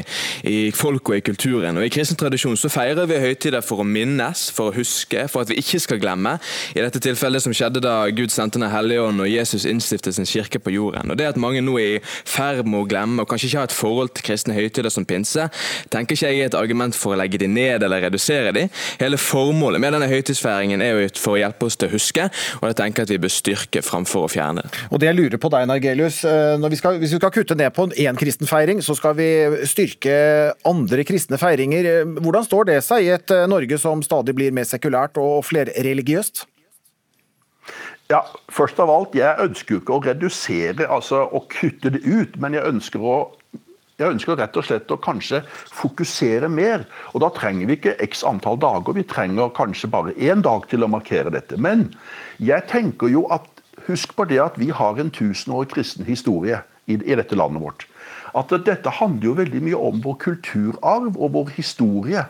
i 0.49 0.57
folk 0.75 1.11
og 1.13 1.19
i 1.19 1.23
kulturen. 1.23 1.77
Og 1.77 1.85
I 1.85 1.91
kristen 1.93 2.19
tradisjon 2.19 2.57
så 2.59 2.71
feirer 2.73 3.07
vi 3.07 3.21
høytider 3.21 3.63
for 3.63 3.83
å 3.83 3.87
minnes, 3.87 4.47
for 4.55 4.71
å 4.71 4.75
huske, 4.75 5.27
for 5.31 5.45
at 5.45 5.53
vi 5.53 5.59
ikke 5.61 5.79
skal 5.85 6.01
glemme. 6.01 6.33
I 6.73 6.83
dette 6.83 7.01
tilfellet 7.05 7.45
som 7.45 7.55
skjedde 7.55 7.83
da 7.85 8.01
Gud 8.09 8.33
sendte 8.33 8.59
Den 8.59 8.73
hellige 8.73 9.05
ånd 9.05 9.21
og 9.23 9.29
Jesus 9.29 9.63
innstiftet 9.69 10.17
sin 10.17 10.27
kirke 10.27 10.59
på 10.59 10.73
jorden. 10.73 11.13
Og 11.13 11.19
Det 11.21 11.29
at 11.29 11.39
mange 11.39 11.61
nå 11.63 11.77
er 11.79 11.99
i 11.99 12.03
ferd 12.03 12.65
med 12.65 12.81
å 12.81 12.89
glemme 12.89 13.23
og 13.23 13.29
kanskje 13.29 13.51
ikke 13.51 13.61
har 13.61 13.69
et 13.69 13.77
forhold 13.77 14.11
til 14.17 14.27
kristne 14.31 14.57
høytider 14.57 14.91
som 14.91 15.05
pinse, 15.07 15.45
tenker 15.93 16.17
ikke 16.17 16.33
jeg 16.33 16.41
er 16.41 16.51
et 16.51 16.57
argument 16.59 16.97
for 16.97 17.13
å 17.13 17.21
legge 17.21 17.39
de 17.39 17.47
ned 17.47 17.85
eller 17.85 18.09
redusere 18.09 18.51
de. 18.55 18.67
Hele 18.99 19.21
formålet 19.21 19.79
med 19.79 19.95
denne 19.95 20.11
høytidsfeiringen 20.11 20.83
er 20.83 20.97
jo 20.97 21.07
et 21.07 21.18
for 21.19 21.35
å 21.35 21.41
hjelpe 21.41 21.67
oss 21.67 21.77
til 21.79 21.89
å 21.89 21.93
huske, 21.93 22.27
og 22.59 22.67
jeg 22.69 22.77
tenker 22.79 23.05
at 23.05 23.13
vi 23.13 23.19
bør 23.21 23.33
styrke 23.33 23.83
framfor 23.85 24.27
å 24.27 24.31
fjerne 24.31 24.65
det. 24.65 24.83
Og 24.89 25.01
det 25.01 25.09
jeg 25.09 25.19
lurer 25.19 25.41
på 25.41 25.51
deg, 25.53 25.67
Nargelius, 25.69 26.21
eh, 26.27 26.69
vi 26.69 26.79
skal, 26.79 26.99
Hvis 26.99 27.13
vi 27.13 27.21
skal 27.21 27.33
kutte 27.33 27.55
ned 27.55 27.73
på 27.75 27.87
én 27.95 28.19
kristen 28.19 28.47
feiring, 28.49 28.81
så 28.81 28.95
skal 28.97 29.15
vi 29.17 29.29
styrke 29.69 30.53
andre 30.65 31.03
kristne 31.03 31.39
feiringer. 31.39 31.85
Eh, 31.85 32.05
hvordan 32.19 32.45
står 32.45 32.71
det 32.71 32.79
seg 32.85 33.05
i 33.05 33.11
et 33.15 33.31
eh, 33.31 33.47
Norge 33.47 33.77
som 33.77 34.01
stadig 34.05 34.35
blir 34.35 34.55
mer 34.55 34.67
sekulært 34.67 35.17
og 35.21 35.43
flerreligiøst? 35.47 36.45
Ja, 38.09 38.23
først 38.49 38.79
av 38.81 38.89
alt, 38.89 39.13
Jeg 39.13 39.37
ønsker 39.37 39.75
jo 39.75 39.81
ikke 39.83 39.97
å 39.99 40.01
redusere, 40.01 40.87
altså 40.89 41.27
å 41.29 41.43
kutte 41.45 41.91
det 41.93 42.01
ut, 42.01 42.39
men 42.41 42.57
jeg 42.57 42.65
ønsker 42.65 43.03
å 43.05 43.17
jeg 43.99 44.15
ønsker 44.15 44.37
rett 44.39 44.55
og 44.55 44.63
slett 44.63 44.91
å 44.93 44.97
kanskje 45.03 45.41
fokusere 45.75 46.47
mer. 46.51 46.85
Og 47.11 47.23
da 47.23 47.29
trenger 47.35 47.67
vi 47.67 47.75
ikke 47.75 47.97
x 48.07 48.23
antall 48.27 48.59
dager, 48.61 48.95
vi 48.95 49.03
trenger 49.03 49.51
kanskje 49.55 49.91
bare 49.91 50.15
én 50.15 50.43
dag 50.45 50.67
til 50.71 50.85
å 50.85 50.91
markere 50.91 51.33
dette. 51.35 51.59
Men 51.59 51.89
jeg 52.39 52.63
tenker 52.71 53.11
jo 53.11 53.25
at 53.35 53.47
husk 53.89 54.15
på 54.15 54.27
det 54.29 54.39
at 54.43 54.59
vi 54.61 54.69
har 54.75 54.99
en 54.99 55.11
tusenårig 55.11 55.73
kristen 55.73 56.07
historie 56.07 56.61
i, 56.87 56.95
i 56.95 57.17
dette 57.19 57.35
landet 57.35 57.63
vårt. 57.63 57.85
At 58.37 58.53
dette 58.65 58.97
handler 58.99 59.31
jo 59.31 59.37
veldig 59.39 59.61
mye 59.67 59.83
om 59.89 60.01
vår 60.03 60.19
kulturarv 60.23 61.17
og 61.17 61.33
vår 61.35 61.53
historie. 61.57 62.23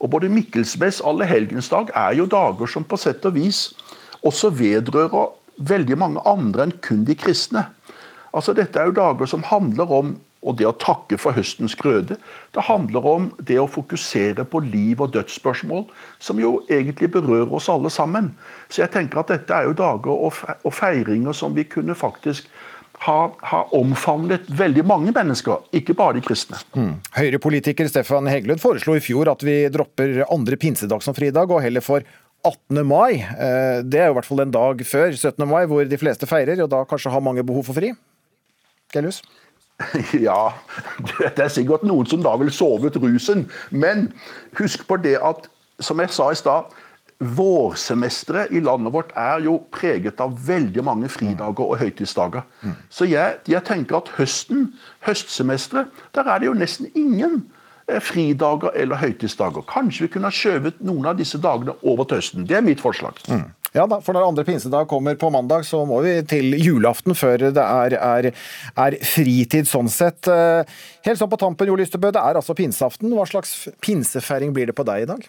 Og 0.00 0.10
både 0.14 0.32
Mikkelsmess 0.32 1.02
Allehelgensdag 1.04 1.92
er 1.96 2.16
jo 2.18 2.28
dager 2.30 2.70
som 2.70 2.86
på 2.86 2.98
sett 3.00 3.24
og 3.28 3.36
vis 3.36 3.66
også 4.24 4.50
vedrører 4.56 5.34
veldig 5.68 5.98
mange 6.00 6.22
andre 6.26 6.66
enn 6.66 6.78
kun 6.84 7.04
de 7.06 7.16
kristne. 7.18 7.66
Altså 8.34 8.54
Dette 8.56 8.80
er 8.80 8.88
jo 8.90 8.96
dager 8.96 9.28
som 9.30 9.44
handler 9.46 9.90
om 9.92 10.16
og 10.44 10.58
det 10.60 10.68
å 10.68 10.74
takke 10.76 11.18
for 11.20 11.36
høstens 11.36 11.76
grøde. 11.80 12.18
Det 12.54 12.66
handler 12.68 13.08
om 13.08 13.30
det 13.40 13.56
å 13.60 13.70
fokusere 13.70 14.44
på 14.44 14.60
liv- 14.66 15.00
og 15.00 15.14
dødsspørsmål, 15.16 15.86
som 16.18 16.40
jo 16.40 16.58
egentlig 16.68 17.10
berører 17.16 17.52
oss 17.56 17.70
alle 17.72 17.90
sammen. 17.90 18.34
Så 18.68 18.84
jeg 18.84 18.92
tenker 18.94 19.22
at 19.22 19.32
dette 19.32 19.56
er 19.56 19.70
jo 19.70 19.78
dager 19.78 20.12
og 20.14 20.72
feiringer 20.74 21.36
som 21.36 21.56
vi 21.56 21.64
kunne 21.64 21.96
faktisk 21.96 22.50
ha, 23.04 23.18
ha 23.50 23.62
omfavnet 23.74 24.46
veldig 24.48 24.84
mange 24.86 25.12
mennesker, 25.14 25.64
ikke 25.76 25.96
bare 25.98 26.18
de 26.18 26.24
kristne. 26.24 26.60
Mm. 26.76 26.96
Høyre-politiker 27.16 27.88
Stefan 27.90 28.28
Heggelund 28.30 28.62
foreslo 28.62 28.96
i 28.96 29.02
fjor 29.02 29.32
at 29.32 29.42
vi 29.46 29.64
dropper 29.72 30.22
andre 30.28 30.58
pinsedag 30.60 31.04
som 31.04 31.16
fridag, 31.16 31.50
og 31.50 31.64
heller 31.64 31.84
får 31.84 32.06
18. 32.44 32.84
mai. 32.86 33.20
Eh, 33.20 33.80
det 33.84 34.00
er 34.00 34.10
jo 34.10 34.14
i 34.14 34.18
hvert 34.20 34.28
fall 34.28 34.44
en 34.44 34.54
dag 34.54 34.84
før 34.86 35.14
17. 35.16 35.46
mai, 35.48 35.64
hvor 35.70 35.86
de 35.88 36.00
fleste 36.00 36.28
feirer, 36.28 36.60
og 36.64 36.70
da 36.72 36.84
kanskje 36.88 37.12
har 37.14 37.24
mange 37.24 37.44
behov 37.46 37.66
for 37.68 37.76
fri? 37.76 37.94
Gellus? 38.94 39.22
Ja, 40.26 40.54
det 41.36 41.38
er 41.38 41.52
sikkert 41.52 41.84
noen 41.86 42.08
som 42.10 42.22
da 42.24 42.34
vil 42.40 42.52
sove 42.54 42.90
ut 42.90 42.98
rusen. 43.02 43.46
Men 43.70 44.10
husk 44.58 44.86
på 44.88 44.98
det 45.02 45.18
at, 45.22 45.48
som 45.82 46.00
jeg 46.02 46.12
sa 46.14 46.30
i 46.32 46.38
stad, 46.38 46.72
vårsemesteret 47.24 48.52
i 48.52 48.60
landet 48.60 48.92
vårt 48.92 49.12
er 49.16 49.44
jo 49.46 49.58
preget 49.72 50.20
av 50.20 50.34
veldig 50.46 50.84
mange 50.84 51.08
fridager 51.08 51.64
og 51.64 51.78
høytidsdager. 51.80 52.42
Så 52.90 53.06
jeg, 53.08 53.38
jeg 53.48 53.64
tenker 53.64 54.00
at 54.00 54.10
høsten, 54.18 54.72
høstsemesteret, 55.06 55.92
der 56.14 56.30
er 56.30 56.42
det 56.42 56.50
jo 56.50 56.56
nesten 56.58 56.90
ingen 56.94 57.44
eh, 57.88 58.00
fridager 58.02 58.74
eller 58.74 59.00
høytidsdager. 59.00 59.64
Kanskje 59.70 60.06
vi 60.06 60.12
kunne 60.16 60.30
ha 60.30 60.34
skjøvet 60.34 60.82
noen 60.84 61.06
av 61.12 61.18
disse 61.20 61.38
dagene 61.38 61.76
over 61.82 62.04
til 62.04 62.20
høsten. 62.20 62.48
Det 62.50 62.58
er 62.58 62.66
mitt 62.66 62.82
forslag. 62.82 63.22
Mm. 63.30 63.46
Ja 63.74 63.88
da, 63.90 63.98
for 63.98 64.14
når 64.14 64.28
andre 64.28 64.44
pinsedag 64.46 64.86
kommer 64.86 65.16
på 65.18 65.32
mandag, 65.34 65.64
så 65.66 65.80
må 65.88 65.96
vi 66.04 66.12
til 66.30 66.54
julaften 66.62 67.16
før 67.18 67.48
det 67.56 67.62
er, 67.62 67.96
er, 67.98 68.28
er 68.78 68.96
fritid 69.02 69.66
sånn 69.66 69.90
sett. 69.90 70.28
Eh, 70.30 70.62
helt 71.08 71.18
sånn 71.18 71.32
på 71.32 71.40
tampen, 71.40 71.66
Jo 71.66 71.74
Lystebø, 71.80 72.12
det 72.14 72.22
er 72.22 72.38
altså 72.38 72.54
pinseaften. 72.54 73.10
Hva 73.10 73.26
slags 73.26 73.64
pinsefeiring 73.82 74.54
blir 74.54 74.70
det 74.70 74.76
på 74.78 74.86
deg 74.86 75.08
i 75.08 75.08
dag? 75.10 75.26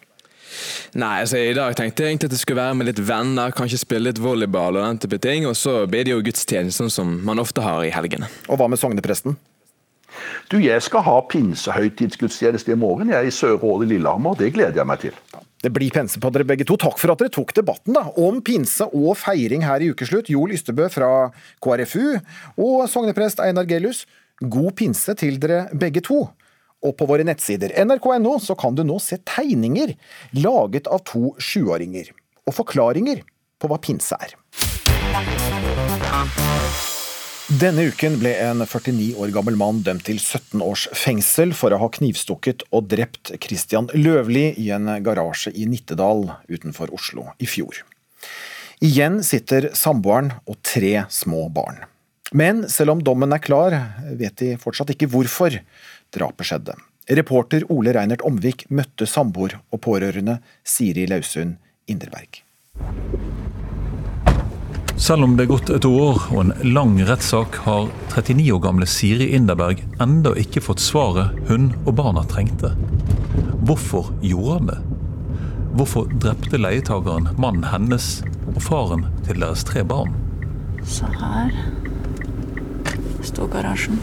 Nei, 0.94 1.24
altså 1.24 1.42
I 1.42 1.56
dag 1.58 1.74
tenkte 1.76 2.06
jeg 2.06 2.14
egentlig 2.14 2.30
at 2.30 2.36
det 2.36 2.42
skulle 2.44 2.62
være 2.62 2.78
med 2.78 2.90
litt 2.92 3.02
venner, 3.08 3.56
kanskje 3.56 3.82
spille 3.82 4.12
litt 4.12 4.22
volleyball 4.22 4.78
og 4.78 4.86
den 4.86 5.02
type 5.02 5.20
ting. 5.26 5.50
Og 5.50 5.58
så 5.58 5.82
blir 5.90 6.06
det 6.06 6.14
jo 6.14 6.22
gudstjenesten 6.30 6.94
som 6.94 7.18
man 7.26 7.42
ofte 7.42 7.66
har 7.66 7.82
i 7.82 7.92
helgene. 7.98 8.30
Og 8.46 8.62
hva 8.62 8.70
med 8.70 8.78
sognepresten? 8.82 9.40
Du, 10.54 10.60
Jeg 10.62 10.86
skal 10.86 11.02
ha 11.04 11.18
pinsehøytidsgudstjeneste 11.34 12.72
i 12.72 12.80
morgen 12.80 13.10
jeg 13.10 13.18
er 13.18 13.28
i 13.28 13.34
Sør-Ål 13.34 13.88
i 13.88 13.96
Lillehammer. 13.96 14.38
Det 14.38 14.54
gleder 14.54 14.84
jeg 14.84 14.88
meg 14.94 15.02
til. 15.02 15.18
Det 15.66 15.72
blir 15.74 15.90
pense 15.90 16.20
på 16.22 16.30
dere 16.30 16.46
begge 16.46 16.66
to. 16.68 16.76
Takk 16.78 17.00
for 17.02 17.10
at 17.10 17.22
dere 17.24 17.34
tok 17.34 17.56
debatten 17.58 17.96
da, 17.98 18.04
om 18.22 18.38
pinse 18.46 18.86
og 18.94 19.16
feiring 19.18 19.66
her 19.66 19.82
i 19.82 19.90
ukeslutt. 19.90 20.30
Joel 20.30 20.54
Ystebø 20.54 20.86
fra 20.94 21.32
KrFU 21.66 22.20
og 22.62 22.84
sogneprest 22.92 23.42
Einar 23.42 23.66
Gellus. 23.66 24.04
God 24.42 24.76
pinse 24.78 25.16
til 25.18 25.40
dere 25.42 25.66
begge 25.74 26.06
to. 26.06 26.22
Og 26.86 26.94
på 27.00 27.08
våre 27.10 27.26
nettsider 27.26 27.74
nrk.no 27.82 28.36
så 28.44 28.54
kan 28.60 28.78
du 28.78 28.84
nå 28.86 29.00
se 29.02 29.18
tegninger 29.26 29.96
laget 30.38 30.86
av 30.86 31.02
to 31.10 31.34
sjuåringer. 31.42 32.14
Og 32.46 32.54
forklaringer 32.62 33.26
på 33.58 33.72
hva 33.72 33.82
pinse 33.82 34.14
er. 34.22 34.38
Denne 37.46 37.84
uken 37.92 38.16
ble 38.18 38.32
en 38.42 38.64
49 38.66 39.12
år 39.22 39.30
gammel 39.30 39.54
mann 39.60 39.84
dømt 39.86 40.08
til 40.08 40.18
17 40.18 40.64
års 40.66 40.88
fengsel 40.98 41.52
for 41.54 41.76
å 41.76 41.78
ha 41.78 41.90
knivstukket 41.94 42.64
og 42.74 42.88
drept 42.90 43.30
Christian 43.44 43.86
Løvli 43.94 44.48
i 44.58 44.72
en 44.74 44.90
garasje 45.06 45.54
i 45.54 45.68
Nittedal 45.70 46.26
utenfor 46.50 46.90
Oslo 46.98 47.28
i 47.38 47.46
fjor. 47.46 47.84
Igjen 48.82 49.20
sitter 49.22 49.70
samboeren 49.78 50.32
og 50.50 50.58
tre 50.66 51.04
små 51.14 51.44
barn. 51.54 51.84
Men 52.34 52.66
selv 52.66 52.96
om 52.96 53.06
dommen 53.06 53.38
er 53.38 53.46
klar, 53.46 53.78
vet 54.18 54.42
de 54.42 54.56
fortsatt 54.58 54.96
ikke 54.96 55.12
hvorfor 55.14 55.60
drapet 56.18 56.50
skjedde. 56.50 56.74
Reporter 57.14 57.70
Ole 57.70 57.94
Reinert 57.94 58.26
Omvik 58.26 58.66
møtte 58.74 59.06
samboer 59.06 59.60
og 59.70 59.86
pårørende 59.86 60.40
Siri 60.66 61.06
Lausund 61.14 61.60
Inderberg. 61.86 62.42
Selv 64.98 65.24
om 65.24 65.34
det 65.36 65.44
er 65.44 65.50
gått 65.52 65.70
et 65.76 65.86
år 65.86 66.22
og 66.32 66.38
en 66.40 66.54
lang 66.72 66.94
rettssak, 67.04 67.58
har 67.66 67.90
39 68.14 68.46
år 68.56 68.62
gamle 68.64 68.86
Siri 68.88 69.28
Inderberg 69.36 69.82
enda 70.02 70.32
ikke 70.40 70.64
fått 70.64 70.80
svaret 70.80 71.36
hun 71.50 71.74
og 71.84 71.98
barna 71.98 72.24
trengte. 72.32 72.72
Hvorfor 73.68 74.14
gjorde 74.24 74.54
han 74.54 74.70
det? 74.70 74.78
Hvorfor 75.76 76.08
drepte 76.24 76.62
leietageren 76.62 77.28
mannen 77.36 77.68
hennes 77.68 78.22
og 78.54 78.62
faren 78.64 79.04
til 79.28 79.44
deres 79.44 79.66
tre 79.68 79.84
barn? 79.84 80.16
Så 80.88 81.10
her 81.20 81.52
står 83.26 83.52
garasjen. 83.52 84.00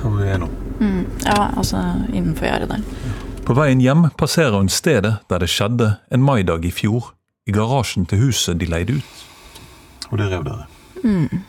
Hvor 0.00 0.24
er 0.24 0.40
nå? 0.40 0.48
Mm, 0.80 1.04
ja, 1.26 1.50
altså 1.52 1.82
innenfor 2.08 2.48
gjerdet 2.48 2.72
der. 2.72 3.12
På 3.44 3.58
veien 3.58 3.84
hjem 3.84 4.08
passerer 4.16 4.56
hun 4.56 4.72
stedet 4.72 5.18
der 5.28 5.44
det 5.44 5.52
skjedde 5.52 5.92
en 6.08 6.24
maidag 6.24 6.64
i 6.64 6.72
fjor, 6.72 7.12
i 7.44 7.52
garasjen 7.52 8.08
til 8.08 8.24
huset 8.24 8.56
de 8.62 8.72
leide 8.72 8.96
ut. 8.96 9.23
Og 10.10 10.20
det 10.20 10.30
rev 10.32 10.44
dere? 10.46 10.66
Mm. 11.04 11.44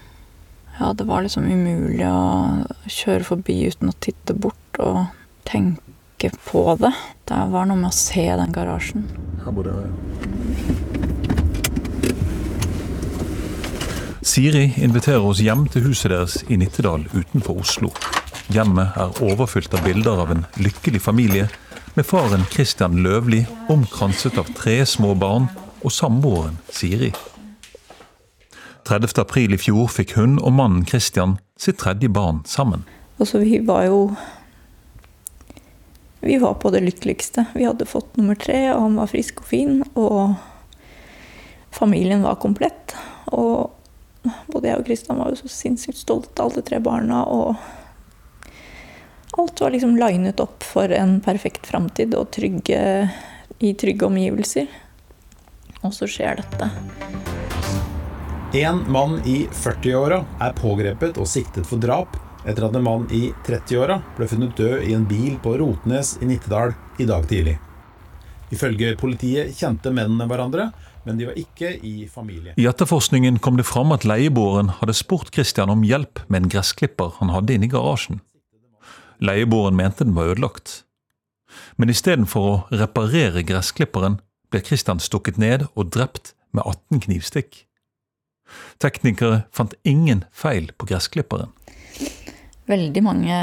Ja, 0.80 0.94
det 0.94 1.08
var 1.08 1.24
liksom 1.24 1.48
umulig 1.48 2.08
å 2.08 2.66
kjøre 2.92 3.24
forbi 3.28 3.62
uten 3.70 3.92
å 3.92 3.98
titte 4.04 4.36
bort 4.36 4.80
og 4.84 5.06
tenke 5.48 6.32
på 6.48 6.66
det. 6.82 6.92
Det 7.30 7.40
var 7.54 7.70
noe 7.70 7.80
med 7.80 7.92
å 7.94 7.96
se 7.96 8.26
den 8.36 8.56
garasjen. 8.56 9.08
Her 9.46 9.56
bor 9.56 9.68
dere, 9.68 9.88
ja. 9.88 10.16
Siri 14.26 14.74
inviterer 14.82 15.24
oss 15.24 15.40
hjem 15.40 15.68
til 15.72 15.86
huset 15.86 16.10
deres 16.12 16.40
i 16.50 16.58
Nittedal 16.58 17.06
utenfor 17.14 17.62
Oslo. 17.62 17.92
Hjemmet 18.52 18.98
er 19.00 19.22
overfylt 19.24 19.74
av 19.78 19.86
bilder 19.86 20.24
av 20.26 20.34
en 20.34 20.44
lykkelig 20.60 21.00
familie 21.06 21.46
med 21.96 22.08
faren 22.10 22.44
Christian 22.52 22.98
Løvli 23.06 23.46
omkranset 23.72 24.36
av 24.42 24.50
tre 24.58 24.82
små 24.90 25.14
barn 25.16 25.48
og 25.86 25.94
samboeren 25.94 26.58
Siri. 26.74 27.14
30. 28.86 29.20
april 29.22 29.56
i 29.56 29.58
fjor 29.58 29.90
fikk 29.90 30.14
hun 30.20 30.38
og 30.38 30.54
mannen 30.54 30.86
Christian 30.86 31.40
sitt 31.58 31.80
tredje 31.82 32.10
barn 32.12 32.44
sammen. 32.46 32.84
Altså, 33.18 33.40
vi 33.42 33.60
var 33.66 33.86
jo 33.88 34.16
Vi 36.26 36.38
var 36.42 36.54
på 36.58 36.72
det 36.74 36.82
lykkeligste. 36.82 37.46
Vi 37.54 37.66
hadde 37.68 37.86
fått 37.86 38.16
nummer 38.18 38.36
tre, 38.36 38.74
og 38.74 38.82
han 38.82 38.96
var 38.98 39.12
frisk 39.12 39.44
og 39.44 39.46
fin. 39.46 39.84
Og 39.94 40.34
familien 41.70 42.24
var 42.26 42.40
komplett. 42.42 42.96
Og 43.30 43.70
både 44.50 44.72
jeg 44.72 44.80
og 44.80 44.90
Christian 44.90 45.22
var 45.22 45.30
jo 45.30 45.38
så 45.44 45.52
sinnssykt 45.54 46.02
stolte 46.02 46.42
alle 46.42 46.64
tre 46.66 46.80
barna. 46.82 47.22
Og 47.30 47.54
alt 49.38 49.62
var 49.62 49.76
liksom 49.76 50.00
linet 50.02 50.42
opp 50.42 50.66
for 50.66 50.90
en 50.90 51.20
perfekt 51.22 51.70
framtid 51.70 52.18
og 52.18 52.32
trygge, 52.34 52.82
i 53.60 53.74
trygge 53.78 54.10
omgivelser. 54.10 54.68
og 55.86 55.94
så 55.94 56.10
skjer 56.10 56.42
dette. 56.42 56.72
En 58.56 58.92
mann 58.92 59.18
i 59.28 59.48
40-åra 59.52 60.22
er 60.40 60.54
pågrepet 60.56 61.18
og 61.20 61.28
siktet 61.28 61.66
for 61.68 61.82
drap 61.84 62.14
etter 62.48 62.64
at 62.64 62.78
en 62.78 62.86
mann 62.86 63.02
i 63.12 63.26
30-åra 63.44 63.98
ble 64.16 64.28
funnet 64.32 64.54
død 64.56 64.86
i 64.88 64.94
en 64.96 65.04
bil 65.10 65.34
på 65.44 65.58
Rotnes 65.60 66.14
i 66.24 66.30
Nittedal 66.30 66.72
i 66.96 67.08
dag 67.10 67.28
tidlig. 67.28 67.58
Ifølge 68.56 68.94
politiet 69.02 69.52
kjente 69.60 69.92
mennene 69.92 70.30
hverandre, 70.32 70.70
men 71.04 71.20
de 71.20 71.28
var 71.28 71.42
ikke 71.42 71.74
i 71.84 72.08
familie. 72.08 72.56
I 72.56 72.70
etterforskningen 72.72 73.42
kom 73.44 73.60
det 73.60 73.68
fram 73.68 73.92
at 73.92 74.08
leieboeren 74.08 74.72
hadde 74.80 74.96
spurt 74.96 75.34
Christian 75.36 75.76
om 75.76 75.84
hjelp 75.84 76.24
med 76.30 76.46
en 76.46 76.50
gressklipper 76.56 77.12
han 77.20 77.36
hadde 77.36 77.60
inne 77.60 77.68
i 77.68 77.76
garasjen. 77.76 78.24
Leieboeren 79.20 79.76
mente 79.76 80.08
den 80.08 80.16
var 80.16 80.32
ødelagt. 80.32 80.86
Men 81.76 81.92
istedenfor 81.92 82.52
å 82.54 82.58
reparere 82.72 83.44
gressklipperen, 83.44 84.22
ble 84.48 84.64
Christian 84.64 85.04
stukket 85.04 85.36
ned 85.44 85.68
og 85.74 85.92
drept 85.92 86.38
med 86.56 86.64
18 86.64 87.10
knivstikk. 87.10 87.66
Teknikere 88.84 89.44
fant 89.56 89.76
ingen 89.84 90.24
feil 90.36 90.72
på 90.78 90.88
gressklipperen. 90.90 91.52
Veldig 92.70 93.04
mange, 93.06 93.36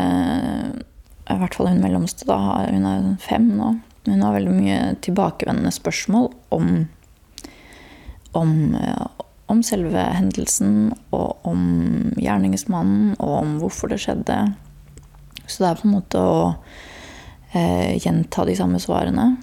i 1.31 1.39
hvert 1.39 1.55
fall 1.55 1.71
hun 1.71 1.83
mellomste, 1.83 2.27
da, 2.27 2.39
hun 2.67 2.87
er 2.89 3.05
fem 3.23 3.53
nå, 3.55 3.75
hun 4.09 4.25
har 4.25 4.35
veldig 4.35 4.55
mye 4.57 4.79
tilbakevendende 5.05 5.71
spørsmål 5.75 6.33
om, 6.55 6.73
om, 8.39 8.53
om 9.47 9.63
selve 9.63 10.09
hendelsen, 10.19 10.91
og 11.15 11.47
om 11.47 11.63
gjerningsmannen, 12.19 13.15
og 13.23 13.37
om 13.45 13.55
hvorfor 13.63 13.93
det 13.93 14.01
skjedde. 14.03 14.41
Så 15.47 15.63
det 15.63 15.71
er 15.71 15.79
på 15.79 15.87
en 15.87 15.95
måte 15.95 16.19
å 16.19 16.37
eh, 17.55 17.95
gjenta 18.03 18.47
de 18.49 18.59
samme 18.59 18.83
svarene. 18.83 19.37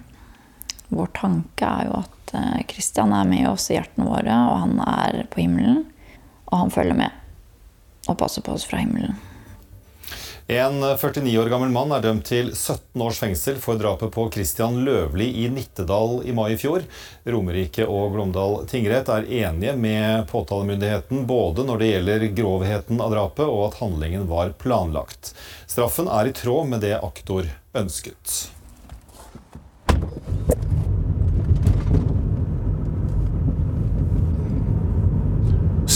Vår 0.89 1.12
tanke 1.15 1.69
er 1.69 1.88
jo 1.88 2.00
at 2.02 2.18
eh, 2.34 2.60
Kristian 2.70 3.13
er 3.15 3.30
med 3.30 3.48
oss 3.52 3.70
i 3.70 3.78
hjertene 3.78 4.10
våre, 4.10 4.36
og 4.52 4.62
han 4.65 4.84
er 4.86 5.24
på 5.32 5.44
himmelen. 5.44 5.86
Og 6.50 6.63
han 6.65 6.74
følger 6.74 6.98
med 6.98 8.10
og 8.10 8.18
passer 8.18 8.42
på 8.46 8.56
oss 8.56 8.65
fra 8.65 8.82
himmelen. 8.82 9.18
En 10.50 10.82
49 10.82 11.30
år 11.38 11.50
gammel 11.52 11.70
mann 11.70 11.92
er 11.94 12.02
dømt 12.02 12.24
til 12.26 12.48
17 12.56 13.04
års 13.06 13.20
fengsel 13.22 13.60
for 13.62 13.78
drapet 13.78 14.10
på 14.15 14.24
Christian 14.34 14.80
Løvli 14.82 15.28
i 15.44 15.46
Nittedal 15.54 16.24
i 16.26 16.34
mai 16.34 16.56
i 16.56 16.58
fjor. 16.58 16.88
Romerike 17.30 17.86
og 17.86 18.15
Glåmdal 18.15 18.63
tingrett 18.72 19.12
er 19.13 19.30
enige 19.44 19.76
med 19.78 20.26
påtalemyndigheten 20.34 21.28
både 21.30 21.68
når 21.70 21.84
det 21.84 21.94
gjelder 21.94 22.30
grovheten 22.42 23.06
av 23.06 23.13
drapet 23.13 23.46
og 23.46 23.68
at 23.68 23.82
handlingen 23.84 24.26
var 24.32 24.58
planlagt. 24.58 25.36
Straffen 25.70 26.10
er 26.10 26.32
i 26.32 26.34
tråd 26.42 26.74
med 26.74 26.82
det 26.82 26.96
aktor 26.98 27.46
ønsket. 27.78 28.39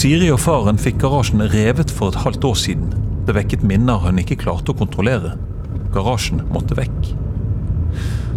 Siri 0.04 0.26
og 0.34 0.40
faren 0.44 0.76
fikk 0.76 0.98
garasjen 1.00 1.40
revet 1.48 1.88
for 1.96 2.12
et 2.12 2.18
halvt 2.26 2.44
år 2.44 2.58
siden. 2.60 2.90
Det 3.24 3.38
vekket 3.38 3.62
minner 3.64 4.02
hun 4.04 4.18
ikke 4.20 4.36
klarte 4.42 4.74
å 4.74 4.76
kontrollere. 4.76 5.30
Garasjen 5.96 6.42
måtte 6.52 6.76
vekk. 6.76 7.14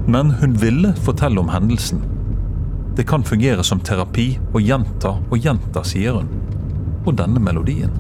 Men 0.07 0.31
hun 0.39 0.53
ville 0.63 0.93
fortelle 1.03 1.43
om 1.43 1.49
hendelsen. 1.51 2.05
Det 2.95 3.03
kan 3.11 3.27
fungere 3.27 3.65
som 3.67 3.83
terapi 3.83 4.29
å 4.55 4.63
gjenta 4.63 5.17
og 5.19 5.43
gjenta, 5.43 5.83
sier 5.83 6.21
hun. 6.21 6.29
Og 7.03 7.17
denne 7.19 7.43
melodien. 7.43 7.91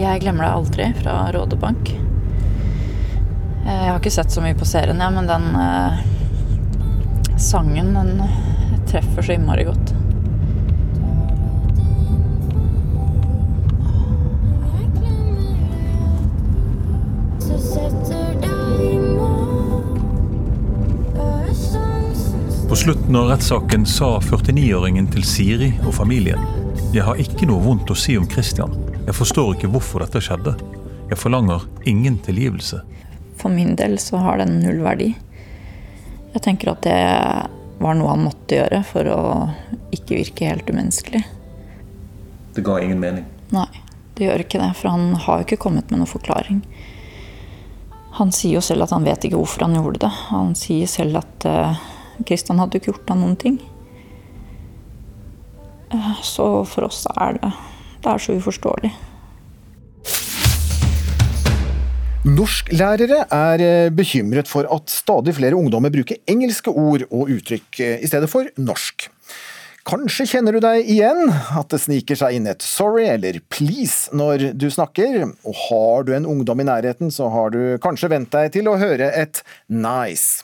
Jeg 0.00 0.24
glemmer 0.24 0.48
deg 0.48 0.56
aldri 0.56 0.88
fra 0.98 1.14
Rådebank. 1.36 1.92
Eh, 1.94 3.70
Jeg 3.70 3.92
har 3.92 4.00
ikke 4.00 4.16
sett 4.18 4.34
så 4.34 4.42
mye 4.42 4.58
på 4.58 4.66
serien, 4.66 4.98
ja, 4.98 5.14
men 5.14 5.30
den 5.30 5.46
eh, 5.62 6.02
sangen 7.38 7.94
den 7.94 8.18
treffer 8.90 9.22
så 9.22 9.38
innmari 9.38 9.68
godt. 9.70 9.95
På 22.76 22.80
slutten 22.80 23.16
av 23.16 23.28
rettssaken 23.28 23.86
sa 23.88 24.18
49-åringen 24.20 25.06
til 25.08 25.22
Siri 25.24 25.68
og 25.88 25.94
familien 25.96 26.42
Jeg 26.92 27.06
har 27.06 27.16
ikke 27.16 27.46
noe 27.48 27.64
vondt 27.64 27.88
å 27.88 27.94
si 27.96 28.18
om 28.20 28.26
Christian. 28.28 28.74
Jeg 29.06 29.16
forstår 29.16 29.54
ikke 29.54 29.70
hvorfor 29.72 30.04
dette 30.04 30.20
skjedde. 30.20 30.52
Jeg 31.08 31.16
forlanger 31.16 31.64
ingen 31.88 32.18
tilgivelse. 32.26 32.82
For 33.40 33.48
min 33.48 33.72
del 33.80 33.96
så 33.96 34.20
har 34.20 34.42
den 34.42 34.58
null 34.60 34.82
verdi. 34.84 35.08
Jeg 36.34 36.44
tenker 36.44 36.74
at 36.74 36.84
det 36.84 37.00
var 37.80 37.96
noe 37.96 38.12
han 38.12 38.26
måtte 38.26 38.60
gjøre 38.60 38.82
for 38.92 39.08
å 39.08 39.24
ikke 39.96 40.20
virke 40.20 40.52
helt 40.52 40.68
umenneskelig. 40.68 41.24
Det 42.60 42.68
ga 42.68 42.76
ingen 42.84 43.00
mening. 43.00 43.24
Nei, 43.56 43.70
det 44.20 44.28
gjør 44.28 44.44
ikke 44.44 44.60
det, 44.66 44.72
for 44.76 44.92
han 44.98 45.14
har 45.24 45.40
jo 45.40 45.48
ikke 45.48 45.62
kommet 45.64 45.88
med 45.88 46.04
noen 46.04 46.12
forklaring. 46.12 46.60
Han 48.20 48.36
sier 48.36 48.60
jo 48.60 48.66
selv 48.68 48.84
at 48.84 48.92
han 48.92 49.08
vet 49.08 49.24
ikke 49.24 49.40
hvorfor 49.40 49.64
han 49.64 49.80
gjorde 49.80 50.04
det. 50.04 50.16
Han 50.28 50.52
sier 50.52 50.96
selv 51.00 51.24
at 51.24 51.48
uh, 51.48 51.86
Kristian 52.24 52.60
hadde 52.62 52.78
ikke 52.78 52.92
gjort 52.92 53.12
han 53.12 53.20
noen 53.24 53.36
ting. 53.40 53.58
Eh, 55.92 56.22
Så 56.22 56.64
for 56.66 56.88
oss 56.88 57.06
er 57.16 57.38
det 57.40 57.52
Det 58.02 58.12
er 58.12 58.18
så 58.22 58.36
uforståelig. 58.38 58.92
Norsklærere 62.26 63.24
er 63.30 63.62
eh, 63.62 63.90
bekymret 63.94 64.48
for 64.50 64.66
at 64.66 64.90
stadig 64.90 65.36
flere 65.36 65.54
ungdommer 65.54 65.92
bruker 65.94 66.18
engelske 66.26 66.70
ord 66.70 67.04
og 67.10 67.30
uttrykk 67.30 67.80
eh, 67.80 68.00
i 68.02 68.10
stedet 68.10 68.30
for 68.30 68.48
norsk. 68.58 69.06
Kanskje 69.86 70.26
kjenner 70.26 70.56
du 70.56 70.58
deg 70.64 70.88
igjen, 70.90 71.30
at 71.30 71.70
det 71.70 71.78
sniker 71.84 72.18
seg 72.18 72.34
inn 72.34 72.48
et 72.50 72.64
sorry 72.66 73.04
eller 73.06 73.38
please 73.54 74.10
når 74.10 74.48
du 74.58 74.66
snakker, 74.74 75.20
og 75.46 75.60
har 75.68 76.08
du 76.08 76.10
en 76.16 76.26
ungdom 76.26 76.64
i 76.64 76.66
nærheten, 76.66 77.14
så 77.14 77.30
har 77.30 77.54
du 77.54 77.78
kanskje 77.82 78.10
vent 78.10 78.32
deg 78.34 78.50
til 78.58 78.66
å 78.66 78.74
høre 78.80 79.12
et 79.14 79.44
nice. 79.70 80.42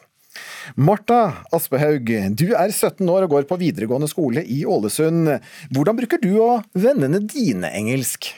Marta 0.76 1.44
Aspehaug, 1.54 2.12
du 2.38 2.46
er 2.54 2.72
17 2.72 3.08
år 3.08 3.26
og 3.26 3.34
går 3.36 3.48
på 3.50 3.58
videregående 3.60 4.10
skole 4.10 4.44
i 4.44 4.62
Ålesund. 4.68 5.34
Hvordan 5.74 5.98
bruker 5.98 6.22
du 6.22 6.30
og 6.40 6.68
vennene 6.78 7.22
dine 7.26 7.72
engelsk? 7.76 8.32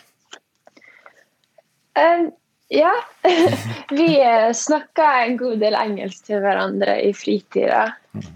Um, 1.94 2.33
ja. 2.74 2.90
vi 3.90 4.09
eh, 4.20 4.50
snakker 4.52 5.26
en 5.26 5.37
god 5.38 5.61
del 5.62 5.76
engelsk 5.78 6.26
til 6.30 6.42
hverandre 6.42 6.98
i 7.04 7.12
fritida. 7.16 7.87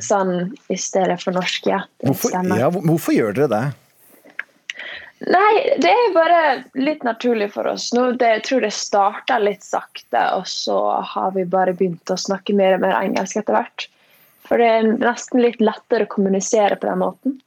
Sånn 0.02 0.54
i 0.70 0.78
stedet 0.78 1.18
for 1.22 1.36
norsk, 1.36 1.68
ja. 1.70 1.82
Hvorfor, 2.02 2.34
ja, 2.58 2.70
hvorfor 2.70 3.14
gjør 3.14 3.36
dere 3.36 3.52
det? 3.52 3.66
Nei, 5.26 5.74
det 5.82 5.90
er 5.90 6.14
bare 6.14 6.42
litt 6.78 7.02
naturlig 7.02 7.50
for 7.56 7.66
oss 7.66 7.88
nå. 7.96 8.12
Det, 8.20 8.28
jeg 8.36 8.44
tror 8.46 8.62
det 8.62 8.74
starta 8.76 9.40
litt 9.42 9.66
sakte, 9.66 10.22
og 10.38 10.46
så 10.46 10.78
har 11.14 11.34
vi 11.34 11.46
bare 11.48 11.74
begynt 11.74 12.14
å 12.14 12.18
snakke 12.18 12.54
mer 12.54 12.76
og 12.76 12.84
mer 12.86 12.94
engelsk 13.00 13.40
etter 13.40 13.58
hvert. 13.58 13.88
For 14.46 14.62
det 14.62 14.70
er 14.76 14.88
nesten 15.02 15.42
litt 15.42 15.60
lettere 15.60 16.06
å 16.06 16.12
kommunisere 16.12 16.78
på 16.78 16.88
den 16.88 17.02
måten. 17.02 17.38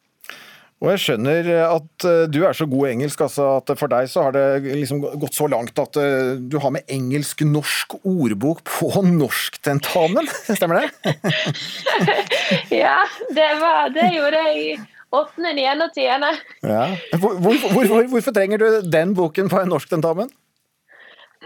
Og 0.81 0.89
jeg 0.89 1.01
skjønner 1.03 1.47
at 1.61 2.05
eh, 2.09 2.23
du 2.33 2.39
er 2.41 2.57
så 2.57 2.65
god 2.65 2.87
i 2.87 2.91
engelsk, 2.95 3.21
altså 3.21 3.47
at 3.59 3.69
for 3.77 3.91
deg 3.91 4.07
så 4.09 4.25
har 4.25 4.33
det 4.33 4.45
liksom 4.65 5.03
gått 5.21 5.37
så 5.37 5.45
langt 5.51 5.77
at 5.79 5.99
eh, 6.01 6.31
du 6.41 6.57
har 6.63 6.73
med 6.73 6.89
engelsk-norsk 6.89 7.99
ordbok 8.01 8.63
på 8.65 8.89
norsktentamen, 9.05 10.25
stemmer 10.57 10.81
det? 10.81 11.13
Ja, 12.83 12.97
det, 13.29 13.51
var, 13.61 13.93
det 13.93 14.09
gjorde 14.15 14.41
jeg 14.49 14.81
åttende, 15.11 15.53
niende 15.57 15.87
og 15.87 15.95
tiende. 15.95 16.31
Ja. 16.63 16.85
Hvor, 17.17 17.35
hvor, 17.39 17.57
hvorfor, 17.73 18.07
hvorfor 18.11 18.35
trenger 18.35 18.61
du 18.61 18.67
den 18.87 19.15
boken 19.17 19.51
på 19.51 19.59
en 19.61 19.71
norsktentamen? 19.73 20.31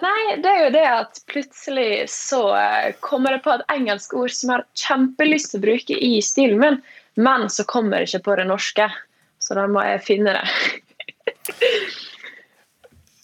Nei, 0.03 0.35
det 0.43 0.51
er 0.51 0.63
jo 0.65 0.71
det 0.75 0.85
at 0.91 1.21
plutselig 1.31 1.89
så 2.11 2.41
eh, 2.59 2.95
kommer 3.03 3.37
jeg 3.37 3.45
på 3.45 3.53
et 3.53 3.63
engelsk 3.71 4.15
ord 4.17 4.33
som 4.35 4.51
jeg 4.51 4.59
har 4.59 4.65
kjempelyst 4.81 5.53
til 5.53 5.61
å 5.61 5.65
bruke 5.69 5.99
i 6.03 6.17
stilen 6.25 6.59
min, 6.59 6.81
men 7.15 7.47
så 7.51 7.63
kommer 7.69 8.03
jeg 8.03 8.09
ikke 8.09 8.25
på 8.27 8.39
det 8.41 8.49
norske. 8.49 8.89
Så 9.39 9.55
da 9.55 9.67
må 9.71 9.83
jeg 9.85 10.03
finne 10.03 10.35
det. 10.35 11.55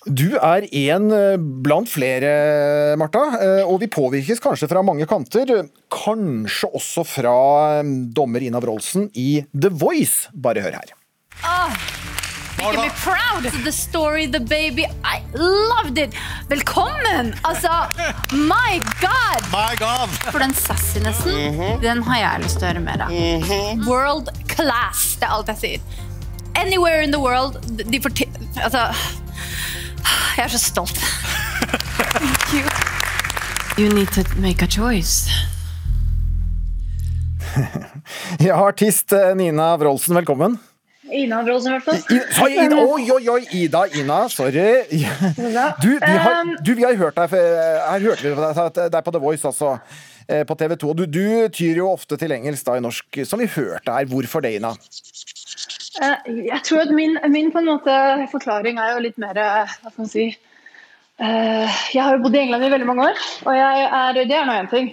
Du 0.02 0.32
er 0.34 0.66
en 0.66 1.12
eh, 1.14 1.36
blant 1.38 1.86
flere, 1.86 2.96
Marta, 2.98 3.22
eh, 3.38 3.68
og 3.70 3.84
vi 3.84 3.90
påvirkes 3.92 4.40
kanskje 4.42 4.66
fra 4.72 4.82
mange 4.82 5.06
kanter. 5.06 5.68
Kanskje 5.94 6.72
også 6.74 7.04
fra 7.06 7.34
eh, 7.76 7.92
dommer 8.10 8.42
Ina 8.42 8.58
Wroldsen 8.64 9.12
i 9.14 9.44
The 9.54 9.70
Voice. 9.70 10.32
Bare 10.34 10.64
hør 10.66 10.80
her. 10.80 10.96
Oh, 11.46 11.70
making 12.58 12.82
me 12.82 12.90
proud. 13.04 13.46
The 13.62 13.72
story, 13.72 14.26
the 14.26 14.42
baby. 14.42 14.90
I 15.06 15.22
loved 15.38 16.02
it. 16.02 16.18
Velkommen! 16.50 17.36
Altså, 17.46 17.70
my 18.34 18.82
god! 18.98 19.46
My 19.54 19.78
god! 19.78 20.10
For 20.32 20.42
den 20.42 20.58
sassinessen, 20.58 21.62
den 21.86 22.02
har 22.10 22.24
jeg 22.26 22.48
lyst 22.48 22.58
til 22.58 22.72
å 22.72 22.74
høre 22.74 22.86
mer 22.90 23.06
av. 23.06 23.18
World 23.86 24.34
class, 24.50 25.12
det 25.22 25.30
er 25.30 25.38
alt 25.38 25.54
jeg 25.54 25.62
sier. 25.62 26.06
Anywhere 26.58 27.06
in 27.06 27.14
the 27.14 27.22
world. 27.22 27.62
De 27.70 28.02
forti... 28.02 28.26
Altså 28.66 28.90
Jeg 30.38 30.44
er 30.46 30.48
så 30.48 30.60
stolt. 30.60 30.98
Thank 32.18 32.54
you. 32.54 32.66
You 33.78 33.94
need 33.94 34.08
to 34.14 34.24
make 34.40 34.62
a 34.64 34.68
choice. 34.68 35.30
Ja, 38.40 38.56
artist 38.56 39.12
eh, 39.14 39.36
Nina 39.36 39.78
Wroldsen, 39.78 40.16
velkommen. 40.16 40.58
Ina 41.12 41.42
Wroldsen, 41.44 41.74
i 41.74 41.80
hvert 41.80 41.84
fall. 41.84 42.46
Oi, 42.88 43.12
oi, 43.12 43.30
oi, 43.30 43.42
Ida, 43.64 43.86
Ina, 44.00 44.22
sorry. 44.30 44.52
Du, 45.82 45.90
vi 46.00 46.16
har, 46.18 46.42
Um, 46.42 46.56
du, 46.64 46.74
vi 46.78 46.84
har 46.86 46.96
hørt 46.96 47.18
deg, 47.20 47.34
her 47.36 48.00
hørte 48.06 48.24
vi 48.24 48.30
deg, 48.88 49.04
på 49.04 49.12
The 49.12 49.20
Voice, 49.20 49.46
altså. 49.48 49.76
På 50.48 50.56
TV 50.56 50.78
2. 50.80 50.94
Du, 50.96 51.04
du 51.12 51.26
tyr 51.52 51.82
jo 51.82 51.90
ofte 51.92 52.16
til 52.16 52.32
engelsk 52.32 52.64
da 52.70 52.78
i 52.80 52.84
norsk, 52.84 53.20
som 53.28 53.42
vi 53.42 53.50
hørte 53.52 53.92
her. 53.92 54.08
Hvorfor 54.08 54.40
det, 54.46 54.54
Ina? 54.62 54.72
Eh, 56.00 56.48
Jeg 56.48 56.62
tror 56.64 56.86
at 56.86 56.94
min, 56.96 57.18
min 57.28 57.52
på 57.52 57.60
en 57.60 57.68
måte 57.68 57.94
forklaring 58.32 58.80
er 58.80 58.94
jo 58.94 59.04
litt 59.04 59.18
mer 59.20 59.36
eh, 59.36 59.74
Hva 59.82 59.92
skal 59.92 60.06
man 60.06 60.12
si 60.12 60.28
eh, 60.30 61.80
Jeg 61.92 62.00
har 62.06 62.16
jo 62.16 62.22
bodd 62.24 62.38
i 62.38 62.44
England 62.46 62.64
i 62.64 62.72
veldig 62.72 62.88
mange 62.88 63.10
år, 63.10 63.20
og 63.44 63.58
jeg 63.58 63.84
er, 63.90 64.20
det 64.22 64.38
er 64.38 64.48
nå 64.48 64.56
én 64.56 64.72
ting. 64.72 64.90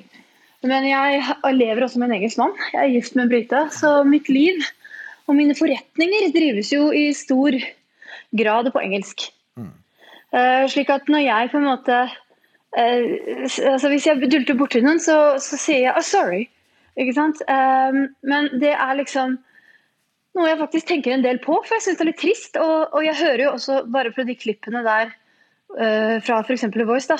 Men 0.67 0.89
jeg 0.89 1.23
lever 1.55 1.85
også 1.87 2.01
med 2.03 2.11
en 2.11 2.17
engelsk 2.17 2.41
mann. 2.41 2.57
Jeg 2.73 2.81
er 2.83 2.95
gift 2.97 3.15
med 3.15 3.25
en 3.25 3.31
brite. 3.31 3.61
Så 3.71 3.93
mitt 4.03 4.27
liv 4.27 4.65
og 5.31 5.37
mine 5.39 5.55
forretninger 5.55 6.33
drives 6.35 6.73
jo 6.75 6.89
i 6.91 7.13
stor 7.15 7.55
grad 8.35 8.73
på 8.75 8.83
engelsk. 8.83 9.29
Mm. 9.55 9.71
slik 10.69 10.91
at 10.91 11.07
når 11.09 11.23
jeg 11.25 11.51
på 11.53 11.59
en 11.59 11.69
måte 11.69 11.99
altså 12.79 13.89
Hvis 13.89 14.07
jeg 14.07 14.29
dulter 14.31 14.59
borti 14.59 14.83
noen, 14.83 14.99
så, 15.01 15.39
så 15.41 15.57
sier 15.57 15.87
jeg 15.87 15.95
oh, 15.95 16.03
'sorry'. 16.03 16.51
Ikke 16.99 17.15
sant? 17.15 17.39
Men 18.23 18.51
det 18.61 18.75
er 18.75 18.99
liksom 18.99 19.39
noe 20.38 20.48
jeg 20.51 20.61
faktisk 20.62 20.88
tenker 20.90 21.14
en 21.14 21.24
del 21.24 21.40
på, 21.42 21.59
for 21.64 21.77
jeg 21.77 21.85
syns 21.87 21.98
det 21.98 22.07
er 22.07 22.11
litt 22.12 22.22
trist. 22.22 22.59
Og, 22.61 22.94
og 22.94 23.05
jeg 23.07 23.18
hører 23.20 23.44
jo 23.46 23.55
også 23.57 23.83
bare 23.92 24.14
på 24.14 24.27
de 24.29 24.37
klippene 24.38 24.85
der 24.87 25.12
uh, 25.77 26.16
fra 26.24 26.40
f.eks. 26.44 26.68
The 26.74 26.88
Voice, 26.88 27.11
da. 27.11 27.18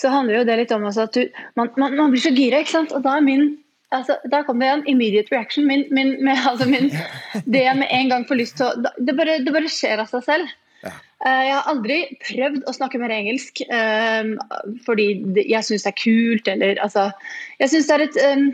Så 0.00 0.10
handler 0.10 0.40
jo 0.40 0.46
det 0.48 0.56
litt 0.64 0.74
om 0.74 0.86
altså 0.88 1.06
at 1.06 1.14
du, 1.14 1.28
man, 1.58 1.70
man, 1.78 1.94
man 1.98 2.10
blir 2.14 2.22
så 2.24 2.34
gira, 2.34 2.62
ikke 2.62 2.74
sant. 2.74 2.94
Og 2.96 3.04
da 3.06 3.18
er 3.18 3.26
min 3.26 3.52
altså, 3.94 4.18
Da 4.30 4.42
kom 4.46 4.60
det 4.62 4.70
en 4.72 4.86
immediate 4.90 5.30
reaction. 5.34 5.66
Min, 5.70 5.86
min, 5.94 6.16
med, 6.24 6.42
altså 6.50 6.68
min, 6.68 6.90
det 7.46 7.64
jeg 7.64 7.78
med 7.78 7.88
en 7.90 8.12
gang 8.12 8.28
får 8.28 8.40
lyst 8.42 8.58
til 8.60 8.68
å 8.68 8.92
Det 8.98 9.16
bare, 9.16 9.40
det 9.46 9.54
bare 9.54 9.70
skjer 9.70 10.02
av 10.02 10.10
seg 10.10 10.26
selv. 10.26 10.54
Eh, 10.84 11.42
Jeg 11.48 11.54
har 11.54 11.70
aldri 11.70 11.98
prøvd 12.24 12.66
å 12.68 12.74
snakke 12.76 13.00
mer 13.00 13.14
engelsk 13.14 13.62
um, 13.70 14.34
fordi 14.84 15.06
jeg 15.40 15.64
syns 15.64 15.86
det 15.86 15.92
er 15.94 16.00
kult, 16.02 16.50
eller 16.50 16.82
altså 16.84 17.08
Jeg 17.62 17.72
synes 17.72 17.88
det 17.88 17.94
er 17.96 18.04
et 18.08 18.18
eh, 18.20 18.44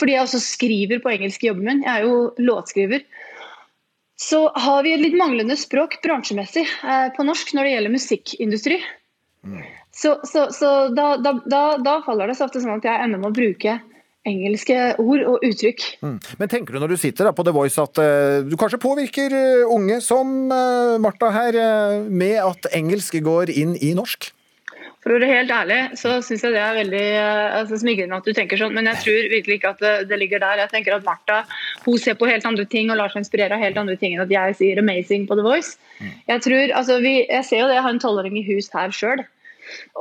Fordi 0.00 0.16
jeg 0.16 0.24
også 0.24 0.40
skriver 0.42 1.02
på 1.02 1.12
engelsk 1.12 1.44
i 1.44 1.50
jobben 1.50 1.66
min, 1.68 1.82
jeg 1.84 1.92
er 2.00 2.08
jo 2.08 2.30
låtskriver, 2.40 3.04
så 4.20 4.46
har 4.56 4.82
vi 4.84 4.94
et 4.94 5.00
litt 5.00 5.16
manglende 5.16 5.56
språk 5.56 5.98
bransjemessig 6.04 6.64
eh, 6.64 7.06
på 7.16 7.24
norsk 7.24 7.54
når 7.56 7.66
det 7.66 7.74
gjelder 7.74 7.94
musikkindustri. 7.94 8.80
Så, 9.96 10.18
så, 10.28 10.48
så 10.52 10.72
da, 10.92 11.14
da, 11.20 11.34
da, 11.48 11.62
da 11.80 11.94
faller 12.04 12.28
det 12.28 12.36
så 12.38 12.46
ofte 12.48 12.60
sånn 12.60 12.76
at 12.78 12.86
jeg 12.86 13.04
ender 13.04 13.20
med 13.20 13.32
å 13.32 13.36
bruke 13.36 13.78
engelske 14.28 14.76
ord 15.00 15.22
og 15.24 15.46
uttrykk. 15.46 15.86
Mm. 16.04 16.18
Men 16.40 16.50
tenker 16.52 16.76
du 16.76 16.82
når 16.82 16.92
du 16.92 17.00
sitter 17.00 17.30
på 17.32 17.46
The 17.46 17.54
Voice 17.56 17.80
at 17.80 18.00
uh, 18.00 18.44
du 18.44 18.56
kanskje 18.60 18.80
påvirker 18.82 19.32
eh, 19.36 19.62
unge 19.64 20.00
som 20.04 20.52
uh, 20.52 20.98
Martha 21.00 21.30
her, 21.32 21.56
uh, 21.56 22.04
med 22.04 22.36
at 22.42 22.68
engelsk 22.76 23.16
går 23.24 23.52
inn 23.54 23.72
i 23.80 23.94
norsk? 23.96 24.28
For 25.00 25.14
å 25.14 25.16
være 25.16 25.30
helt 25.30 25.52
ærlig, 25.54 25.78
så 25.96 26.18
syns 26.20 26.42
jeg 26.44 26.52
det 26.52 26.60
er 26.60 26.76
veldig 26.76 27.04
eh, 27.08 27.54
altså, 27.62 27.78
smigrende 27.80 28.18
at 28.20 28.26
du 28.28 28.34
tenker 28.36 28.60
sånn, 28.60 28.74
men 28.76 28.90
jeg 28.90 29.00
tror 29.00 29.28
virkelig 29.32 29.56
ikke 29.56 29.72
at 29.72 29.80
det, 29.80 29.94
det 30.10 30.18
ligger 30.20 30.42
der. 30.42 30.60
Jeg 30.60 30.72
tenker 30.74 30.96
at 30.98 31.06
Martha 31.06 31.38
hun 31.86 31.96
ser 32.02 32.18
på 32.20 32.28
helt 32.28 32.44
andre 32.44 32.66
ting 32.68 32.92
og 32.92 33.00
lar 33.00 33.12
seg 33.12 33.22
inspirere 33.24 33.56
av 33.56 33.64
helt 33.64 33.80
andre 33.80 33.96
ting 34.00 34.16
enn 34.16 34.26
at 34.26 34.34
jeg 34.34 34.58
sier 34.58 34.82
'amazing' 34.82 35.24
på 35.30 35.38
The 35.40 35.46
Voice. 35.46 35.78
Jeg 36.28 36.44
tror, 36.44 36.76
altså, 36.82 37.00
vi, 37.00 37.14
jeg 37.24 37.48
ser 37.48 37.62
jo 37.64 37.70
det, 37.70 37.78
jeg 37.78 37.86
har 37.88 37.96
en 37.96 38.02
tolvåring 38.04 38.36
i 38.40 38.46
hus 38.52 38.68
her 38.76 38.92
sjøl. 38.92 39.24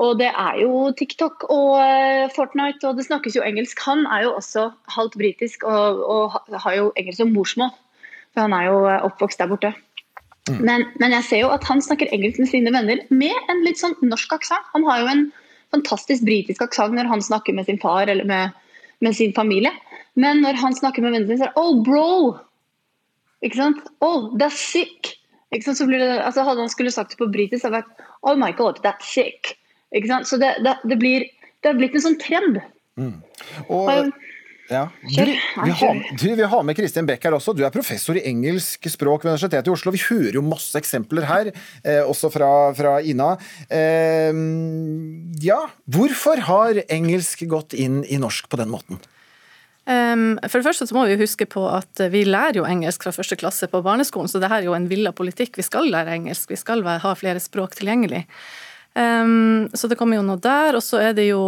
Og 0.03 0.17
det 0.19 0.29
er 0.31 0.61
jo 0.63 0.89
TikTok 0.97 1.45
og 1.47 1.79
eh, 1.79 2.27
Fortnite, 2.35 2.83
og 2.89 2.97
det 2.97 3.07
snakkes 3.07 3.37
jo 3.37 3.45
engelsk. 3.45 3.79
Han 3.87 4.05
er 4.07 4.27
jo 4.27 4.33
også 4.35 4.69
halvt 4.95 5.15
britisk 5.21 5.63
og, 5.63 6.03
og 6.03 6.57
har 6.65 6.75
jo 6.75 6.91
engelsk 6.97 7.21
som 7.21 7.31
morsmål. 7.35 7.71
For 8.33 8.45
han 8.45 8.55
er 8.55 8.69
jo 8.69 8.83
eh, 8.87 9.05
oppvokst 9.05 9.39
der 9.39 9.51
borte. 9.51 9.73
Men, 10.65 10.87
men 11.01 11.13
jeg 11.17 11.27
ser 11.27 11.43
jo 11.43 11.51
at 11.53 11.67
han 11.69 11.83
snakker 11.83 12.11
engelsk 12.15 12.41
med 12.41 12.49
sine 12.51 12.73
venner 12.75 13.03
med 13.13 13.51
en 13.51 13.63
litt 13.65 13.81
sånn 13.81 13.95
norsk 14.01 14.33
aksent. 14.39 14.71
Han 14.73 14.87
har 14.87 15.03
jo 15.03 15.11
en 15.11 15.23
fantastisk 15.75 16.25
britisk 16.25 16.63
aksent 16.65 16.97
når 16.97 17.09
han 17.11 17.23
snakker 17.23 17.55
med 17.57 17.69
sin 17.69 17.79
far 17.81 18.09
eller 18.09 18.27
med, 18.27 18.57
med 19.05 19.17
sin 19.17 19.33
familie. 19.37 19.73
Men 20.19 20.43
når 20.43 20.59
han 20.59 20.75
snakker 20.75 21.05
med 21.05 21.15
vennene 21.15 21.35
sine, 21.35 21.43
så 21.43 21.49
er 21.49 21.53
det 21.53 21.61
Oh, 21.61 21.81
bro! 21.85 22.37
Ikke 23.45 23.61
sant? 23.61 23.81
Oh, 24.03 24.31
that's 24.39 24.59
sick! 24.59 25.15
Ikke 25.53 25.69
sant? 25.69 25.79
Så 25.79 25.87
blir 25.89 26.01
det, 26.01 26.11
altså 26.25 26.43
Hadde 26.47 26.65
han 26.65 26.71
skulle 26.71 26.93
sagt 26.93 27.13
det 27.13 27.21
på 27.21 27.29
britisk, 27.31 27.65
hadde 27.65 27.79
det 27.79 27.83
vært 27.83 28.07
Oh 28.27 28.35
my 28.39 28.51
god, 28.57 28.81
that's 28.85 29.07
sick! 29.13 29.55
Ikke 29.95 30.11
sant? 30.11 30.29
Så 30.29 30.37
det, 30.41 30.55
det, 30.65 30.75
det 30.89 30.99
blir 31.01 31.25
det 31.59 31.73
har 31.73 31.79
blitt 31.79 31.95
en 31.97 32.05
sånn 32.05 32.19
trend. 32.21 32.59
Og, 33.67 34.11
ja. 34.69 34.85
du, 35.01 35.25
vi, 35.65 35.71
har, 35.81 36.01
du, 36.21 36.25
vi 36.35 36.47
har 36.51 36.63
med 36.63 36.77
Kristin 36.77 37.07
Beck 37.09 37.23
her 37.25 37.35
også. 37.37 37.55
Du 37.57 37.63
er 37.65 37.73
professor 37.73 38.17
i 38.19 38.23
engelsk 38.29 38.85
språk 38.93 39.25
ved 39.25 39.33
Universitetet 39.33 39.69
i 39.69 39.73
Oslo. 39.73 39.93
Vi 39.95 40.03
hører 40.05 40.37
jo 40.37 40.45
masse 40.45 40.77
eksempler 40.77 41.25
her, 41.29 41.51
eh, 41.83 42.01
også 42.05 42.29
fra, 42.33 42.49
fra 42.77 42.99
Ina. 43.01 43.31
Eh, 43.65 44.41
ja, 45.41 45.61
hvorfor 45.89 46.43
har 46.49 46.83
engelsk 46.87 47.47
gått 47.49 47.73
inn 47.73 48.03
i 48.05 48.21
norsk 48.21 48.49
på 48.51 48.61
den 48.61 48.69
måten? 48.73 49.01
Um, 49.89 50.37
for 50.45 50.59
det 50.59 50.67
første 50.67 50.85
så 50.85 50.93
må 50.93 51.07
vi 51.09 51.17
huske 51.17 51.47
på 51.49 51.63
at 51.71 52.01
vi 52.13 52.21
lærer 52.27 52.59
jo 52.59 52.67
engelsk 52.67 53.07
fra 53.07 53.13
første 53.15 53.39
klasse 53.39 53.65
på 53.71 53.81
barneskolen, 53.81 54.29
så 54.29 54.37
det 54.37 54.51
her 54.51 54.61
er 54.61 54.69
jo 54.69 54.75
en 54.77 54.89
villa 54.91 55.09
politikk. 55.17 55.57
Vi 55.57 55.65
skal 55.65 55.89
lære 55.89 56.13
engelsk, 56.13 56.51
vi 56.51 56.59
skal 56.61 56.85
ha 56.85 57.13
flere 57.17 57.41
språk 57.41 57.73
tilgjengelig. 57.79 58.27
Um, 58.93 59.65
så 59.73 59.89
det 59.89 59.97
kommer 59.97 60.19
jo 60.19 60.27
noe 60.27 60.41
der, 60.43 60.77
og 60.77 60.85
så 60.85 61.01
er 61.01 61.17
det 61.17 61.31
jo 61.31 61.41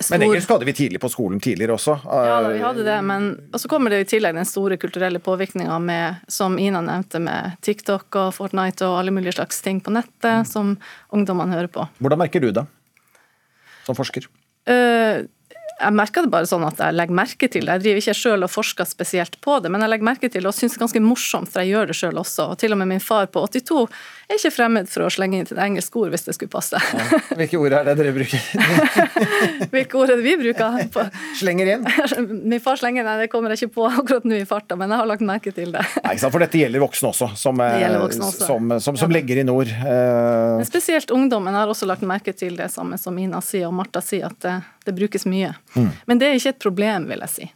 stor- 0.00 0.18
Men 0.18 0.26
engelsk 0.28 0.50
hadde 0.50 0.64
vi 0.64 0.72
tidlig 0.72 1.00
på 1.00 1.10
skolen 1.12 1.40
tidligere 1.40 1.76
også. 1.76 1.96
Ja, 2.04 2.40
da, 2.40 2.52
vi 2.54 2.62
hadde 2.64 2.84
det, 2.86 2.98
men 3.04 3.30
og 3.52 3.60
så 3.60 3.68
kommer 3.68 3.92
det 3.92 4.00
i 4.04 4.08
tillegg 4.14 4.34
den 4.34 4.48
store 4.48 4.78
kulturelle 4.80 5.20
påvirkninga 5.20 5.78
med, 5.78 6.22
som 6.28 6.58
Ina 6.58 6.80
nevnte, 6.80 7.20
med 7.20 7.58
TikTok 7.62 8.20
og 8.22 8.34
Fortnite 8.36 8.88
og 8.88 9.00
alle 9.00 9.14
mulige 9.14 9.36
slags 9.36 9.60
ting 9.64 9.82
på 9.84 9.92
nettet 9.94 10.48
som 10.48 10.76
ungdommene 11.12 11.58
hører 11.58 11.72
på. 11.72 11.88
Hvordan 12.00 12.22
merker 12.24 12.40
du 12.40 12.50
det, 12.50 12.64
som 13.86 13.98
forsker? 13.98 14.28
Uh, 14.70 15.26
jeg 15.80 15.96
merker 15.96 16.26
det 16.26 16.32
bare 16.32 16.48
sånn 16.48 16.64
at 16.66 16.80
jeg 16.80 16.96
legger 16.96 17.16
merke 17.16 17.48
til 17.48 17.64
det. 17.64 17.76
Jeg 17.78 17.84
driver 17.84 18.02
ikke 18.02 18.16
selv 18.18 18.46
og 18.46 18.52
forsker 18.52 18.88
spesielt 18.88 19.38
på 19.44 19.58
det, 19.64 19.70
men 19.72 19.84
jeg 19.84 19.92
legger 19.94 20.08
merke 20.10 20.28
til 20.28 20.44
det 20.44 20.50
og 20.50 20.56
syns 20.56 20.74
det 20.74 20.80
er 20.80 20.84
ganske 20.84 21.02
morsomt, 21.04 21.50
for 21.50 21.64
jeg 21.64 21.72
gjør 21.72 21.90
det 21.90 21.96
selv 21.96 22.20
også. 22.20 22.50
Og 22.52 22.60
til 22.60 22.74
og 22.76 22.80
med 22.82 22.90
min 22.92 23.02
far 23.04 23.30
på 23.32 23.42
82 23.46 23.86
er 24.30 24.38
ikke 24.38 24.52
fremmed 24.54 24.88
for 24.90 25.04
å 25.06 25.10
slenge 25.12 25.38
inn 25.40 25.46
til 25.48 25.56
et 25.58 25.62
engelsk 25.64 25.96
ord 26.00 26.12
hvis 26.12 26.24
det 26.26 26.34
skulle 26.36 26.52
passe. 26.52 26.78
Hvilke 27.38 27.58
ord 27.60 27.74
er 27.80 27.88
det 27.88 27.94
dere 27.98 28.12
bruker? 28.14 28.44
Hvilke 29.74 29.98
ord 30.00 30.12
er 30.12 30.20
det 30.20 30.24
vi 30.26 30.34
bruker? 30.40 30.78
På? 30.94 31.04
Slenger 31.40 31.70
inn? 31.74 31.86
Min 32.52 32.62
far 32.62 32.78
slenger, 32.80 33.06
nei, 33.06 33.16
det 33.24 33.28
kommer 33.32 33.54
jeg 33.54 33.64
ikke 33.66 33.74
på 33.78 33.86
akkurat 33.90 34.26
nå 34.28 34.38
i 34.38 34.46
farta, 34.48 34.78
men 34.80 34.92
jeg 34.92 35.02
har 35.02 35.10
lagt 35.10 35.24
merke 35.26 35.52
til 35.56 35.74
det. 35.74 35.84
Nei, 36.00 36.14
ikke 36.14 36.22
sant? 36.24 36.34
For 36.36 36.44
dette 36.44 36.60
gjelder 36.62 36.84
voksne 36.84 37.10
også, 37.12 37.30
som, 37.40 37.60
eh, 37.64 37.78
gjelder 37.82 38.04
voksne 38.06 38.28
også. 38.30 38.48
som, 38.48 38.74
som, 38.86 38.98
som 39.04 39.14
legger 39.14 39.42
inn 39.42 39.52
ord. 39.52 39.70
Eh, 39.70 40.56
Men 40.60 40.68
spesielt 40.68 41.10
ungdommen 41.14 41.56
har 41.58 41.70
også 41.70 41.88
lagt 41.90 42.06
merke 42.06 42.34
til 42.36 42.58
det 42.60 42.70
samme 42.74 42.98
som 43.00 43.18
Ina 43.20 43.42
sier 43.44 43.68
og 43.70 43.76
Martha 43.80 44.02
sier, 44.04 44.30
at 44.30 44.38
det, 44.46 44.56
det 44.86 44.96
brukes 44.98 45.26
mye. 45.30 45.54
Mm. 45.74 45.90
Men 46.10 46.20
det 46.22 46.28
er 46.30 46.38
ikke 46.38 46.54
et 46.54 46.62
problem, 46.62 47.08
vil 47.10 47.26
jeg 47.26 47.34
si. 47.36 47.50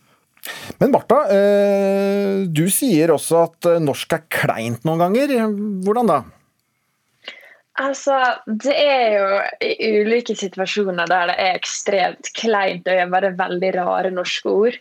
Men 0.81 0.91
Martha, 0.93 1.23
eh, 1.33 2.43
du 2.53 2.67
sier 2.73 3.15
også 3.15 3.45
at 3.47 3.69
eh, 3.71 3.79
norsk 3.81 4.13
er 4.19 4.25
kleint 4.29 4.83
noen 4.85 5.01
ganger. 5.07 5.39
Hvordan 5.87 6.11
da? 6.11 6.19
Altså, 7.83 8.17
det 8.47 8.75
er 8.79 9.17
jo 9.17 9.29
i 9.67 9.89
ulike 10.05 10.37
situasjoner 10.39 11.09
der 11.11 11.33
det 11.33 11.39
er 11.43 11.57
ekstremt 11.59 12.31
kleint 12.39 12.87
å 12.87 12.95
gjøre 12.95 13.11
bare 13.11 13.33
veldig 13.39 13.71
rare 13.75 14.13
norske 14.15 14.51
ord. 14.51 14.77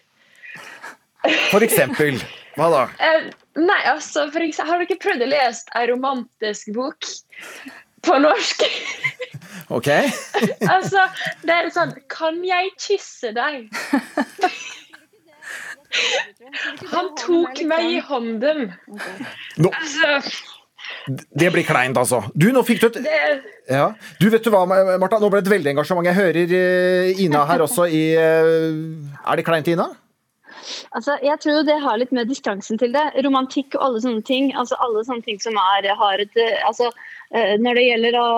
For 1.49 1.65
eksempel. 1.65 2.21
Hva 2.57 2.69
da? 2.69 2.83
Eh, 3.07 3.31
nei, 3.57 3.79
altså, 3.89 4.27
for 4.33 4.45
eksempel, 4.45 4.69
Har 4.69 4.83
dere 4.83 4.99
prøvd 5.01 5.25
å 5.25 5.29
lese 5.31 5.73
en 5.73 5.87
romantisk 5.89 6.69
bok 6.75 7.09
på 8.05 8.19
norsk? 8.21 8.65
Ok. 9.73 9.87
altså, 10.75 11.05
det 11.47 11.53
er 11.53 11.69
sånn 11.73 11.93
Kan 12.11 12.41
jeg 12.45 12.73
kysse 12.81 13.31
deg? 13.33 13.69
Han 16.91 17.11
tok 17.21 17.61
meg 17.69 17.87
i 17.95 17.99
hånden. 18.03 18.73
Altså, 19.69 20.19
det 21.07 21.49
blir 21.51 21.65
kleint, 21.67 21.97
altså. 21.99 22.21
Du, 22.35 22.47
nå 22.55 22.63
fikk 22.67 22.83
du 22.83 22.87
et 22.87 22.99
ja. 23.71 23.89
Du, 24.19 24.29
vet 24.31 24.43
du 24.43 24.51
hva, 24.53 24.63
Martha? 24.67 25.19
Nå 25.19 25.29
ble 25.31 25.41
det 25.41 25.49
et 25.49 25.55
veldig 25.57 25.73
engasjement. 25.73 26.07
Jeg 26.07 26.19
hører 26.19 26.55
eh, 26.59 27.23
Ina 27.25 27.43
her 27.49 27.63
også 27.67 27.87
i 27.87 28.03
eh, 28.19 28.71
Er 29.23 29.39
det 29.39 29.45
kleint, 29.47 29.69
Ina? 29.71 29.89
Altså, 30.95 31.17
jeg 31.23 31.39
tror 31.43 31.65
det 31.67 31.79
har 31.83 31.97
litt 31.99 32.13
med 32.15 32.29
distansen 32.31 32.79
til 32.79 32.93
det. 32.95 33.03
Romantikk 33.25 33.75
og 33.75 33.87
alle 33.87 34.03
sånne 34.03 34.23
ting. 34.27 34.51
altså 34.55 34.79
Alle 34.83 35.03
sånne 35.07 35.25
ting 35.25 35.41
som 35.43 35.59
er, 35.59 35.89
har 35.99 36.23
et 36.23 36.39
eh, 36.39 36.61
altså, 36.67 36.91
Når 37.33 37.79
det 37.79 37.87
gjelder 37.87 38.19
å 38.19 38.29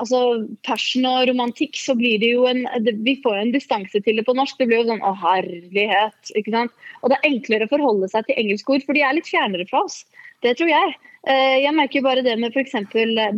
altså, 0.00 0.20
passion 0.66 1.06
og 1.10 1.28
romantikk, 1.30 1.78
så 1.78 1.94
blir 1.98 2.18
det 2.22 2.32
jo 2.32 2.46
en 2.50 2.64
Vi 3.06 3.18
får 3.22 3.38
jo 3.38 3.46
en 3.46 3.54
distanse 3.54 4.02
til 4.02 4.18
det 4.18 4.26
på 4.26 4.34
norsk. 4.34 4.58
Det 4.58 4.70
blir 4.70 4.82
jo 4.82 4.90
sånn 4.90 5.06
å 5.06 5.14
herlighet. 5.22 6.34
ikke 6.34 6.54
sant? 6.54 6.74
Og 7.02 7.10
det 7.12 7.20
er 7.20 7.30
enklere 7.30 7.68
å 7.68 7.74
forholde 7.74 8.10
seg 8.10 8.26
til 8.26 8.38
engelske 8.42 8.78
ord, 8.78 8.86
for 8.86 8.98
de 8.98 9.06
er 9.06 9.18
litt 9.18 9.30
fjernere 9.30 9.66
fra 9.70 9.84
oss. 9.86 10.02
Det 10.42 10.56
tror 10.58 10.70
jeg. 10.70 10.96
Eh, 11.26 11.62
Jeg 11.64 11.74
merker 11.76 12.04
bare 12.04 12.24
det 12.24 12.36
med 12.40 12.52
f.eks. 12.52 12.74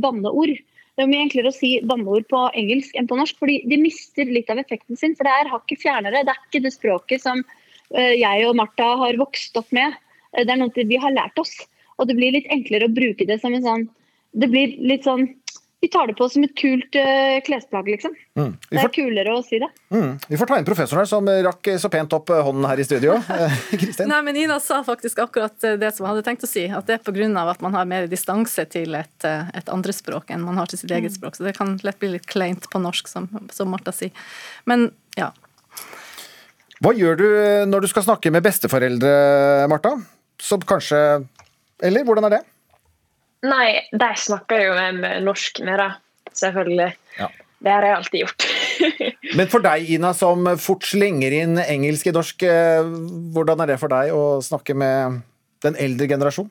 banneord. 0.03 0.57
Det 0.97 1.05
er 1.05 1.11
mye 1.11 1.26
enklere 1.26 1.53
å 1.53 1.55
si 1.55 1.76
banneord 1.84 2.26
på 2.30 2.41
engelsk 2.57 2.97
enn 2.97 3.09
på 3.09 3.18
norsk, 3.18 3.37
fordi 3.39 3.61
de 3.68 3.78
mister 3.78 4.24
litt 4.32 4.51
av 4.51 4.59
effekten 4.62 4.97
sin. 4.97 5.14
For 5.14 5.28
det 5.28 5.34
er 5.34 5.53
hakket 5.53 5.82
fjernere. 5.84 6.24
Det 6.24 6.32
er 6.32 6.43
ikke 6.49 6.64
det 6.64 6.72
språket 6.74 7.22
som 7.22 7.43
eh, 7.95 8.16
jeg 8.16 8.47
og 8.49 8.57
Martha 8.59 8.95
har 9.05 9.20
vokst 9.20 9.57
opp 9.61 9.70
med. 9.76 9.95
Eh, 10.32 10.45
Det 10.45 10.55
er 10.55 10.62
noe 10.62 10.87
vi 10.93 11.01
har 11.03 11.14
lært 11.14 11.39
oss. 11.39 11.55
Og 12.01 12.09
det 12.09 12.16
blir 12.18 12.34
litt 12.34 12.49
enklere 12.53 12.89
å 12.89 12.97
bruke 12.97 13.26
det 13.28 13.41
som 13.41 13.55
en 13.57 13.64
sånn 13.64 13.87
Det 14.37 14.51
blir 14.53 14.74
litt 14.84 15.07
sånn 15.07 15.30
Vi 15.87 15.91
tar 15.95 16.09
det 16.11 16.16
på 16.18 16.26
som 16.26 16.43
et 16.43 16.55
kult 16.59 16.97
uh, 16.99 17.37
klesplagg, 17.47 17.87
liksom. 17.95 18.14
Mm. 18.34 18.53
Får... 18.59 18.70
Det 18.74 18.80
er 18.82 18.93
kulere 18.97 19.34
å 19.37 19.43
si 19.47 19.61
det. 19.62 19.68
mm. 19.95 20.12
vi 20.32 20.39
får 20.41 20.51
ta 20.51 20.59
inn 20.59 20.66
professoren 20.66 21.05
her, 21.05 21.09
som 21.11 21.28
rakk 21.47 21.70
så 21.78 21.91
pent 21.93 22.16
opp 22.16 22.32
eh, 22.34 22.41
hånden 22.43 22.66
her 22.66 22.82
i 22.82 22.87
studio. 22.89 23.14
Eh, 23.37 23.55
Kristin? 23.78 24.09
Nei, 24.11 24.18
men 24.26 24.39
Ina 24.41 24.57
sa 24.64 24.80
faktisk 24.82 25.20
akkurat 25.22 25.55
det 25.78 25.91
som 25.95 26.07
jeg 26.07 26.11
hadde 26.11 26.24
tenkt 26.26 26.47
å 26.47 26.51
si. 26.51 26.64
At 26.72 26.89
det 26.89 26.97
er 26.97 27.03
pga. 27.05 27.45
at 27.53 27.62
man 27.62 27.76
har 27.76 27.87
mer 27.87 28.09
distanse 28.11 28.64
til 28.72 28.97
et, 28.99 29.26
et 29.28 29.70
andrespråk 29.72 30.32
enn 30.34 30.43
man 30.43 30.59
har 30.59 30.66
til 30.70 30.80
sitt 30.80 30.91
eget 30.91 31.12
Mm. 31.12 31.16
språk. 31.20 31.37
Så 31.37 31.45
det 31.47 31.55
kan 31.57 31.76
lett 31.87 31.99
bli 32.03 32.11
litt 32.16 32.26
kleint 32.26 32.66
på 32.72 32.80
norsk, 32.82 33.07
som, 33.09 33.28
som 33.55 33.70
Martha 33.70 33.93
sier. 33.95 34.11
Men 34.66 34.89
ja. 35.16 35.30
Hva 36.82 36.93
gjør 36.97 37.20
du 37.20 37.26
når 37.70 37.87
du 37.87 37.89
skal 37.93 38.05
snakke 38.09 38.32
med 38.34 38.45
besteforeldre, 38.45 39.14
Martha? 39.70 39.95
Som 40.43 40.61
kanskje 40.61 40.99
Eller 41.84 42.05
hvordan 42.05 42.26
er 42.28 42.39
det? 42.39 42.43
Nei, 43.45 43.82
de 43.93 44.11
snakker 44.16 44.62
jo 44.62 44.76
med, 44.76 45.09
norsk 45.26 45.61
med 45.66 45.80
det, 45.82 45.91
selvfølgelig. 46.39 46.89
Ja. 47.20 47.28
Det 47.66 47.72
har 47.72 47.87
jeg 47.87 47.97
alltid 47.97 48.20
gjort. 48.20 48.47
Men 49.39 49.49
for 49.53 49.64
deg, 49.64 49.89
Ina, 49.97 50.12
som 50.16 50.49
fort 50.61 50.84
slenger 50.87 51.34
inn 51.34 51.57
engelsk 51.62 52.11
i 52.11 52.14
norsk, 52.16 52.45
eh, 52.49 52.91
hvordan 53.34 53.64
er 53.64 53.72
det 53.72 53.80
for 53.80 53.93
deg 53.93 54.12
å 54.14 54.39
snakke 54.45 54.76
med 54.76 55.22
den 55.64 55.78
eldre 55.80 56.09
generasjon? 56.11 56.51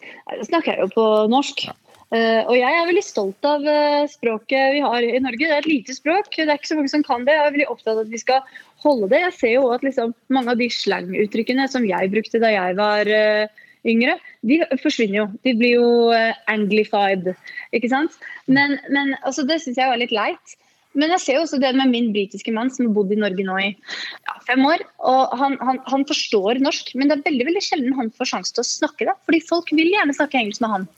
Jeg 0.00 0.48
snakker 0.48 0.80
jo 0.80 0.88
på 0.94 1.06
norsk. 1.30 1.68
Eh, 2.10 2.42
og 2.42 2.56
jeg 2.58 2.74
er 2.74 2.88
veldig 2.88 3.04
stolt 3.06 3.46
av 3.46 3.66
eh, 3.70 4.08
språket 4.10 4.74
vi 4.74 4.80
har 4.82 5.04
i 5.06 5.20
Norge. 5.22 5.44
Det 5.44 5.54
er 5.54 5.62
et 5.62 5.70
lite 5.70 5.94
språk, 5.94 6.32
det 6.34 6.48
er 6.48 6.56
ikke 6.58 6.72
så 6.72 6.78
mange 6.80 6.90
som 6.90 7.04
kan 7.06 7.26
det. 7.26 7.36
Jeg 7.36 7.44
er 7.44 7.54
veldig 7.54 7.68
opptatt 7.70 7.92
av 7.94 8.00
at 8.02 8.10
vi 8.10 8.22
skal 8.22 8.56
holde 8.82 9.10
det. 9.12 9.20
Jeg 9.28 9.36
ser 9.36 9.52
jo 9.54 9.68
at 9.76 9.84
liksom, 9.86 10.14
mange 10.34 10.54
av 10.54 10.58
de 10.58 10.66
slanguttrykkene 10.74 11.68
som 11.70 11.86
jeg 11.86 12.10
brukte 12.10 12.42
da 12.42 12.50
jeg 12.50 12.78
var 12.80 13.12
eh, 13.14 13.62
yngre, 13.88 14.16
de 14.46 14.60
forsvinner 14.82 15.22
jo. 15.22 15.26
De 15.46 15.54
blir 15.56 15.76
jo 15.78 15.90
eh, 16.16 16.36
anglified, 16.52 17.32
ikke 17.76 17.92
sant. 17.92 18.16
Men, 18.46 18.78
men 18.92 19.14
altså, 19.22 19.46
det 19.48 19.60
syns 19.62 19.80
jeg 19.80 19.88
er 19.88 20.00
litt 20.00 20.14
leit. 20.14 20.56
Men 20.98 21.12
jeg 21.14 21.22
ser 21.22 21.36
jo 21.36 21.44
også 21.44 21.60
det 21.62 21.70
med 21.78 21.92
min 21.92 22.08
britiske 22.10 22.50
mann 22.50 22.72
som 22.74 22.88
har 22.88 22.94
bodd 22.96 23.12
i 23.14 23.18
Norge 23.20 23.44
nå 23.46 23.58
i 23.62 23.68
ja, 23.70 24.32
fem 24.48 24.64
år. 24.66 24.82
og 25.06 25.36
han, 25.38 25.54
han, 25.62 25.78
han 25.86 26.02
forstår 26.08 26.58
norsk, 26.58 26.96
men 26.98 27.06
det 27.06 27.20
er 27.20 27.28
veldig 27.28 27.46
veldig 27.46 27.62
sjelden 27.62 27.94
han 27.94 28.10
får 28.16 28.32
sjanse 28.32 28.56
til 28.56 28.64
å 28.64 28.70
snakke 28.72 29.06
det. 29.06 29.14
Fordi 29.28 29.40
folk 29.46 29.70
vil 29.70 29.92
gjerne 29.92 30.16
snakke 30.18 30.40
engelsk 30.40 30.64
med 30.64 30.74
han. 30.74 30.88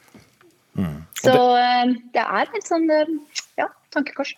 Så 1.23 1.35
det, 1.55 2.01
det 2.17 2.23
er 2.25 2.49
litt 2.51 2.67
sånn 2.67 2.89
eh, 2.91 3.13
ja, 3.61 3.69
tankekors. 3.95 4.35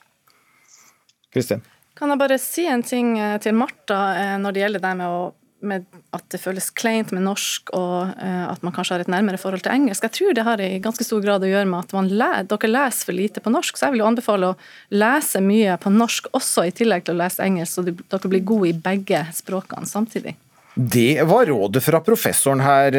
Kristin? 1.35 1.63
Kan 1.97 2.13
jeg 2.13 2.21
bare 2.21 2.39
si 2.43 2.67
en 2.69 2.85
ting 2.85 3.15
eh, 3.19 3.39
til 3.43 3.57
Martha 3.57 4.01
eh, 4.19 4.35
når 4.43 4.55
det 4.55 4.65
gjelder 4.65 4.85
det 4.85 4.93
med, 5.01 5.09
å, 5.09 5.31
med 5.67 5.87
at 6.15 6.25
det 6.33 6.41
føles 6.43 6.71
kleint 6.77 7.11
med 7.15 7.25
norsk, 7.27 7.73
og 7.77 8.13
eh, 8.15 8.45
at 8.51 8.63
man 8.67 8.75
kanskje 8.75 8.97
har 8.97 9.05
et 9.05 9.11
nærmere 9.13 9.41
forhold 9.41 9.65
til 9.65 9.75
engelsk? 9.75 10.07
Jeg 10.07 10.17
tror 10.19 10.37
det 10.37 10.47
har 10.47 10.63
i 10.63 10.79
ganske 10.85 11.07
stor 11.07 11.25
grad 11.25 11.45
å 11.45 11.51
gjøre 11.51 11.69
med 11.71 11.83
at 11.83 12.13
le, 12.13 12.31
dere 12.53 12.73
leser 12.73 13.11
for 13.11 13.17
lite 13.17 13.43
på 13.45 13.53
norsk. 13.55 13.79
Så 13.79 13.89
jeg 13.89 13.97
vil 13.97 14.05
jo 14.05 14.11
anbefale 14.13 14.53
å 14.53 14.59
lese 14.95 15.43
mye 15.45 15.77
på 15.81 15.93
norsk 15.95 16.31
også, 16.37 16.69
i 16.69 16.77
tillegg 16.77 17.07
til 17.07 17.17
å 17.17 17.23
lese 17.25 17.45
engelsk, 17.45 17.81
så 17.81 17.87
dere 17.89 18.33
blir 18.33 18.47
gode 18.47 18.71
i 18.71 18.79
begge 18.87 19.25
språkene 19.35 19.89
samtidig. 19.89 20.37
Det 20.75 21.23
var 21.23 21.47
rådet 21.47 21.85
fra 21.85 22.01
professoren 22.03 22.61
her, 22.61 22.97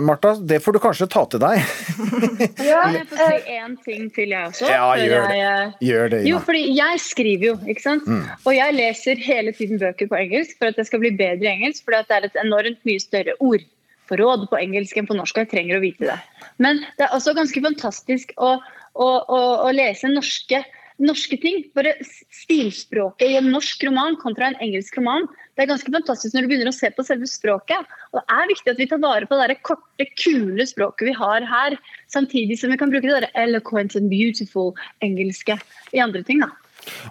Marta. 0.00 0.28
Martha. 0.28 0.34
Det 0.40 0.60
får 0.60 0.72
du 0.72 0.78
kanskje 0.82 1.06
ta 1.10 1.24
til 1.30 1.40
deg. 1.42 1.62
Ja, 2.68 2.84
jeg 2.92 3.06
får 3.10 3.18
si 3.18 3.54
én 3.56 3.74
ting 3.84 4.04
til, 4.14 4.30
jeg 4.34 4.50
også. 4.52 4.68
Ja, 4.70 4.86
gjør 5.00 5.24
det. 5.26 5.38
jeg, 5.38 5.64
eh, 5.64 5.72
Gjør 5.88 6.10
det, 6.12 6.20
Jo, 6.26 6.36
Ina. 6.36 6.44
fordi 6.46 6.62
jeg 6.76 7.00
skriver 7.02 7.46
jo, 7.48 7.54
ikke 7.66 7.82
sant. 7.84 8.06
Mm. 8.06 8.22
Og 8.44 8.54
jeg 8.54 8.76
leser 8.76 9.22
hele 9.24 9.52
tiden 9.56 9.80
bøker 9.82 10.10
på 10.10 10.18
engelsk 10.18 10.58
for 10.60 10.70
at 10.70 10.78
jeg 10.78 10.90
skal 10.90 11.02
bli 11.02 11.12
bedre 11.18 11.48
i 11.48 11.52
engelsk. 11.56 11.84
For 11.84 11.96
det 11.96 12.16
er 12.18 12.28
et 12.28 12.38
enormt 12.44 12.80
mye 12.88 13.02
større 13.02 13.34
ordforråd 13.42 14.46
på 14.52 14.60
engelsk 14.62 15.00
enn 15.00 15.08
på 15.10 15.18
norsk, 15.18 15.36
og 15.38 15.46
jeg 15.46 15.52
trenger 15.56 15.78
å 15.78 15.84
vite 15.84 16.10
det. 16.10 16.18
Men 16.62 16.82
det 16.98 17.08
er 17.08 17.16
også 17.16 17.34
ganske 17.38 17.62
fantastisk 17.64 18.34
å, 18.36 18.54
å, 18.94 19.08
å, 19.26 19.40
å 19.66 19.72
lese 19.74 20.10
norske, 20.12 20.62
norske 21.02 21.38
ting. 21.40 21.64
Bare 21.78 21.94
stilspråket 22.04 23.26
i 23.28 23.38
en 23.38 23.50
norsk 23.54 23.84
roman 23.88 24.18
kontra 24.20 24.50
en 24.50 24.60
engelsk 24.64 24.98
roman. 24.98 25.26
Det 25.56 25.64
er 25.64 25.72
ganske 25.72 25.92
fantastisk 25.94 26.34
når 26.34 26.46
du 26.46 26.52
begynner 26.52 26.70
å 26.72 26.76
se 26.76 26.90
på 26.94 27.06
selve 27.06 27.28
språket. 27.30 27.98
Og 28.12 28.20
det 28.20 28.38
er 28.38 28.52
viktig 28.52 28.74
at 28.74 28.80
vi 28.82 28.88
tar 28.90 29.02
vare 29.02 29.28
på 29.28 29.38
det 29.38 29.50
der 29.50 29.62
korte, 29.66 30.08
kule 30.20 30.68
språket 30.68 31.10
vi 31.10 31.16
har 31.18 31.46
her, 31.48 31.78
samtidig 32.12 32.60
som 32.60 32.72
vi 32.72 32.78
kan 32.80 32.92
bruke 32.92 33.08
det 33.08 33.20
der 33.22 33.30
eloquent 33.38 33.96
and 33.98 34.10
beautiful 34.12 34.74
engelske 35.04 35.58
i 35.92 36.02
andre 36.04 36.24
ting. 36.26 36.42
da. 36.44 36.52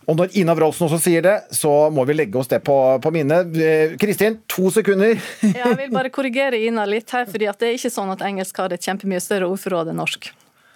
Og 0.08 0.16
når 0.18 0.34
Ina 0.40 0.56
Wroldsen 0.56 0.88
også 0.88 1.00
sier 1.04 1.24
det, 1.26 1.36
så 1.56 1.72
må 1.94 2.06
vi 2.08 2.16
legge 2.16 2.40
oss 2.40 2.50
det 2.52 2.62
på, 2.66 2.76
på 3.04 3.12
minnet. 3.14 3.52
Eh, 3.60 3.96
Kristin, 4.00 4.40
to 4.50 4.72
sekunder. 4.74 5.20
Ja, 5.44 5.68
jeg 5.74 5.80
vil 5.84 5.94
bare 5.94 6.12
korrigere 6.14 6.60
Ina 6.64 6.88
litt 6.90 7.12
her, 7.14 7.28
fordi 7.30 7.50
det 7.60 7.70
er 7.70 7.78
ikke 7.78 7.94
sånn 7.94 8.14
at 8.16 8.24
engelsk 8.26 8.64
har 8.64 8.74
et 8.74 8.88
kjempemye 8.88 9.22
større 9.24 9.50
ordforråd 9.52 9.92
enn 9.92 10.00
norsk. 10.02 10.32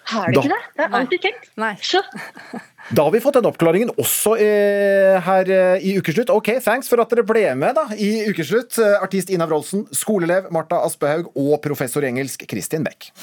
Har 0.09 0.31
det 0.31 0.41
ikke 0.41 0.51
det? 0.51 0.61
Det 0.75 0.83
har 0.83 0.89
jeg 0.89 1.05
alltid 1.05 1.23
tenkt. 1.27 1.49
Nei. 1.61 1.73
Så. 1.85 2.03
Da 2.89 3.03
har 3.05 3.11
vi 3.13 3.21
fått 3.21 3.37
den 3.37 3.45
oppklaringen 3.45 3.91
også 4.01 4.33
eh, 4.41 5.19
her 5.23 5.51
eh, 5.53 5.85
i 5.85 5.93
Ukeslutt. 6.01 6.33
Ok, 6.33 6.49
thanks 6.65 6.89
for 6.89 6.99
at 7.03 7.13
dere 7.13 7.23
ble 7.27 7.45
med 7.55 7.77
da, 7.77 7.85
i 7.93 8.25
Ukeslutt. 8.31 8.73
Eh, 8.81 8.97
Artist 8.97 9.29
Ina 9.31 9.47
Wroldsen, 9.47 9.85
skoleelev 9.95 10.49
Marta 10.51 10.81
Aspehaug 10.83 11.29
og 11.37 11.59
professor 11.63 12.03
i 12.03 12.09
engelsk 12.09 12.47
Kristin 12.49 12.83
Beck. 12.87 13.13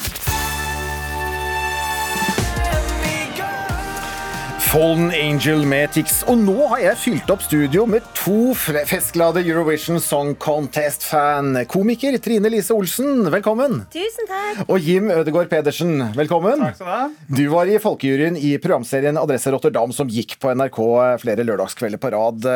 Fallen 4.69 5.09
Angel 5.17 5.63
med 5.65 5.95
Tix. 5.95 6.19
Og 6.29 6.37
nå 6.43 6.55
har 6.69 6.81
jeg 6.83 6.99
fylt 7.01 7.31
opp 7.33 7.41
studio 7.41 7.87
med 7.89 8.05
to 8.13 8.53
festglade 8.59 9.41
Eurovision 9.41 9.97
Song 10.03 10.35
Contest-fan. 10.37 11.55
Komiker 11.73 12.19
Trine 12.21 12.51
Lise 12.53 12.75
Olsen, 12.77 13.23
velkommen. 13.33 13.79
Tusen 13.95 14.29
takk. 14.29 14.67
Og 14.69 14.85
Jim 14.85 15.09
Ødegaard 15.15 15.49
Pedersen, 15.49 16.03
velkommen. 16.19 16.61
Takk 16.61 16.77
skal 16.77 16.91
du 16.91 16.93
ha. 16.93 17.39
Du 17.39 17.41
var 17.55 17.71
i 17.71 17.79
folkejuryen 17.81 18.37
i 18.37 18.51
programserien 18.61 19.17
Adresse 19.21 19.55
Rotterdam, 19.55 19.95
som 19.97 20.11
gikk 20.13 20.37
på 20.43 20.53
NRK 20.53 20.83
flere 21.23 21.47
lørdagskvelder 21.49 22.03
på 22.03 22.11
rad. 22.13 22.51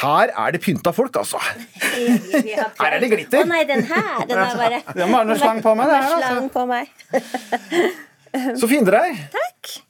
Her 0.00 0.30
er 0.30 0.54
det 0.54 0.60
pynta 0.62 0.92
folk, 0.94 1.18
altså. 1.18 1.42
Her 1.42 2.86
er 2.86 3.00
det 3.02 3.10
glitter. 3.10 3.42
Å 3.42 3.50
nei, 3.50 3.64
den 3.66 3.82
her. 3.88 4.22
Den 4.30 4.44
er 4.44 4.54
bare 4.62 4.78
Den 4.92 5.02
har 5.08 5.12
bare 5.16 5.28
noe 5.32 5.40
slang 5.42 5.58
på 5.66 5.74
meg, 5.74 5.90
det 5.90 5.98
her, 5.98 6.14
er 6.22 6.38
altså. 6.38 8.06
meg. 8.32 8.58
Så 8.60 8.68
fine 8.70 8.86
dere 8.86 9.00
er. 9.10 9.22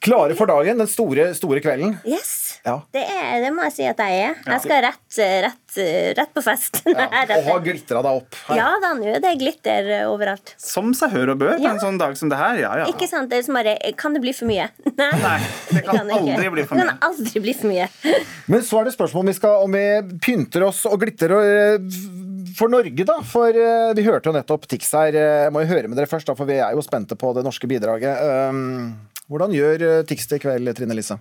Klare 0.03 0.35
for 0.35 0.49
dagen, 0.51 0.77
den 0.81 0.89
store, 0.89 1.29
store 1.37 1.61
kvelden. 1.63 1.93
Yes. 2.07 2.59
Ja. 2.65 2.75
Det, 2.93 3.01
er, 3.01 3.39
det 3.41 3.49
må 3.55 3.63
jeg 3.65 3.73
si 3.73 3.85
at 3.89 4.01
jeg 4.03 4.17
er. 4.25 4.35
Jeg 4.45 4.61
skal 4.65 4.81
rett, 4.85 5.19
rett, 5.47 5.77
rett 6.19 6.33
på 6.35 6.43
fest. 6.45 6.81
Ja, 6.91 7.07
og 7.07 7.45
har 7.47 7.61
glitra 7.63 8.01
deg 8.03 8.17
opp. 8.19 8.35
her. 8.49 8.57
Ja 8.59 8.67
da, 8.83 8.91
nå 8.97 9.07
er 9.15 9.21
det 9.23 9.31
glitter 9.41 9.87
overalt. 10.11 10.51
Som 10.61 10.91
seg 10.97 11.13
hør 11.15 11.31
og 11.33 11.39
bør 11.41 11.55
på 11.55 11.63
Ja. 11.63 11.71
en 11.73 11.79
sånn 11.81 11.97
dag 12.01 12.13
som 12.19 12.29
det 12.29 12.37
her. 12.37 12.59
Ja, 12.61 12.71
ja. 12.83 12.89
Ikke 12.91 13.07
sant? 13.09 13.29
Det 13.31 13.39
er 13.39 13.45
som 13.47 13.57
bare 13.57 13.77
Kan 13.97 14.13
det 14.17 14.21
bli 14.23 14.33
for 14.35 14.49
mye? 14.49 14.67
Nei. 14.99 15.37
det 15.71 15.83
kan 15.87 16.01
kan 16.03 16.11
aldri 16.19 16.51
bli 16.53 16.65
for 16.67 16.75
mye. 16.77 16.85
Det 16.85 16.91
kan 16.91 17.07
aldri 17.09 17.43
bli 17.47 17.55
for 17.57 17.71
mye. 17.71 17.87
Men 18.51 18.65
så 18.67 18.81
er 18.81 18.89
det 18.89 18.95
spørsmål 18.97 19.23
om 19.25 19.31
vi, 19.31 19.37
skal, 19.39 19.65
om 19.65 19.77
vi 19.79 19.85
pynter 20.27 20.67
oss 20.67 20.83
og 20.91 20.99
glitter 21.01 21.33
og, 21.37 21.47
eh, 21.47 22.20
for 22.57 22.71
Norge, 22.71 23.05
da. 23.07 23.17
For 23.27 23.55
uh, 23.55 23.91
vi 23.97 24.05
hørte 24.07 24.29
jo 24.31 24.35
nettopp 24.35 24.67
Tix 24.71 24.91
her. 24.97 25.15
Eh, 25.15 25.43
Jeg 25.47 25.53
må 25.55 25.63
jo 25.63 25.71
høre 25.73 25.87
med 25.91 25.97
dere 25.99 26.09
først, 26.11 26.27
da, 26.29 26.35
for 26.37 26.49
vi 26.49 26.59
er 26.61 26.75
jo 26.77 26.83
spente 26.85 27.17
på 27.19 27.33
det 27.37 27.43
norske 27.47 27.69
bidraget. 27.69 28.21
Um, 28.51 28.95
hvordan 29.31 29.53
gjør 29.55 29.85
eh, 29.87 30.01
Tix 30.09 30.27
det 30.31 30.41
i 30.41 30.45
kveld, 30.47 30.73
Trine 30.77 30.97
Lise? 30.97 31.19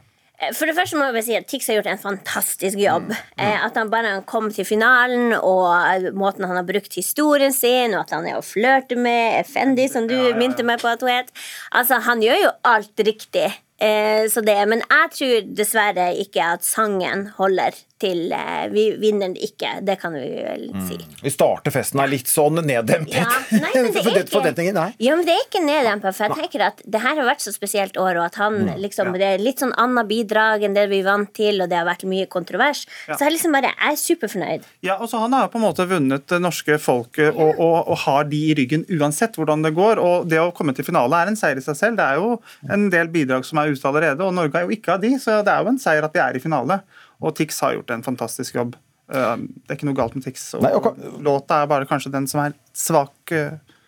For 0.57 0.65
det 0.65 0.73
første 0.73 0.97
må 0.97 1.05
jeg 1.05 1.13
bare 1.19 1.25
si 1.27 1.35
at 1.37 1.45
Tix 1.51 1.67
har 1.69 1.77
gjort 1.77 1.89
en 1.93 1.99
fantastisk 2.01 2.79
jobb. 2.81 3.11
Eh, 3.37 3.59
At 3.67 3.77
han 3.77 3.91
bare 3.93 4.15
kom 4.25 4.47
til 4.49 4.65
finalen, 4.65 5.35
og 5.37 6.07
måten 6.17 6.47
han 6.49 6.57
har 6.57 6.65
brukt 6.65 6.97
historien 6.97 7.53
sin, 7.53 7.93
og 7.93 8.07
at 8.07 8.15
han 8.17 8.25
er 8.31 8.39
å 8.39 8.45
flørte 8.45 8.97
med 8.97 9.37
Effendi, 9.43 9.85
som 9.93 10.09
du 10.09 10.17
minte 10.41 10.65
meg 10.65 10.81
på 10.81 10.89
at 10.89 11.05
hun 11.05 11.13
het. 11.13 11.29
Altså, 11.77 12.01
han 12.09 12.25
gjør 12.25 12.41
jo 12.47 12.55
alt 12.73 13.05
riktig. 13.05 13.51
Eh, 13.81 14.27
så 14.29 14.43
det, 14.45 14.57
men 14.69 14.83
jeg 14.85 15.13
tror 15.17 15.47
dessverre 15.57 16.11
ikke 16.21 16.51
at 16.57 16.67
sangen 16.67 17.31
holder 17.39 17.73
til 18.01 18.31
eh, 18.33 18.67
Vi 18.73 18.83
vinner 18.97 19.33
ikke, 19.45 19.75
det 19.85 19.99
kan 20.01 20.15
vi 20.17 20.21
vel 20.41 20.63
si. 20.89 20.97
Vi 21.21 21.31
starter 21.33 21.73
festen 21.73 22.01
her 22.01 22.09
litt 22.09 22.29
sånn 22.31 22.57
neddempet. 22.65 23.13
Ja, 23.13 23.27
nei, 23.53 23.71
men 23.75 23.89
det 23.93 24.01
er 24.05 24.21
ikke- 24.25 24.73
nei. 24.77 24.87
Ja, 25.01 25.17
men 25.17 25.25
det 25.29 25.35
er 25.35 25.43
ikke 25.47 25.61
neddempet, 25.65 26.17
for 26.17 26.25
jeg 26.29 26.39
tenker 26.43 26.65
at 26.71 26.81
det 26.85 27.01
her 27.05 27.17
har 27.21 27.29
vært 27.29 27.45
så 27.45 27.53
spesielt 27.53 27.97
år, 28.01 28.17
og 28.21 28.25
at 28.31 28.39
han 28.41 28.61
liksom 28.81 29.13
Det 29.17 29.27
er 29.27 29.43
litt 29.43 29.61
sånn 29.61 29.73
annet 29.81 30.09
bidrag 30.09 30.65
enn 30.65 30.77
det 30.77 30.87
vi 30.93 31.01
er 31.01 31.09
vant 31.11 31.33
til, 31.37 31.61
og 31.65 31.69
det 31.73 31.77
har 31.81 31.89
vært 31.89 32.05
mye 32.09 32.29
kontrovers. 32.33 32.85
Ja. 33.09 33.17
Så 33.17 33.27
jeg 33.29 33.37
liksom 33.37 33.53
bare 33.57 33.73
Jeg 33.73 33.93
er 33.93 34.01
superfornøyd. 34.05 34.69
Ja, 34.87 34.97
og 35.01 35.09
så 35.13 35.19
Han 35.25 35.33
har 35.37 35.45
jo 35.49 35.53
på 35.53 35.61
en 35.61 35.67
måte 35.67 35.89
vunnet 35.89 36.27
det 36.29 36.41
norske 36.41 36.79
folket 36.81 37.33
og, 37.35 37.57
og, 37.61 37.89
og 37.93 37.99
har 38.07 38.25
de 38.29 38.41
i 38.51 38.55
ryggen 38.61 38.85
uansett 38.97 39.37
hvordan 39.41 39.65
det 39.65 39.75
går. 39.77 40.01
og 40.01 40.29
Det 40.29 40.41
å 40.41 40.53
komme 40.57 40.73
til 40.77 40.85
finale 40.89 41.21
er 41.25 41.33
en 41.33 41.37
seier 41.37 41.61
i 41.61 41.65
seg 41.65 41.77
selv. 41.77 41.97
Det 42.01 42.07
er 42.07 42.17
jo 42.21 42.41
en 42.71 42.89
del 42.93 43.09
bidrag 43.13 43.45
som 43.49 43.61
er 43.61 43.70
ute 43.73 43.89
allerede, 43.91 44.21
og 44.27 44.35
Norge 44.37 44.61
er 44.61 44.69
jo 44.69 44.77
ikke 44.77 44.95
av 44.97 45.01
de, 45.03 45.15
så 45.23 45.41
det 45.47 45.53
er 45.55 45.65
jo 45.65 45.73
en 45.73 45.81
seier 45.83 46.05
at 46.07 46.15
vi 46.17 46.21
er 46.23 46.37
i 46.39 46.43
finale. 46.43 46.81
Og 47.21 47.35
Tix 47.37 47.59
har 47.65 47.75
gjort 47.79 47.91
en 47.97 48.03
fantastisk 48.07 48.55
jobb. 48.59 48.77
Eh, 49.13 49.37
Det 49.37 49.75
er 49.75 49.77
ikke 49.81 49.89
noe 49.91 49.99
galt 49.99 50.15
med 50.15 50.25
Tix. 50.25 50.55
Og 50.55 50.63
Nei, 50.63 50.73
okay. 50.77 50.93
Låta 51.21 51.63
er 51.63 51.67
bare 51.71 51.87
kanskje 51.91 52.13
den 52.13 52.27
som 52.31 52.45
er 52.47 52.55
svak, 52.75 53.35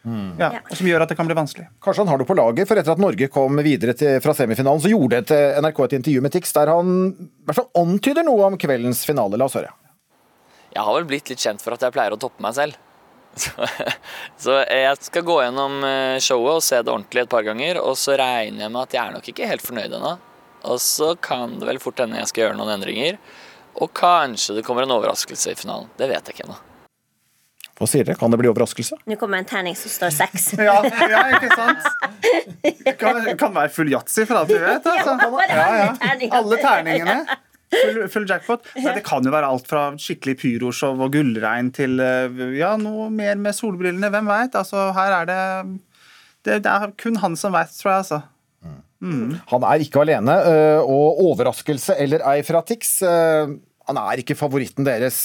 Mm. 0.03 0.33
ja, 0.35 0.49
og 0.69 0.75
som 0.75 0.87
gjør 0.89 1.03
at 1.05 1.09
det 1.13 1.17
kan 1.17 1.29
bli 1.29 1.35
vanskelig. 1.39 1.69
Kanskje 1.81 2.03
han 2.03 2.09
har 2.11 2.19
det 2.19 2.27
på 2.27 2.35
laget, 2.35 2.67
for 2.67 2.75
etter 2.75 2.91
at 2.91 2.99
Norge 2.99 3.29
kom 3.31 3.55
videre 3.63 3.95
til, 3.95 4.17
fra 4.21 4.33
semifinalen, 4.35 4.83
så 4.83 4.91
gjorde 4.91 5.21
et, 5.23 5.31
NRK 5.63 5.79
et 5.85 5.93
intervju 6.01 6.23
med 6.25 6.33
Tix 6.35 6.51
der 6.57 6.73
han 6.75 6.89
i 7.15 7.29
hvert 7.47 7.55
fall 7.61 7.69
antyder 7.79 8.27
noe 8.27 8.49
om 8.49 8.57
kveldens 8.59 9.05
finale. 9.07 9.39
La 9.39 9.47
oss 9.47 9.55
høre. 9.55 9.71
Jeg 10.75 10.83
har 10.83 10.97
vel 10.97 11.07
blitt 11.07 11.31
litt 11.31 11.39
kjent 11.39 11.63
for 11.63 11.77
at 11.77 11.85
jeg 11.87 11.95
pleier 11.95 12.17
å 12.17 12.19
toppe 12.19 12.43
meg 12.43 12.57
selv. 12.57 12.75
Så, 13.33 13.67
så 14.37 14.59
jeg 14.69 14.97
skal 15.01 15.25
gå 15.25 15.39
gjennom 15.41 15.79
eh, 15.89 16.19
showet 16.21 16.59
og 16.59 16.65
se 16.67 16.81
det 16.83 16.93
ordentlig 16.93 17.23
et 17.25 17.31
par 17.33 17.47
ganger, 17.47 17.81
og 17.81 17.97
så 17.97 18.17
regner 18.21 18.67
jeg 18.67 18.75
med 18.75 18.83
at 18.83 18.97
jeg 18.99 19.03
er 19.05 19.15
nok 19.17 19.31
ikke 19.33 19.49
helt 19.49 19.65
fornøyd 19.65 19.97
ennå. 19.99 20.17
Og 20.73 20.83
så 20.83 21.15
kan 21.19 21.57
det 21.59 21.67
vel 21.67 21.81
fort 21.83 22.03
hende 22.03 22.21
jeg 22.21 22.29
skal 22.31 22.47
gjøre 22.47 22.59
noen 22.61 22.75
endringer. 22.77 23.17
Og 23.81 23.89
kanskje 23.97 24.59
det 24.59 24.67
kommer 24.67 24.85
en 24.85 24.93
overraskelse 24.95 25.55
i 25.55 25.59
finalen. 25.59 25.89
Det 25.99 26.11
vet 26.11 26.29
jeg 26.29 26.37
ikke 26.37 26.47
ennå. 26.51 26.59
Hva 27.81 27.89
sier 27.89 28.05
dere? 28.07 28.19
Kan 28.21 28.31
det 28.31 28.39
bli 28.39 28.51
overraskelse? 28.51 28.99
Nå 29.11 29.17
kommer 29.19 29.41
en 29.41 29.49
terning 29.49 29.75
som 29.79 29.91
står 29.91 30.13
seks. 30.15 30.53
Ja, 30.69 30.77
ja, 30.85 31.23
ikke 31.35 31.49
sant? 31.57 31.89
Det 32.63 32.95
kan, 33.01 33.25
kan 33.41 33.57
være 33.57 33.73
full 33.75 33.91
yatzy, 33.91 34.27
for 34.29 34.43
alt 34.43 34.53
vi 34.53 34.61
vet. 34.61 34.87
Altså. 34.87 35.17
Ja, 35.19 35.31
bare 35.33 36.37
alle 36.43 36.61
terningene. 36.63 37.17
Full, 37.73 38.03
full 38.13 38.29
jackpot. 38.29 38.67
Nei, 38.77 38.93
det 38.99 39.05
kan 39.07 39.25
jo 39.25 39.33
være 39.33 39.49
alt 39.49 39.71
fra 39.71 39.87
skikkelig 40.01 40.37
pyroshow 40.43 41.01
og 41.01 41.15
gullregn 41.15 41.73
til 41.75 42.01
eh, 42.03 42.45
ja, 42.59 42.75
noe 42.81 43.09
mer 43.13 43.41
med 43.41 43.57
solbrillene. 43.57 44.13
Hvem 44.13 44.29
veit? 44.29 44.59
Altså, 44.59 44.91
her 44.97 45.17
er 45.23 45.31
det, 45.31 45.41
det 46.45 46.61
Det 46.67 46.77
er 46.77 46.95
kun 47.01 47.19
han 47.23 47.39
som 47.39 47.57
veit, 47.57 47.73
tror 47.79 47.95
jeg, 47.95 48.05
altså. 48.05 48.23
Mm. 49.03 49.39
Han 49.51 49.65
er 49.67 49.83
ikke 49.83 50.05
alene, 50.05 50.35
øh, 50.47 50.81
og 50.87 51.23
overraskelse 51.25 51.97
eller 51.99 52.23
ei 52.31 52.45
fra 52.47 52.61
Tix 52.63 53.01
øh, 53.03 53.57
han 53.89 53.99
er 53.99 54.21
ikke 54.23 54.37
favoritten 54.39 54.87
deres. 54.87 55.25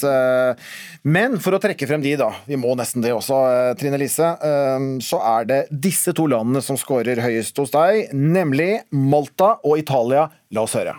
Men 1.05 1.35
for 1.37 1.53
å 1.53 1.59
trekke 1.61 1.85
frem 1.87 2.01
de, 2.01 2.15
da, 2.17 2.31
vi 2.49 2.57
må 2.57 2.73
nesten 2.75 3.05
det 3.05 3.11
også, 3.13 3.37
Trine 3.77 3.99
Lise, 4.01 4.31
så 5.05 5.19
er 5.29 5.45
det 5.45 5.59
disse 5.69 6.09
to 6.17 6.25
landene 6.33 6.65
som 6.65 6.79
scorer 6.81 7.21
høyest 7.21 7.61
hos 7.61 7.75
deg, 7.77 8.09
nemlig 8.17 8.79
Malta 8.89 9.53
og 9.61 9.77
Italia. 9.85 10.25
La 10.57 10.65
oss 10.65 10.73
høre. 10.73 10.97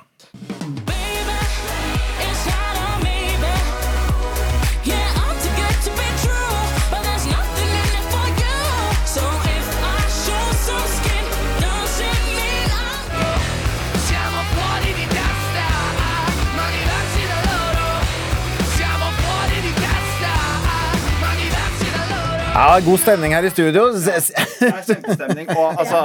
Ja, 22.59 22.81
god 22.85 22.99
stemning 23.01 23.35
her 23.37 23.43
i 23.47 23.51
studio. 23.55 23.85
Kjempestemning. 23.95 25.51
Og 25.55 25.77
altså, 25.79 26.01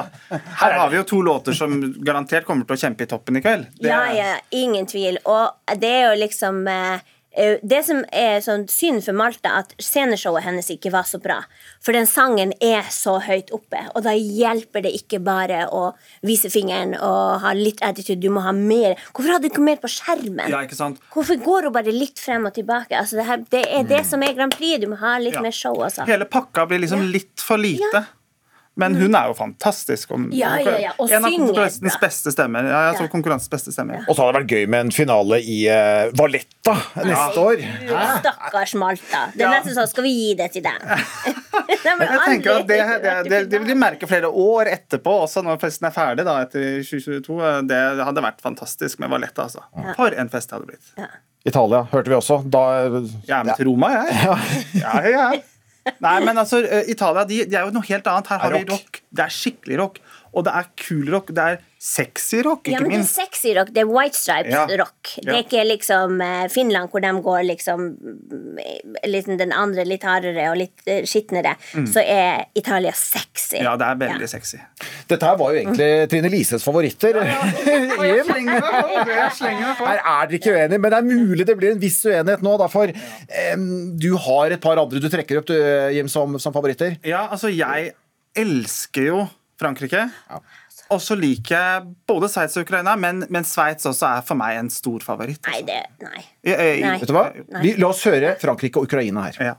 her 0.60 0.76
har 0.78 0.90
vi 0.92 1.00
jo 1.00 1.06
to 1.10 1.22
låter 1.26 1.56
som 1.58 1.80
garantert 2.06 2.46
kommer 2.46 2.68
til 2.70 2.76
å 2.78 2.82
kjempe 2.84 3.08
i 3.08 3.10
toppen 3.10 3.40
i 3.40 3.42
kveld. 3.42 3.66
Det 3.80 3.90
Ja, 3.90 4.04
er- 4.06 4.18
ja, 4.20 4.36
ingen 4.52 4.86
tvil. 4.86 5.18
Og 5.26 5.50
det 5.82 5.90
er 5.90 6.04
jo 6.14 6.20
liksom 6.22 6.68
eh, 6.70 7.00
Det 7.36 7.80
som 7.86 8.04
er 8.14 8.40
sånn 8.46 8.68
synd 8.70 9.02
for 9.06 9.18
Malta, 9.18 9.56
at 9.64 9.72
sceneshowet 9.82 10.44
hennes 10.46 10.68
ikke 10.70 10.92
var 10.94 11.04
så 11.10 11.18
bra. 11.22 11.40
For 11.82 11.92
den 11.98 12.06
sangen 12.06 12.54
er 12.62 12.86
så 12.94 13.16
høyt 13.26 13.50
oppe, 13.56 13.82
og 13.96 14.04
da 14.06 14.14
hjelper 14.14 14.84
det 14.86 14.92
ikke 15.00 15.20
bare 15.26 15.64
å 15.74 15.96
vise 16.22 16.52
fingeren 16.54 16.94
og 17.00 17.42
ha 17.42 17.54
litt 17.58 17.82
attitude. 17.82 18.22
Du 18.22 18.30
må 18.30 18.44
ha 18.46 18.54
mer. 18.54 18.96
Hvorfor 19.12 19.34
hadde 19.34 19.48
du 19.48 19.52
ikke 19.54 19.66
mer 19.66 19.82
på 19.82 19.90
skjermen? 19.90 20.46
Ja, 20.54 20.62
ikke 20.62 20.78
sant? 20.78 21.02
Hvorfor 21.14 21.42
går 21.42 21.70
hun 21.70 21.74
bare 21.74 21.92
litt 21.96 22.22
frem 22.22 22.46
og 22.46 22.54
tilbake? 22.54 22.94
Altså, 23.02 23.18
det, 23.18 23.26
her, 23.26 23.46
det 23.50 23.64
er 23.80 23.84
det 23.90 24.04
som 24.06 24.22
er 24.22 24.36
Grand 24.38 24.54
Prix. 24.54 24.78
Du 24.84 24.88
må 24.94 25.02
ha 25.02 25.18
litt 25.18 25.34
Mm. 25.34 25.40
Ja. 25.42 25.42
mer 25.42 25.52
show 25.58 25.74
også. 25.82 26.06
Hele 26.06 26.26
pakka 26.30 26.68
blir 26.70 26.78
liksom 26.84 27.02
litt 27.10 27.42
for 27.42 27.58
lite. 27.58 28.04
Men 28.76 28.96
hun 28.98 29.14
er 29.14 29.28
jo 29.30 29.36
fantastisk. 29.38 30.12
Om, 30.16 30.32
Ja, 30.34 30.56
ja, 30.58 30.72
ja, 30.82 30.92
og 30.98 31.12
en 31.14 31.26
av 31.28 31.30
konkurransens 31.36 31.98
beste 32.02 32.32
stemmer. 32.34 32.66
Ja, 32.66 32.80
jeg 32.92 33.02
Ja. 33.04 33.08
konkurransens 33.14 33.52
beste 33.52 33.72
stemmer. 33.76 34.02
Og 34.08 34.16
så 34.16 34.24
hadde 34.24 34.34
det 34.34 34.42
vært 34.42 34.54
gøy 34.56 34.70
med 34.74 34.80
en 34.88 34.92
finale 34.92 35.38
i 35.46 35.58
uh, 35.70 36.10
Valletta 36.18 36.74
neste 37.06 37.44
år. 37.44 37.62
Stakkars 38.24 38.74
Malta. 38.82 39.28
Det 39.36 39.46
er 39.46 39.54
nesten 39.60 39.78
sånn, 39.78 39.92
skal 39.92 40.08
vi 40.08 40.14
gi 40.18 40.34
det 40.40 40.50
til 40.56 40.66
deg? 40.66 40.82
Jeg 41.84 42.20
tenker 42.26 42.58
at 42.64 42.68
det, 42.68 42.80
det, 43.04 43.14
det, 43.30 43.42
det 43.52 43.60
vil 43.62 43.68
de 43.70 43.76
merke 43.78 44.08
flere 44.10 44.30
år 44.30 44.72
etterpå, 44.72 45.14
også 45.28 45.44
når 45.46 45.60
festen 45.62 45.88
er 45.90 45.94
ferdig 45.94 46.26
da, 46.26 46.40
etter 46.48 46.82
2022. 46.82 47.38
Det 47.70 47.82
hadde 48.10 48.26
vært 48.26 48.42
fantastisk 48.42 49.00
med 49.04 49.14
Valletta. 49.14 49.46
Altså. 49.46 49.62
For 50.00 50.18
en 50.18 50.34
fest 50.34 50.50
det 50.50 50.58
hadde 50.58 50.72
blitt. 50.74 50.92
Italia 51.46 51.84
hørte 51.92 52.10
vi 52.10 52.16
også. 52.18 52.40
Da, 52.50 52.62
Jeg 53.28 53.38
er 53.38 53.44
med 53.44 53.58
til 53.60 53.68
Roma, 53.70 53.90
jeg. 54.00 54.38
Ja, 54.82 54.94
ja. 55.14 55.26
Nei, 56.04 56.18
men 56.24 56.38
altså, 56.40 56.62
eh, 56.64 56.90
Italia 56.92 57.26
de, 57.28 57.42
de 57.50 57.58
er 57.60 57.68
jo 57.68 57.74
noe 57.76 57.88
helt 57.88 58.08
annet. 58.08 58.30
Her 58.32 58.44
har 58.46 58.56
vi 58.56 58.64
rock. 58.70 59.02
Det 59.12 59.26
er 59.26 59.34
skikkelig 59.36 59.80
rock. 59.82 60.00
Og 60.34 60.44
det 60.48 60.54
er 60.58 60.66
kul 60.82 61.10
rock. 61.14 61.28
Det 61.34 61.44
er 61.44 61.60
sexy 61.84 62.38
rock, 62.46 62.62
ikke 62.64 62.72
Ja, 62.72 62.78
ikke 62.80 62.88
men 62.88 63.02
det 63.02 63.04
er 63.04 63.10
sexy 63.12 63.50
rock. 63.58 63.70
Det 63.76 63.82
er 63.84 63.90
White 63.92 64.16
Stripes 64.18 64.54
Ja. 64.54 64.62
rock. 64.80 65.10
Det 65.18 65.26
Ja. 65.28 65.34
er 65.34 65.44
ikke 65.44 65.64
liksom 65.68 66.22
eh, 66.24 66.48
Finland 66.50 66.90
hvor 66.90 67.02
de 67.04 67.12
går 67.22 67.42
liksom 67.44 67.82
mm, 68.00 68.96
liksom 69.12 69.38
den 69.38 69.52
andre 69.52 69.84
litt 69.86 70.04
hardere 70.08 70.46
og 70.52 70.58
litt 70.62 70.80
eh, 70.88 71.04
skitnere. 71.06 71.56
Mm. 71.76 71.86
Så 71.92 72.00
er 72.06 72.46
Italia 72.56 72.94
sexy. 72.96 73.58
Ja, 73.62 73.76
det 73.78 73.86
er 73.86 74.00
veldig 74.00 74.30
sexy. 74.32 74.58
Dette 75.12 75.28
her 75.28 75.36
var 75.38 75.52
jo 75.54 75.60
egentlig 75.60 75.90
Trine 76.10 76.32
Lises 76.32 76.64
favoritter. 76.64 77.20
Jeg 77.24 78.26
slenger 78.26 78.60
meg 78.60 78.64
på, 78.64 79.12
jeg 79.14 79.32
slenger 79.38 79.68
meg 79.68 79.78
på. 79.78 79.86
Her 79.88 80.00
er 80.00 80.28
dere 80.32 80.40
ikke 80.40 80.54
uenige, 80.56 80.80
men 80.80 80.92
det 80.92 80.98
er 80.98 81.08
mulig 81.08 81.46
det 81.48 81.58
blir 81.60 81.72
en 81.76 81.82
viss 81.84 82.00
uenighet 82.06 82.42
nå. 82.46 82.56
Da, 82.64 82.68
for 82.72 82.88
um, 83.54 83.68
du 84.00 84.10
har 84.18 84.56
et 84.56 84.62
par 84.64 84.80
andre 84.82 85.00
du 85.04 85.10
trekker 85.12 85.40
opp, 85.42 85.48
du, 85.52 85.56
Jim, 85.96 86.08
som, 86.12 86.40
som 86.40 86.54
favoritter. 86.56 86.96
Ja, 87.06 87.28
altså, 87.32 87.52
jeg 87.54 87.92
elsker 88.40 89.10
jo 89.12 89.24
Frankrike. 89.60 90.10
Og 90.92 91.00
så 91.02 91.16
liker 91.18 91.56
jeg 91.56 91.84
både 92.10 92.28
Sveits 92.30 92.58
og 92.60 92.66
Ukraina, 92.68 92.96
men, 93.00 93.24
men 93.34 93.44
Sveits 93.48 93.86
også 93.90 94.18
er 94.18 94.22
for 94.28 94.36
meg 94.40 94.58
en 94.60 94.70
stor 94.74 95.00
favoritt. 95.06 95.42
Nei, 95.48 95.62
det 95.68 95.82
Nei. 96.04 96.24
Jeg- 96.44 96.58
jeg- 96.60 96.82
Nei. 96.84 96.98
Vet 97.00 97.08
du 97.08 97.14
hva? 97.14 97.28
Nei. 97.50 97.62
Vi, 97.62 97.76
la 97.82 97.88
oss 97.88 98.04
høre 98.04 98.36
Frankrike 98.42 98.78
og 98.82 98.90
Ukraina 98.90 99.22
her. 99.30 99.40
Voilà 99.40 99.56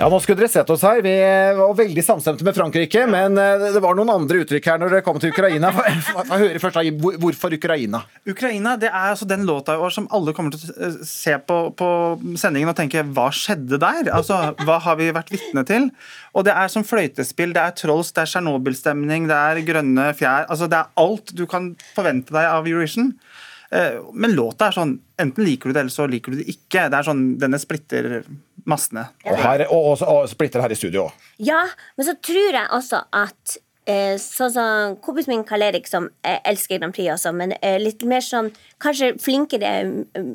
Ja, 0.00 0.06
Nå 0.08 0.16
skulle 0.24 0.40
dere 0.40 0.48
sett 0.48 0.70
oss 0.72 0.80
her. 0.80 1.02
Vi 1.04 1.10
var 1.58 1.74
veldig 1.76 2.00
samstemte 2.00 2.44
med 2.46 2.56
Frankrike, 2.56 3.02
men 3.10 3.34
eh, 3.36 3.66
det 3.74 3.82
var 3.84 3.98
noen 3.98 4.08
andre 4.08 4.38
uttrykk 4.40 4.70
her 4.70 4.78
når 4.80 4.94
dere 4.94 5.04
kom 5.04 5.18
til 5.20 5.34
Ukraina. 5.34 5.68
Hva 5.76 6.38
hører 6.40 6.56
først, 6.62 6.78
Hvorfor 7.20 7.52
Ukraina? 7.52 8.00
Ukraina 8.24 8.78
det 8.80 8.88
er 8.88 9.10
altså 9.10 9.28
den 9.28 9.44
låta 9.44 9.74
i 9.76 9.82
år 9.84 9.92
som 9.92 10.06
alle 10.16 10.32
kommer 10.32 10.56
til 10.56 10.72
å 10.72 10.88
eh, 10.88 10.96
se 11.04 11.36
på, 11.44 11.58
på 11.76 11.90
sendingen 12.40 12.72
og 12.72 12.78
tenke 12.78 13.04
hva 13.12 13.26
skjedde 13.28 13.76
der? 13.82 14.08
Altså, 14.16 14.38
Hva 14.64 14.78
har 14.86 14.96
vi 14.96 15.10
vært 15.12 15.34
vitne 15.34 15.66
til? 15.68 15.90
Og 16.32 16.48
det 16.48 16.56
er 16.56 16.72
som 16.72 16.86
fløytespill, 16.86 17.52
det 17.52 17.60
er 17.60 17.76
trolls, 17.76 18.14
det 18.16 18.24
er 18.24 18.32
Tsjernobyl-stemning, 18.32 19.28
det 19.28 19.36
er 19.36 19.60
grønne 19.68 20.14
fjær 20.16 20.48
altså 20.48 20.70
Det 20.70 20.80
er 20.80 21.04
alt 21.04 21.34
du 21.36 21.44
kan 21.50 21.74
forvente 21.92 22.32
deg 22.32 22.48
av 22.48 22.64
Eurovision. 22.64 23.12
Eh, 23.72 24.00
Men 24.12 24.32
låta 24.34 24.66
er 24.66 24.74
sånn 24.74 24.96
Enten 25.20 25.44
liker 25.46 25.68
du 25.70 25.74
det, 25.76 25.80
eller 25.84 25.94
så 25.94 26.06
liker 26.10 26.32
du 26.32 26.38
det 26.40 26.48
ikke. 26.50 26.88
Det 26.90 26.96
er 26.98 27.06
sånn, 27.06 27.38
Denne 27.38 27.58
splitter 27.60 28.22
massene. 28.66 29.04
Og, 29.24 29.36
her, 29.38 29.66
og, 29.70 29.84
og, 29.92 30.02
og 30.08 30.28
splitter 30.30 30.60
her 30.64 30.72
i 30.72 30.78
studio 30.78 31.04
òg. 31.08 31.12
Ja, 31.38 31.60
men 31.96 32.06
så 32.08 32.14
tror 32.20 32.50
jeg 32.56 32.66
også 32.76 33.02
at 33.12 33.56
eh, 33.86 34.16
Sånn 34.20 34.50
som 34.54 34.96
kompisen 35.04 35.34
min 35.36 35.44
Karl 35.48 35.62
Erik, 35.68 35.86
som 35.88 36.08
eh, 36.24 36.40
elsker 36.50 36.80
Grand 36.80 36.94
Prix 36.96 37.12
også, 37.14 37.32
men 37.36 37.54
litt 37.84 38.02
mer 38.08 38.24
sånn 38.24 38.50
Kanskje 38.82 39.12
flinkere 39.22 39.70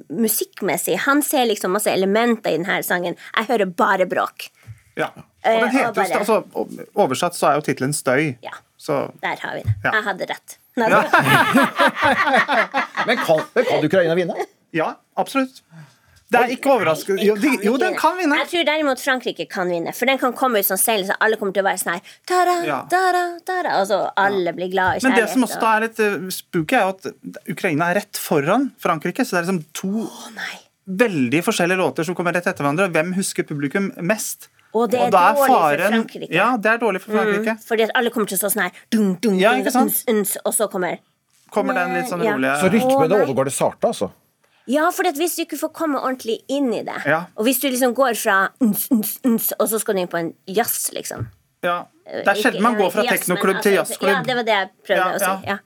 musikkmessig. 0.09 0.97
Han 1.05 1.21
ser 1.25 1.45
liksom 1.49 1.73
masse 1.75 1.91
elementer 1.91 2.53
i 2.55 2.59
denne 2.61 2.81
sangen. 2.85 3.17
Jeg 3.35 3.49
hører 3.51 3.65
bare 3.83 4.07
bråk. 4.09 4.49
Ja. 4.95 5.09
Og 5.15 5.25
den 5.45 5.63
og 5.63 5.73
heter 5.73 5.87
jo, 5.89 5.95
bare- 5.97 6.19
altså, 6.21 6.85
Oversatt 6.95 7.35
så 7.35 7.49
er 7.51 7.55
jo 7.59 7.65
tittelen 7.67 7.91
'Støy'. 7.93 8.37
Ja. 8.41 8.53
Så 8.77 9.11
Der 9.21 9.35
har 9.41 9.55
vi 9.55 9.61
det. 9.63 9.73
Ja. 9.83 9.91
Jeg 9.91 10.03
hadde 10.03 10.25
rett. 10.29 10.57
Nei, 10.75 10.89
Men 13.07 13.17
kan, 13.21 13.39
kan 13.55 13.85
Ukraina 13.85 14.15
vinne? 14.17 14.33
Ja, 14.75 14.95
absolutt. 15.15 15.61
Det 16.33 16.39
er 16.41 16.49
ikke 16.55 16.71
overraskende. 16.73 17.21
Jo, 17.23 17.35
de, 17.37 17.51
jo, 17.63 17.75
den 17.79 17.93
kan 17.99 18.17
vinne. 18.17 18.35
Jeg 18.41 18.47
tror 18.49 18.63
derimot 18.67 18.99
Frankrike 19.01 19.45
kan 19.51 19.69
vinne, 19.69 19.93
for 19.95 20.05
den 20.09 20.17
kan 20.19 20.33
komme 20.35 20.59
ut 20.59 20.65
som 20.67 20.77
seil, 20.81 21.05
så 21.07 21.13
alle 21.21 21.37
kommer 21.39 21.53
til 21.55 21.63
å 21.63 21.67
være 21.67 21.79
sånn 21.83 21.93
her 21.93 22.01
tada, 22.27 22.55
Ja. 22.65 22.79
tada, 22.91 23.21
tada, 23.45 23.75
Og 23.79 23.85
så 23.91 23.99
alle 24.17 24.53
blir 24.57 24.69
glad 24.73 24.97
i 24.97 24.99
Men 25.05 25.15
det 25.19 25.29
som 25.29 25.43
også 25.45 25.59
da 25.61 25.75
er 25.77 25.81
litt 25.85 25.99
eh, 26.01 26.17
spooky, 26.33 26.75
er 26.75 26.85
at 26.89 27.05
Ukraina 27.47 27.91
er 27.91 27.95
rett 28.01 28.17
foran 28.19 28.71
Frankrike. 28.81 29.21
Så 29.23 29.31
det 29.37 29.43
er 29.43 29.45
liksom 29.45 29.63
to 29.77 30.07
veldig 30.85 31.41
forskjellige 31.45 31.77
låter 31.81 32.03
som 32.09 32.15
kommer 32.17 32.33
rett 32.33 32.47
etter 32.49 32.63
hverandre. 32.65 32.89
Hvem 32.93 33.13
husker 33.15 33.43
publikum 33.47 33.91
mest? 34.01 34.49
Og 34.75 34.89
det 34.91 34.99
er 34.99 35.11
da 35.13 35.21
dårlig 35.33 35.47
for 35.47 35.83
Frankrike. 35.87 36.29
Ja, 36.35 36.47
det 36.59 36.71
er 36.73 36.79
dårlig 36.81 37.01
for 37.01 37.15
Frankrike. 37.15 37.53
Mm, 37.55 37.63
fordi 37.69 37.85
at 37.87 37.91
alle 37.95 38.11
kommer 38.11 38.27
til 38.27 38.35
å 38.37 38.41
stå 38.41 38.49
sånn 38.51 38.63
her 38.65 38.81
dun, 38.91 39.13
dun, 39.23 39.37
Ja, 39.39 39.53
dung, 39.55 39.85
uns, 39.85 40.01
uns, 40.11 40.35
Og 40.43 40.53
så 40.57 40.67
kommer 40.71 40.97
Kommer 41.55 41.77
den 41.77 41.93
litt 41.95 42.09
sånn 42.11 42.23
Ja. 42.25 42.33
rolige 42.35 42.57
Så 42.59 42.69
rytmene 42.73 43.21
overgår 43.23 43.45
det 43.45 43.53
sarte, 43.55 43.87
altså. 43.87 44.11
Ja, 44.67 44.89
for 44.91 45.03
hvis 45.05 45.35
du 45.37 45.43
ikke 45.45 45.59
får 45.61 45.71
komme 45.77 45.99
ordentlig 46.01 46.39
inn 46.49 46.73
i 46.73 46.81
det, 46.83 46.97
Ja. 47.05 47.25
og 47.37 47.45
hvis 47.45 47.59
du 47.61 47.69
liksom 47.69 47.93
går 47.93 48.15
fra 48.17 48.49
uns, 48.59 48.87
uns, 48.91 49.19
uns, 49.23 49.53
og 49.59 49.69
så 49.69 49.79
skal 49.79 49.93
du 49.95 50.01
inn 50.01 50.07
på 50.07 50.17
en 50.19 50.33
jazz, 50.47 50.89
liksom 50.93 51.27
Ja. 51.63 51.85
Det 52.05 52.27
er 52.27 52.35
sjelden 52.35 52.61
man 52.61 52.75
går 52.75 52.91
fra 52.91 53.03
teknoklubb 53.03 53.61
til 53.61 53.77
altså- 53.77 53.97
jazzklubb. 53.97 54.09
Ja, 54.11 54.21
det 54.23 54.35
var 54.35 54.43
det 54.43 54.53
jeg 54.53 54.69
prøvde 54.83 54.97
Ja, 54.97 55.13
å 55.15 55.19
si. 55.19 55.47
ja. 55.47 55.57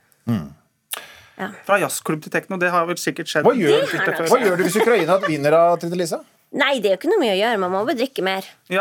Ja. 1.39 1.47
Fra 1.66 1.80
jazzklubb 1.80 2.22
til 2.22 2.32
tekno, 2.32 2.60
det 2.60 2.70
har 2.70 2.86
vel 2.86 2.95
sikkert 2.95 3.28
skjedd. 3.32 3.43
Hva 3.47 3.55
gjør, 3.55 3.88
Det 3.89 4.30
hva 4.30 4.39
gjør 4.43 4.57
du 4.57 4.64
hvis 4.64 4.76
Ukraina 4.76 5.18
vinner 5.20 5.53
av 5.53 5.80
Trine 5.80 5.95
Lise? 5.95 6.20
Nei, 6.50 6.80
det 6.82 6.89
er 6.89 6.93
jo 6.95 6.97
ikke 6.97 7.10
noe 7.12 7.22
mye 7.22 7.34
å 7.36 7.38
gjøre. 7.38 7.58
Man 7.62 7.70
må 7.76 7.80
bare 7.86 8.00
drikke 8.00 8.24
mer. 8.26 8.45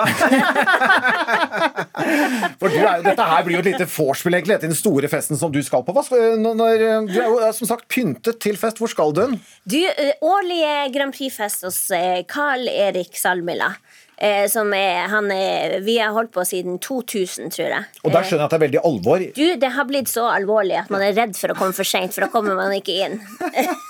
For 2.59 2.73
du 2.73 2.79
er, 2.79 2.97
jo- 2.97 3.05
dette 3.05 3.27
her 3.29 3.43
blir 3.45 3.59
jo 3.59 3.61
et 3.61 3.69
lite 3.73 3.87
vorspiel 3.93 4.39
egentlig 4.39 4.57
etter 4.57 4.71
den 4.71 4.79
store 4.79 5.11
festen 5.13 5.37
som 5.41 5.53
du 5.53 5.61
skal 5.67 5.85
på. 5.85 5.93
Hva 5.93 6.03
når, 6.41 6.85
du 7.11 7.19
er 7.21 7.29
jo 7.29 7.53
som 7.59 7.69
sagt 7.69 7.85
pyntet 7.93 8.41
til 8.41 8.57
fest. 8.61 8.81
Hvor 8.81 8.89
skal 8.93 9.13
du? 9.17 9.37
Du, 9.69 9.79
eh, 9.85 10.15
årlige 10.25 10.73
Grand 10.97 11.13
Prix-fest 11.13 11.67
hos 11.69 11.81
eh, 11.93 12.23
Carl 12.31 12.65
Erik 12.73 13.13
Salmila. 13.21 13.75
Eh, 14.19 14.49
som 14.51 14.73
er, 14.75 15.05
han 15.13 15.29
er, 15.31 15.77
vi 15.87 15.95
har 16.03 16.11
holdt 16.11 16.33
på 16.35 16.43
siden 16.47 16.81
2000, 16.83 17.53
tror 17.55 17.69
jeg. 17.71 17.85
Og 18.03 18.11
der 18.11 18.25
skjønner 18.27 18.43
jeg 18.43 18.49
at 18.49 18.55
det 18.55 18.59
er 18.59 18.65
veldig 18.65 18.81
alvor. 18.89 19.25
Du, 19.37 19.45
Det 19.63 19.71
har 19.77 19.87
blitt 19.87 20.11
så 20.11 20.25
alvorlig 20.33 20.75
at 20.81 20.91
man 20.91 21.05
er 21.07 21.15
redd 21.15 21.37
for 21.39 21.55
å 21.55 21.57
komme 21.59 21.77
for 21.77 21.87
seint, 21.87 22.11
for 22.15 22.27
da 22.27 22.29
kommer 22.33 22.57
man 22.59 22.75
ikke 22.75 22.97
inn. 23.07 23.19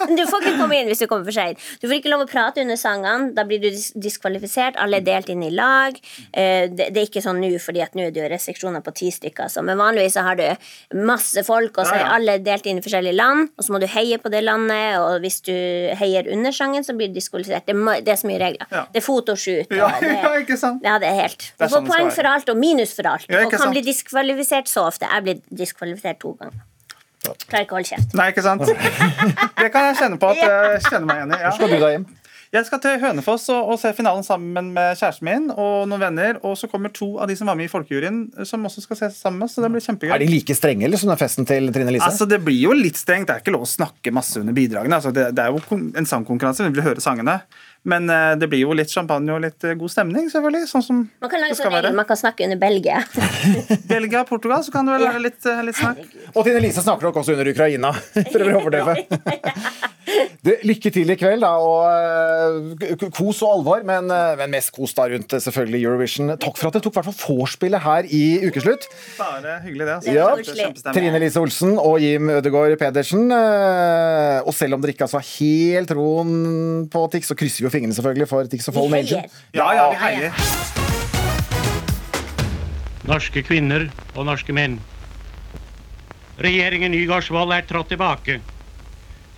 Du 0.09 0.23
får 0.25 0.41
ikke 0.45 0.57
komme 0.57 0.77
inn 0.79 0.89
hvis 0.89 1.03
du 1.03 1.07
kommer 1.09 1.27
for 1.29 1.37
seint. 1.37 1.61
Du 1.83 1.87
får 1.89 1.99
ikke 1.99 2.11
lov 2.13 2.23
å 2.25 2.29
prate 2.31 2.63
under 2.63 2.79
sangene. 2.81 3.33
Da 3.37 3.43
blir 3.49 3.61
du 3.61 3.67
dis 3.69 3.91
diskvalifisert. 3.93 4.79
Alle 4.81 5.01
er 5.03 5.05
delt 5.05 5.29
inn 5.33 5.43
i 5.45 5.51
lag. 5.53 5.97
Eh, 6.33 6.69
Det, 6.73 6.87
er 6.93 7.03
ikke 7.05 7.21
sånn 7.25 7.41
nå, 7.43 7.51
fordi 7.61 7.83
at 7.85 7.97
nå 7.97 8.07
er 8.07 8.15
det 8.15 8.23
jo 8.23 8.29
restriksjoner 8.33 8.85
på 8.85 8.95
ti 8.97 9.11
stykker. 9.13 9.51
Så, 9.53 9.65
men 9.65 9.77
vanligvis 9.81 10.17
så 10.17 10.25
har 10.25 10.39
du 10.41 10.47
masse 10.97 11.45
folk, 11.45 11.77
og 11.77 11.89
så 11.89 11.99
er 11.99 12.09
alle 12.15 12.39
delt 12.45 12.67
inn 12.69 12.81
i 12.81 12.85
forskjellige 12.85 13.17
land. 13.17 13.51
Og 13.59 13.67
så 13.67 13.75
må 13.75 13.81
du 13.83 13.89
heie 13.93 14.21
på 14.21 14.33
det 14.33 14.41
landet, 14.47 14.97
og 15.03 15.21
hvis 15.25 15.41
du 15.49 15.55
heier 16.01 16.29
under 16.33 16.57
sangen, 16.57 16.85
så 16.87 16.97
blir 16.97 17.13
du 17.13 17.19
diskvalifisert. 17.19 17.69
Det, 17.69 17.77
det 18.07 18.15
er 18.15 18.21
så 18.21 18.31
mye 18.31 18.41
regler. 18.43 18.73
Det 18.93 19.03
er 19.03 19.07
fotoshoot. 19.09 19.77
Og 19.77 20.01
det, 20.05 20.18
ja, 20.23 20.33
ikke 20.43 20.59
sant? 20.61 20.85
ja, 20.85 20.97
det 21.03 21.11
er 21.11 21.21
helt. 21.25 21.51
Du 21.55 21.65
får 21.65 21.75
sånn 21.77 21.89
poeng 21.89 22.11
for 22.15 22.31
alt 22.31 22.53
og 22.53 22.61
minus 22.61 22.95
for 22.97 23.11
alt. 23.11 23.29
Ja, 23.31 23.45
og 23.45 23.53
kan 23.55 23.65
sant? 23.67 23.77
bli 23.77 23.85
diskvalifisert 23.87 24.71
så 24.71 24.89
ofte. 24.91 25.09
Jeg 25.11 25.27
blir 25.27 25.43
diskvalifisert 25.63 26.21
to 26.25 26.35
ganger. 26.41 26.65
Klarer 27.49 27.67
ikke 27.67 27.75
å 27.75 27.81
holde 27.81 27.91
kjeft. 27.91 28.15
Nei, 28.17 28.31
ikke 28.33 28.45
sant? 28.47 28.65
Det 29.63 29.69
kan 29.75 29.91
jeg 29.91 29.99
kjenne 30.01 30.21
på 30.23 30.31
at 30.33 30.41
jeg 30.45 30.87
kjenner 30.87 31.07
meg 31.11 31.21
igjen 31.21 31.35
i. 31.35 31.41
Ja. 31.43 31.51
Hvor 31.51 31.59
skal 31.59 31.75
du 31.75 31.79
deg 31.83 31.95
hjem? 31.97 32.09
Jeg 32.49 32.65
skal 32.65 32.81
til 32.81 32.95
Hønefoss 33.03 33.43
og, 33.53 33.75
og 33.75 33.77
se 33.77 33.91
finalen 33.93 34.25
sammen 34.25 34.71
med 34.73 34.97
kjæresten 34.97 35.27
min 35.29 35.51
og 35.53 35.83
noen 35.91 36.01
venner. 36.01 36.39
Og 36.49 36.55
så 36.57 36.71
kommer 36.73 36.93
to 36.97 37.11
av 37.21 37.29
de 37.29 37.37
som 37.37 37.51
var 37.51 37.59
med 37.59 37.69
i 37.69 37.73
Folkejuryen, 37.73 38.23
som 38.49 38.65
også 38.65 38.87
skal 38.87 39.01
se 39.03 39.11
sammen 39.19 39.43
med 39.43 39.51
oss. 39.51 39.59
Så 39.59 39.65
det 39.65 39.69
blir 39.75 39.85
kjempegøy. 39.85 40.15
Er 40.17 40.23
de 40.25 40.31
like 40.31 40.57
strenge 40.57 40.87
eller 40.89 41.01
som 41.01 41.13
den 41.13 41.21
festen 41.21 41.49
til 41.49 41.69
Trine 41.75 41.93
Lise? 41.93 42.09
Altså, 42.09 42.25
Det 42.31 42.41
blir 42.47 42.57
jo 42.57 42.73
litt 42.77 42.97
strengt. 42.97 43.29
Det 43.29 43.37
er 43.37 43.45
ikke 43.45 43.53
lov 43.53 43.67
å 43.67 43.69
snakke 43.69 44.15
masse 44.17 44.41
under 44.41 44.57
bidragene. 44.57 44.97
Altså, 44.97 45.13
det, 45.13 45.29
det 45.37 45.45
er 45.45 45.53
jo 45.53 45.61
en 45.77 46.09
sangkonkurranse, 46.09 46.65
vi 46.65 46.79
vil 46.79 46.87
høre 46.89 47.05
sangene. 47.05 47.37
Men 47.89 48.11
eh, 48.13 48.37
det 48.41 48.49
blir 48.53 48.67
jo 48.67 48.77
litt 48.77 48.93
champagne 48.93 49.33
og 49.33 49.43
litt 49.45 49.65
eh, 49.65 49.77
god 49.79 49.93
stemning, 49.93 50.29
selvfølgelig. 50.33 50.69
Sånn 50.71 50.85
som 50.85 51.03
Man 51.23 51.33
kan 51.33 51.41
lage 51.41 51.55
det 51.55 51.61
skal 51.61 51.71
sånn 51.71 51.79
være. 51.79 51.95
man 51.97 52.09
kan 52.09 52.21
snakke 52.21 52.45
under 52.49 52.61
Belgia. 52.61 53.01
Belgia 53.93 54.25
og 54.25 54.31
Portugal, 54.31 54.65
så 54.67 54.75
kan 54.75 54.89
du 54.89 54.93
vel 54.95 55.07
være 55.09 55.25
litt, 55.25 55.41
eh, 55.49 55.63
litt 55.65 55.79
snakk. 55.81 56.03
Og 56.35 56.43
Tine 56.45 56.61
Lise 56.65 56.85
snakker 56.85 57.09
nok 57.09 57.23
også 57.23 57.37
under 57.39 57.49
Ukraina. 57.55 57.95
Prøver 58.35 58.59
å 58.59 58.65
overdøve. 58.65 58.99
Du, 60.41 60.49
lykke 60.65 60.89
til 60.89 61.11
i 61.13 61.17
kveld, 61.21 61.43
da, 61.45 61.51
og 61.61 62.81
kos 63.13 63.43
og 63.45 63.51
alvor, 63.59 63.83
men, 63.85 64.07
men 64.09 64.53
mest 64.55 64.71
kos 64.73 64.95
da 64.97 65.05
rundt 65.11 65.35
selvfølgelig 65.45 65.83
Eurovision. 65.83 66.31
Takk 66.41 66.57
for 66.57 66.71
at 66.71 66.79
dere 66.79 66.85
tok 66.87 66.95
i 66.95 66.97
hvert 66.97 67.09
fall 67.11 67.37
vorspielet 67.43 67.85
her 67.85 68.09
i 68.17 68.23
ukeslutt. 68.47 68.87
Bare 69.19 69.59
hyggelig, 69.67 69.85
det. 69.85 69.97
Altså. 69.99 70.15
Ja, 70.17 70.31
Kjempestemning. 70.39 70.97
Trine 70.97 71.21
Lise 71.21 71.43
Olsen 71.43 71.75
og 71.77 71.99
Jim 72.01 72.33
Ødegaard 72.39 72.79
Pedersen. 72.81 73.29
Og 73.29 74.57
selv 74.57 74.79
om 74.79 74.87
dere 74.87 74.97
ikke 74.97 75.05
altså 75.11 75.21
har 75.21 75.29
helt 75.35 75.93
troen 75.93 76.89
på 76.89 77.05
Tix, 77.13 77.29
så 77.29 77.37
krysser 77.37 77.67
vi 77.67 77.69
jo 77.69 77.75
fingrene 77.75 77.78
selvfølgelig 77.95 78.29
for 78.29 78.49
Tix 78.51 78.69
og 78.69 78.75
Fall 78.75 78.91
Major. 78.91 79.25
Ja, 79.55 79.69
ja, 79.77 79.89
vi 79.91 79.97
heier. 80.03 80.33
norske 83.09 83.43
kvinner 83.43 83.89
og 84.15 84.27
norske 84.29 84.53
menn. 84.53 84.79
Regjeringen 86.39 86.93
Nygaardsvold 86.93 87.55
er 87.57 87.65
trådt 87.67 87.89
tilbake. 87.95 88.41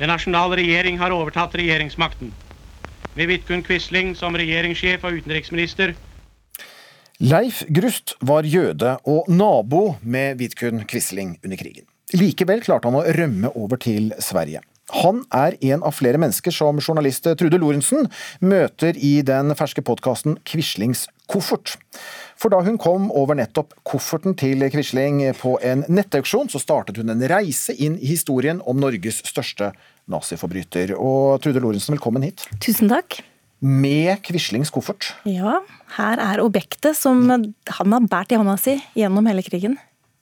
Den 0.00 0.10
nasjonale 0.10 0.56
regjering 0.58 0.98
har 0.98 1.14
overtatt 1.14 1.54
regjeringsmakten. 1.54 2.32
Med 3.14 3.26
Vidkun 3.30 3.62
Quisling 3.66 4.14
som 4.16 4.36
regjeringssjef 4.38 5.04
og 5.04 5.20
utenriksminister 5.20 5.94
Leif 7.20 7.64
Grust 7.68 8.14
var 8.24 8.46
jøde 8.48 8.94
og 9.04 9.26
nabo 9.28 9.96
med 10.00 10.38
Vidkun 10.40 10.86
Quisling 10.88 11.34
under 11.44 11.58
krigen. 11.60 11.84
Likevel 12.16 12.62
klarte 12.64 12.88
han 12.88 12.96
å 12.96 13.04
rømme 13.04 13.50
over 13.60 13.76
til 13.76 14.08
Sverige. 14.24 14.62
Han 14.90 15.22
er 15.34 15.56
en 15.72 15.84
av 15.86 15.94
flere 15.96 16.18
mennesker 16.20 16.54
som 16.54 16.80
journalist 16.82 17.28
Trude 17.38 17.60
Lorentzen 17.60 18.10
møter 18.42 18.98
i 18.98 19.20
den 19.26 19.54
ferske 19.58 19.84
podkasten 19.86 20.38
Quislings 20.48 21.06
koffert. 21.30 21.76
For 22.40 22.52
da 22.52 22.62
hun 22.64 22.78
kom 22.80 23.10
over 23.16 23.36
nettopp 23.36 23.74
kofferten 23.86 24.34
til 24.38 24.64
Quisling 24.72 25.20
på 25.36 25.56
en 25.66 25.84
nettauksjon, 25.92 26.48
så 26.48 26.60
startet 26.62 27.00
hun 27.00 27.12
en 27.12 27.26
reise 27.30 27.74
inn 27.76 27.98
i 28.00 28.14
historien 28.14 28.62
om 28.64 28.80
Norges 28.80 29.20
største 29.28 29.70
naziforbryter. 30.10 30.94
Og 30.96 31.42
Trude 31.44 31.62
Lorentzen, 31.62 31.98
velkommen 31.98 32.24
hit. 32.26 32.46
Tusen 32.64 32.90
takk. 32.90 33.20
Med 33.60 34.22
Quislings 34.24 34.72
koffert. 34.72 35.12
Ja, 35.28 35.58
her 35.98 36.22
er 36.24 36.40
objektet 36.40 36.96
som 36.96 37.26
han 37.28 37.52
har 37.68 38.08
båret 38.08 38.32
i 38.32 38.40
hånda 38.40 38.56
si 38.56 38.78
gjennom 38.96 39.28
hele 39.28 39.44
krigen. 39.44 39.76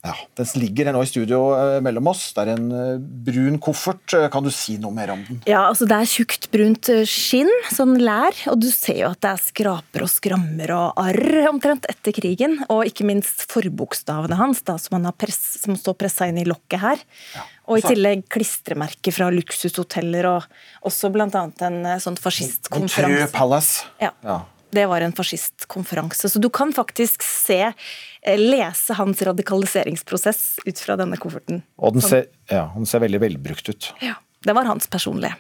Ja, 0.09 0.15
Den 0.39 0.49
ligger 0.63 0.91
nå 0.97 1.03
i 1.05 1.11
studio 1.11 1.41
eh, 1.55 1.79
mellom 1.85 2.11
oss. 2.11 2.31
Det 2.35 2.45
er 2.45 2.53
en 2.57 2.67
eh, 2.75 2.97
brun 3.29 3.59
koffert. 3.63 4.15
Eh, 4.17 4.27
Kan 4.33 4.47
du 4.47 4.51
si 4.55 4.79
noe 4.83 4.95
mer 4.95 5.13
om 5.15 5.23
den? 5.29 5.41
Ja, 5.49 5.67
altså 5.69 5.87
Det 5.89 5.99
er 5.99 6.11
tjukt 6.11 6.49
brunt 6.55 6.91
skinn, 7.09 7.51
sånn 7.75 7.95
lær, 8.03 8.37
og 8.51 8.59
du 8.65 8.69
ser 8.73 9.03
jo 9.05 9.13
at 9.13 9.23
det 9.25 9.35
er 9.35 9.45
skraper 9.45 10.07
og 10.07 10.13
skrammer 10.13 10.75
og 10.75 10.99
arr 11.05 11.51
omtrent 11.53 11.87
etter 11.93 12.17
krigen. 12.17 12.59
Og 12.73 12.89
ikke 12.91 13.07
minst 13.09 13.47
forbokstavene 13.53 14.41
hans, 14.41 14.65
da, 14.67 14.79
som, 14.81 14.99
han 14.99 15.09
har 15.11 15.17
press, 15.19 15.41
som 15.63 15.79
står 15.79 15.99
pressa 16.01 16.29
inn 16.31 16.43
i 16.43 16.49
lokket 16.49 16.83
her. 16.83 17.07
Og 17.69 17.79
i 17.79 17.85
tillegg 17.85 18.25
klistremerker 18.33 19.13
fra 19.13 19.29
luksushoteller, 19.33 20.27
og 20.31 20.89
også 20.89 21.13
annet 21.13 21.65
en 21.69 21.83
sånn 22.01 22.09
sånn 22.09 22.17
Montreux 22.17 22.25
fascistkonferanse. 22.25 23.33
Palace. 23.33 23.85
Ja. 24.01 24.13
Ja. 24.25 24.41
Det 24.75 24.85
var 24.87 25.01
en 25.01 25.15
fascistkonferanse. 25.17 26.29
Så 26.29 26.39
du 26.39 26.51
kan 26.53 26.73
faktisk 26.77 27.23
se, 27.25 27.73
eh, 28.23 28.39
lese 28.39 28.95
hans 28.95 29.23
radikaliseringsprosess 29.23 30.59
ut 30.65 30.79
fra 30.79 30.97
denne 30.97 31.17
kofferten. 31.17 31.63
Og 31.79 31.97
den 31.97 32.05
ser, 32.05 32.27
ja, 32.51 32.69
den 32.75 32.87
ser 32.87 33.01
veldig 33.01 33.21
velbrukt 33.21 33.69
ut. 33.69 33.93
Ja, 34.05 34.15
Det 34.45 34.55
var 34.55 34.65
hans 34.65 34.87
personlige. 34.87 35.35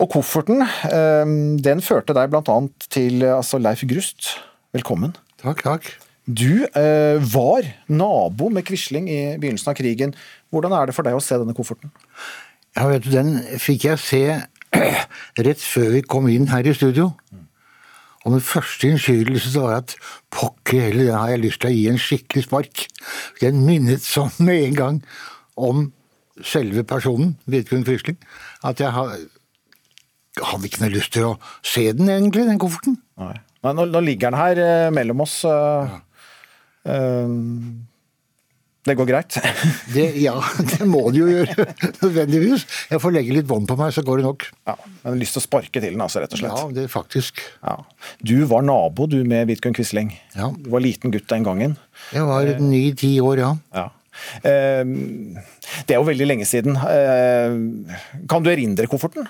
Og 0.00 0.08
kofferten, 0.10 0.62
eh, 0.62 1.24
den 1.60 1.80
førte 1.80 2.14
deg 2.16 2.30
bl.a. 2.32 2.68
til 2.88 3.22
eh, 3.22 3.36
altså 3.36 3.60
Leif 3.60 3.84
Grust. 3.86 4.38
Velkommen. 4.72 5.14
Takk, 5.42 5.62
takk. 5.62 5.90
Du 6.24 6.64
eh, 6.64 7.18
var 7.32 7.66
nabo 7.88 8.48
med 8.48 8.64
Quisling 8.64 9.08
i 9.10 9.36
begynnelsen 9.40 9.72
av 9.72 9.76
krigen. 9.76 10.14
Hvordan 10.50 10.72
er 10.72 10.86
det 10.86 10.94
for 10.96 11.06
deg 11.06 11.16
å 11.16 11.22
se 11.22 11.38
denne 11.40 11.54
kofferten? 11.56 11.92
Ja, 12.76 12.86
vet 12.88 13.04
du, 13.04 13.10
den 13.12 13.36
fikk 13.58 13.88
jeg 13.88 14.00
se 14.02 14.22
rett 15.46 15.62
før 15.64 15.90
vi 15.96 16.02
kom 16.06 16.28
inn 16.30 16.48
her 16.52 16.66
i 16.66 16.74
studio. 16.76 17.10
Og 18.24 18.34
min 18.34 18.44
første 18.44 18.90
innskytelse 18.90 19.54
var 19.56 19.78
at 19.78 19.94
pokker 20.34 20.90
heller, 20.90 21.08
den 21.08 21.16
har 21.16 21.32
jeg 21.32 21.44
lyst 21.46 21.62
til 21.62 21.70
å 21.70 21.76
gi 21.76 21.86
en 21.88 22.00
skikkelig 22.00 22.44
spark. 22.44 22.86
Den 23.40 23.62
minnet 23.64 24.04
sånn 24.04 24.34
med 24.44 24.66
en 24.66 24.76
gang 24.76 25.02
om 25.56 25.86
selve 26.44 26.84
personen, 26.88 27.34
Vidkun 27.50 27.84
Quisling, 27.84 28.18
at 28.64 28.80
jeg 28.80 28.92
har 28.96 29.16
hadde 30.40 30.68
ikke 30.68 30.84
noe 30.84 30.92
lyst 30.94 31.12
til 31.16 31.26
å 31.26 31.38
se 31.66 31.88
den 31.96 32.08
egentlig, 32.12 32.46
den 32.48 32.60
kofferten. 32.60 33.00
Nei. 33.20 33.34
Nei, 33.60 33.72
nå, 33.76 33.84
nå 33.92 34.00
ligger 34.00 34.30
den 34.30 34.40
her 34.40 34.60
eh, 34.64 34.90
mellom 34.94 35.20
oss. 35.26 35.40
eh, 35.44 35.96
eh, 36.88 37.34
det 38.88 38.96
går 38.96 39.08
greit? 39.10 39.36
Det, 39.94 40.06
ja, 40.22 40.36
det 40.72 40.86
må 40.88 41.02
det 41.12 41.20
jo 41.20 41.28
gjøre, 41.28 41.66
nødvendigvis. 42.04 42.64
Jeg 42.92 43.02
får 43.02 43.14
legge 43.16 43.34
litt 43.34 43.48
bånd 43.48 43.68
på 43.68 43.76
meg, 43.80 43.92
så 43.92 44.04
går 44.06 44.20
det 44.20 44.26
nok. 44.28 44.46
Ja, 44.70 44.76
men 45.04 45.18
lyst 45.20 45.36
til 45.36 45.42
å 45.42 45.46
sparke 45.46 45.82
til 45.82 45.88
den, 45.90 46.00
altså, 46.04 46.22
rett 46.22 46.36
og 46.36 46.40
slett. 46.40 46.54
Ja, 46.56 46.68
det 46.76 46.84
er 46.86 46.92
faktisk. 46.92 47.42
Ja. 47.60 47.76
Du 48.24 48.36
var 48.50 48.64
nabo 48.64 49.08
du 49.10 49.18
med 49.28 49.50
Vidkun 49.50 49.76
Quisling. 49.76 50.14
Ja. 50.36 50.52
Du 50.56 50.70
var 50.72 50.84
liten 50.84 51.12
gutt 51.12 51.28
den 51.32 51.44
gangen. 51.46 51.76
Jeg 52.14 52.28
var 52.28 52.54
ni-ti 52.62 53.16
år, 53.24 53.42
ja. 53.42 53.52
Ja. 53.76 53.88
Eh, 54.46 54.84
det 55.86 55.96
er 55.96 56.00
jo 56.00 56.08
veldig 56.08 56.30
lenge 56.30 56.48
siden. 56.48 56.78
Eh, 56.78 58.24
kan 58.30 58.46
du 58.46 58.52
erindre 58.52 58.88
kofferten? 58.90 59.28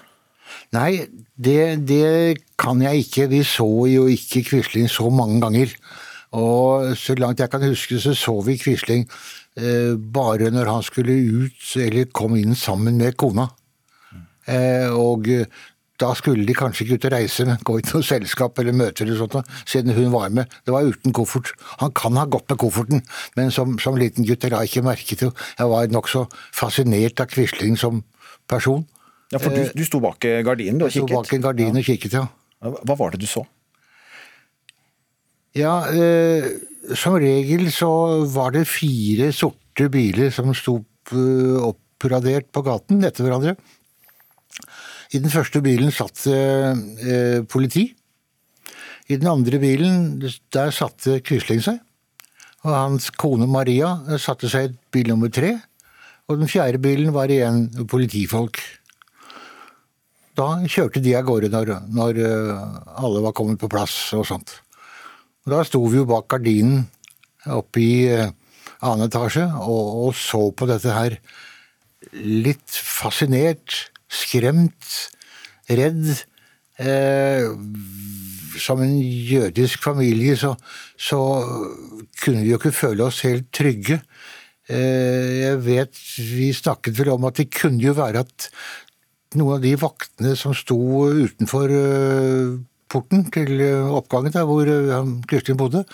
Nei, 0.75 1.07
det, 1.35 1.81
det 1.89 2.39
kan 2.61 2.83
jeg 2.85 3.07
ikke. 3.07 3.27
Vi 3.33 3.43
så 3.47 3.67
jo 3.91 4.07
ikke 4.11 4.45
Quisling 4.47 4.91
så 4.91 5.11
mange 5.11 5.41
ganger. 5.43 5.75
Og 6.39 6.93
så 6.95 7.17
langt 7.19 7.41
jeg 7.43 7.51
kan 7.51 7.65
huske, 7.67 7.99
så 7.99 8.15
så 8.15 8.37
vi 8.47 8.55
Quisling 8.61 9.03
eh, 9.03 9.15
bare 10.15 10.49
når 10.55 10.69
han 10.71 10.85
skulle 10.87 11.13
ut 11.13 11.73
eller 11.77 12.09
kom 12.17 12.37
inn 12.39 12.57
sammen 12.57 12.97
med 13.01 13.19
kona. 13.21 13.49
Eh, 14.51 14.89
og 14.97 15.29
eh, 15.31 15.47
da 16.01 16.15
skulle 16.17 16.47
de 16.49 16.55
kanskje 16.57 16.87
ikke 16.87 16.97
ut 16.97 17.07
og 17.11 17.13
reise, 17.13 17.45
men 17.47 17.61
gå 17.67 17.77
i 17.77 17.85
noe 17.91 18.07
selskap 18.07 18.59
eller 18.61 18.77
møter 18.77 19.05
eller 19.05 19.21
sånt, 19.21 19.51
siden 19.69 19.93
hun 19.97 20.09
var 20.15 20.33
med. 20.33 20.49
Det 20.65 20.73
var 20.73 20.89
uten 20.89 21.15
koffert. 21.17 21.53
Han 21.83 21.93
kan 21.97 22.17
ha 22.17 22.25
gått 22.31 22.49
med 22.49 22.61
kofferten, 22.63 23.05
men 23.37 23.53
som, 23.55 23.77
som 23.83 23.99
liten 24.01 24.25
gutt 24.29 24.47
la 24.49 24.63
jeg 24.65 24.73
ikke 24.73 24.87
merke 24.87 25.19
til 25.21 25.33
Jeg 25.59 25.69
var 25.73 25.93
nokså 25.93 26.25
fascinert 26.57 27.21
av 27.21 27.29
Quisling 27.33 27.77
som 27.81 28.03
person. 28.49 28.87
Ja, 29.31 29.39
for 29.39 29.55
du, 29.55 29.63
du 29.77 29.85
sto 29.87 30.01
bak 30.03 30.25
eh, 30.27 30.41
gardinen 30.47 30.81
du, 30.81 30.89
og 30.89 30.95
Jeg 30.95 31.05
sto 31.05 31.21
bak 31.21 31.37
en 31.37 31.45
gardin 31.45 31.77
og 31.77 31.87
kikket, 31.87 32.17
ja. 32.17 32.27
Hva 32.61 32.97
var 32.97 33.13
det 33.13 33.23
du 33.23 33.29
så? 33.31 33.45
Ja, 35.57 35.85
eh, 35.93 36.49
som 36.97 37.19
regel 37.21 37.69
så 37.75 37.91
var 38.31 38.55
det 38.57 38.69
fire 38.69 39.31
sorte 39.37 39.89
biler 39.93 40.33
som 40.35 40.53
sto 40.57 40.79
eh, 41.13 41.61
oppradert 41.61 42.51
på 42.53 42.65
gaten 42.67 43.05
etter 43.05 43.27
hverandre. 43.27 43.57
I 45.11 45.19
den 45.19 45.33
første 45.33 45.63
bilen 45.65 45.91
satt 45.91 46.23
det 46.25 47.45
politi. 47.51 47.89
I 49.11 49.17
den 49.19 49.27
andre 49.27 49.59
bilen 49.59 50.21
der 50.55 50.71
satte 50.71 51.19
Quisling 51.27 51.63
seg. 51.65 51.81
Og 52.63 52.75
hans 52.77 53.09
kone 53.19 53.49
Maria 53.51 53.95
satte 54.21 54.51
seg 54.53 54.69
i 54.69 54.77
bil 54.95 55.11
nummer 55.11 55.33
tre. 55.33 55.57
Og 56.31 56.39
den 56.39 56.51
fjerde 56.51 56.79
bilen 56.79 57.11
var 57.15 57.33
igjen 57.33 57.65
politifolk. 57.91 58.61
Da 60.39 60.53
kjørte 60.63 61.03
de 61.03 61.17
av 61.19 61.27
gårde 61.27 61.51
når, 61.53 61.73
når 61.91 62.21
eh, 62.23 62.67
alle 63.03 63.23
var 63.25 63.35
kommet 63.37 63.59
på 63.61 63.71
plass 63.73 63.97
og 64.17 64.29
sånt. 64.29 64.61
Da 65.51 65.65
sto 65.67 65.83
vi 65.91 65.99
jo 65.99 66.07
bak 66.07 66.29
gardinen 66.31 66.85
oppe 67.51 67.83
i 67.83 67.95
eh, 68.07 68.31
annen 68.87 69.09
etasje 69.09 69.47
og, 69.65 69.87
og 70.07 70.13
så 70.15 70.45
på 70.55 70.69
dette 70.71 70.95
her 70.95 71.17
litt 72.15 72.71
fascinert, 72.71 73.91
skremt, 74.11 74.91
redd. 75.71 76.13
Eh, 76.81 77.49
som 78.61 78.81
en 78.83 78.95
jødisk 78.99 79.83
familie 79.85 80.37
så, 80.39 80.55
så 80.99 81.19
kunne 82.23 82.45
vi 82.45 82.53
jo 82.53 82.61
ikke 82.61 82.75
føle 82.75 83.07
oss 83.07 83.23
helt 83.27 83.51
trygge. 83.55 84.01
Eh, 84.71 85.29
jeg 85.41 85.61
vet 85.67 86.01
Vi 86.21 86.51
snakket 86.55 86.99
vel 86.99 87.13
om 87.17 87.27
at 87.29 87.41
det 87.41 87.51
kunne 87.55 87.83
jo 87.83 87.97
være 87.99 88.23
at 88.23 88.51
noen 89.39 89.59
av 89.59 89.63
de 89.65 89.77
vaktene 89.79 90.35
som 90.39 90.55
sto 90.57 90.79
utenfor 91.11 91.75
eh, 91.75 92.59
porten 92.91 93.27
til 93.33 93.61
eh, 93.65 93.95
oppgangen 93.99 94.35
der 94.35 94.49
hvor 94.49 94.69
Kristin 95.31 95.59
bodde, 95.61 95.85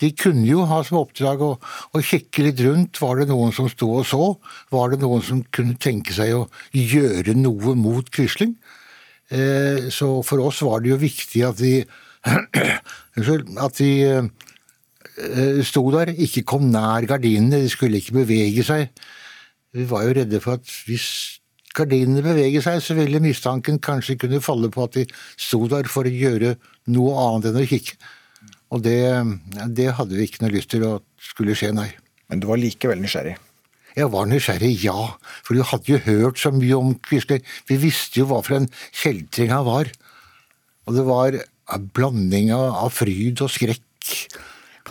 de 0.00 0.10
kunne 0.16 0.46
jo 0.48 0.64
ha 0.68 0.80
som 0.86 1.02
oppdrag 1.02 1.42
å, 1.44 1.52
å, 1.60 2.00
kikke 2.00 2.46
litt 2.46 2.60
rundt. 2.64 3.00
Var 3.02 3.20
det 3.20 3.28
noen 3.28 3.52
som 3.52 3.68
sto 3.68 3.90
og 3.98 4.06
så? 4.08 4.30
Var 4.72 4.94
det 4.94 5.00
noen 5.02 5.24
som 5.24 5.42
kunne 5.52 5.76
tenke 5.76 6.14
seg 6.16 6.32
å 6.38 6.46
gjøre 6.72 7.36
noe 7.36 7.74
mot 7.76 8.08
Quisling? 8.08 8.54
Så 9.30 10.08
for 10.26 10.42
oss 10.42 10.62
var 10.66 10.80
det 10.82 10.90
jo 10.90 10.96
viktig 10.98 11.44
at 11.46 11.60
vi 11.60 11.74
at 13.66 13.76
vi 13.78 13.92
sto 15.68 15.84
der, 15.92 16.14
ikke 16.16 16.46
kom 16.48 16.64
nær 16.72 17.04
gardinene, 17.06 17.60
de 17.60 17.70
skulle 17.70 18.00
ikke 18.00 18.22
bevege 18.22 18.64
seg. 18.66 18.88
Vi 19.76 19.84
var 19.86 20.08
jo 20.08 20.16
redde 20.16 20.40
for 20.42 20.58
at 20.58 20.72
hvis 20.88 21.39
gardinene 21.76 22.22
beveger 22.24 22.64
seg, 22.64 22.80
så 22.82 22.96
ville 22.98 23.22
mistanken 23.22 23.78
kanskje 23.82 24.18
kunne 24.20 24.42
falle 24.44 24.70
på 24.72 24.86
at 24.86 24.96
de 24.98 25.04
sto 25.36 25.62
der 25.70 25.90
for 25.90 26.08
å 26.08 26.14
gjøre 26.14 26.56
noe 26.90 27.26
annet 27.26 27.50
enn 27.50 27.60
å 27.62 27.68
kikke. 27.70 27.98
Og 28.70 28.82
det, 28.84 29.02
det 29.74 29.90
hadde 29.98 30.16
vi 30.16 30.26
ikke 30.28 30.44
noe 30.44 30.54
lyst 30.54 30.70
til 30.74 30.86
å 30.86 30.96
skulle 31.30 31.56
skje, 31.58 31.72
nei. 31.74 31.88
Men 32.30 32.42
du 32.42 32.46
var 32.50 32.60
likevel 32.60 33.00
nysgjerrig? 33.02 33.36
Jeg 33.96 34.10
var 34.12 34.28
nysgjerrig, 34.30 34.70
ja. 34.84 35.08
For 35.42 35.58
du 35.58 35.66
hadde 35.66 35.90
jo 35.90 36.02
hørt 36.04 36.38
så 36.38 36.52
mye 36.54 36.78
om 36.78 36.92
Quisling. 37.06 37.42
Vi 37.66 37.78
visste 37.82 38.22
jo 38.22 38.28
hva 38.30 38.38
for 38.46 38.60
en 38.60 38.70
kjeltring 38.94 39.50
han 39.50 39.66
var. 39.66 39.90
Og 40.86 40.94
det 40.96 41.06
var 41.08 41.40
en 41.40 41.88
blanding 41.94 42.52
av 42.54 42.94
fryd 42.94 43.42
og 43.42 43.50
skrekk. 43.50 44.14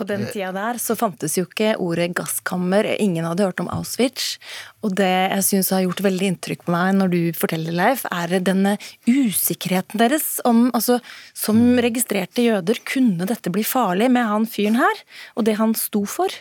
På 0.00 0.06
den 0.08 0.22
tida 0.32 0.48
der 0.56 0.78
så 0.80 0.94
fantes 0.96 1.34
jo 1.36 1.44
ikke 1.44 1.74
ordet 1.76 2.14
gasskammer, 2.16 2.86
ingen 2.96 3.26
hadde 3.28 3.44
hørt 3.44 3.60
om 3.60 3.68
Auschwitz. 3.68 4.38
Og 4.80 4.94
det 4.96 5.10
jeg 5.10 5.44
syns 5.44 5.68
har 5.74 5.84
gjort 5.84 6.00
veldig 6.06 6.30
inntrykk 6.32 6.64
på 6.64 6.72
meg 6.72 6.94
når 6.96 7.12
du 7.12 7.18
forteller, 7.36 7.76
Leif, 7.76 8.06
er 8.08 8.38
denne 8.40 8.78
usikkerheten 9.04 10.00
deres 10.00 10.38
om 10.48 10.70
altså 10.72 11.02
Som 11.36 11.76
registrerte 11.84 12.46
jøder, 12.46 12.80
kunne 12.88 13.28
dette 13.28 13.52
bli 13.52 13.64
farlig 13.66 14.08
med 14.12 14.24
han 14.24 14.48
fyren 14.48 14.80
her? 14.80 15.04
Og 15.36 15.44
det 15.44 15.58
han 15.60 15.76
sto 15.76 16.06
for? 16.08 16.32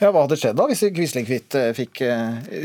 Ja, 0.00 0.08
Hva 0.08 0.22
hadde 0.24 0.38
skjedd 0.40 0.56
da, 0.56 0.64
hvis 0.70 0.84
Quislingkvitt 0.96 1.56
fikk 1.76 2.00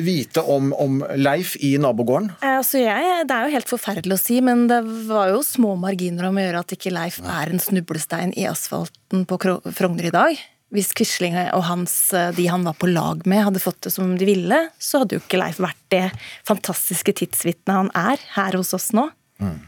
vite 0.06 0.44
om, 0.48 0.70
om, 0.80 1.02
Leif 1.20 1.58
i 1.60 1.74
nabogården? 1.82 2.30
Altså, 2.40 2.80
jeg, 2.80 3.26
Det 3.28 3.36
er 3.36 3.48
jo 3.48 3.56
helt 3.58 3.74
forferdelig 3.74 4.16
å 4.16 4.22
si, 4.22 4.38
men 4.46 4.64
det 4.72 4.80
var 5.10 5.34
jo 5.34 5.42
små 5.44 5.76
marginer 5.80 6.30
om 6.30 6.40
å 6.40 6.46
gjøre 6.46 6.64
at 6.64 6.76
ikke 6.78 6.94
Leif 6.96 7.20
er 7.20 7.52
en 7.52 7.60
snublestein 7.60 8.32
i 8.40 8.48
asfalten 8.48 9.28
på 9.28 9.40
Frogner 9.76 10.08
i 10.08 10.16
dag. 10.16 10.40
Hvis 10.72 10.94
Quisling 10.96 11.36
og 11.52 11.66
hans, 11.68 11.94
de 12.38 12.46
han 12.48 12.64
var 12.64 12.78
på 12.80 12.88
lag 12.88 13.26
med, 13.28 13.44
hadde 13.44 13.60
fått 13.60 13.82
det 13.84 13.92
som 13.92 14.14
de 14.16 14.28
ville, 14.28 14.62
så 14.80 15.02
hadde 15.02 15.18
jo 15.18 15.24
ikke 15.26 15.42
Leif 15.42 15.60
vært 15.60 15.82
det 15.92 16.06
fantastiske 16.48 17.12
tidsvitnet 17.20 17.76
han 17.76 17.92
er 17.92 18.24
her 18.38 18.56
hos 18.56 18.72
oss 18.78 18.94
nå. 18.96 19.10
Mm. 19.44 19.60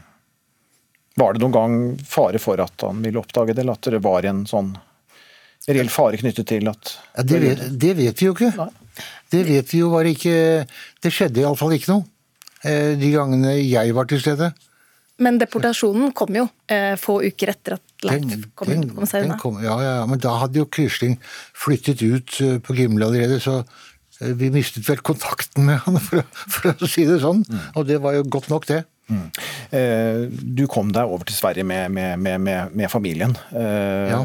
Var 1.20 1.34
det 1.34 1.44
noen 1.44 1.54
gang 1.54 1.76
fare 2.08 2.40
for 2.42 2.58
at 2.64 2.86
han 2.86 3.04
ville 3.04 3.20
oppdage 3.20 3.52
det, 3.52 3.62
eller 3.62 3.76
at 3.76 3.92
det 3.92 4.00
var 4.02 4.24
en 4.26 4.42
sånn 4.48 4.72
reell 5.72 5.92
fare 5.92 6.20
knyttet 6.20 6.48
til 6.50 6.68
at 6.68 6.92
ja, 6.92 7.24
det, 7.24 7.40
vet, 7.40 7.62
det, 7.72 7.92
vet, 7.96 8.20
vi 8.20 8.28
jo 8.28 8.34
ikke. 8.36 8.50
Nei. 8.58 8.70
Det 9.32 9.40
vet 9.48 9.72
vi 9.72 9.80
jo 9.80 9.88
bare 9.90 10.12
ikke 10.14 10.34
Det 11.02 11.10
skjedde 11.12 11.42
iallfall 11.42 11.74
ikke 11.74 11.90
noe 11.90 12.04
eh, 12.62 12.94
de 13.00 13.10
gangene 13.14 13.56
jeg 13.58 13.96
var 13.96 14.08
til 14.10 14.22
stede. 14.22 14.52
Men 15.22 15.38
deportasjonen 15.38 16.10
kom 16.16 16.34
jo 16.34 16.48
eh, 16.70 16.94
få 16.98 17.20
uker 17.22 17.52
etter 17.52 17.76
at 17.76 18.06
Leif 18.06 18.46
kom, 18.58 18.70
den, 18.70 18.88
kom 18.96 19.06
seg 19.08 19.28
unna. 19.28 19.38
Kom, 19.40 19.60
ja, 19.62 19.76
ja, 19.82 19.98
men 20.10 20.20
da 20.22 20.34
hadde 20.42 20.58
jo 20.58 20.66
Quisling 20.66 21.14
flyttet 21.54 22.02
ut 22.02 22.40
eh, 22.42 22.56
på 22.62 22.76
Gimle 22.78 23.06
allerede, 23.06 23.38
så 23.42 23.62
vi 24.38 24.48
mistet 24.54 24.86
vel 24.88 25.00
kontakten 25.06 25.68
med 25.68 25.80
han, 25.86 26.00
for, 26.06 26.26
for 26.50 26.74
å 26.74 26.90
si 26.90 27.06
det 27.06 27.20
sånn. 27.22 27.44
Mm. 27.46 27.62
Og 27.78 27.86
det 27.88 28.00
var 28.02 28.18
jo 28.18 28.26
godt 28.36 28.50
nok, 28.52 28.66
det. 28.70 28.82
Mm. 29.04 29.26
Du 30.56 30.62
kom 30.70 30.88
deg 30.96 31.10
over 31.12 31.28
til 31.28 31.36
Sverige 31.36 31.66
med, 31.68 31.92
med, 31.92 32.22
med, 32.40 32.70
med 32.72 32.88
familien. 32.88 33.34
Ja. 33.52 34.22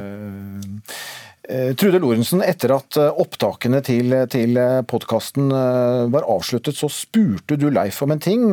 Eh, 1.50 1.74
Trude 1.76 1.98
Lorentzen, 2.00 2.44
etter 2.46 2.76
at 2.76 2.98
eh, 3.02 3.08
opptakene 3.24 3.80
til, 3.82 4.14
til 4.30 4.58
podkasten 4.86 5.48
eh, 5.50 6.02
var 6.14 6.28
avsluttet, 6.30 6.78
så 6.78 6.86
spurte 6.94 7.58
du 7.58 7.66
Leif 7.74 8.04
om 8.06 8.14
en 8.14 8.22
ting, 8.22 8.44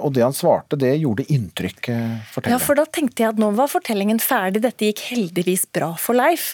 og 0.00 0.14
det 0.16 0.22
han 0.24 0.34
svarte, 0.36 0.78
det 0.80 0.94
gjorde 1.02 1.26
inntrykk. 1.32 1.90
Fortell. 2.32 2.54
Ja, 2.54 2.58
for 2.62 2.78
da 2.78 2.86
tenkte 2.88 3.24
jeg 3.24 3.34
at 3.34 3.40
nå 3.40 3.50
var 3.58 3.68
fortellingen 3.68 4.20
ferdig. 4.22 4.62
Dette 4.64 4.88
gikk 4.88 5.02
heldigvis 5.10 5.66
bra 5.74 5.90
for 6.00 6.16
Leif. 6.16 6.52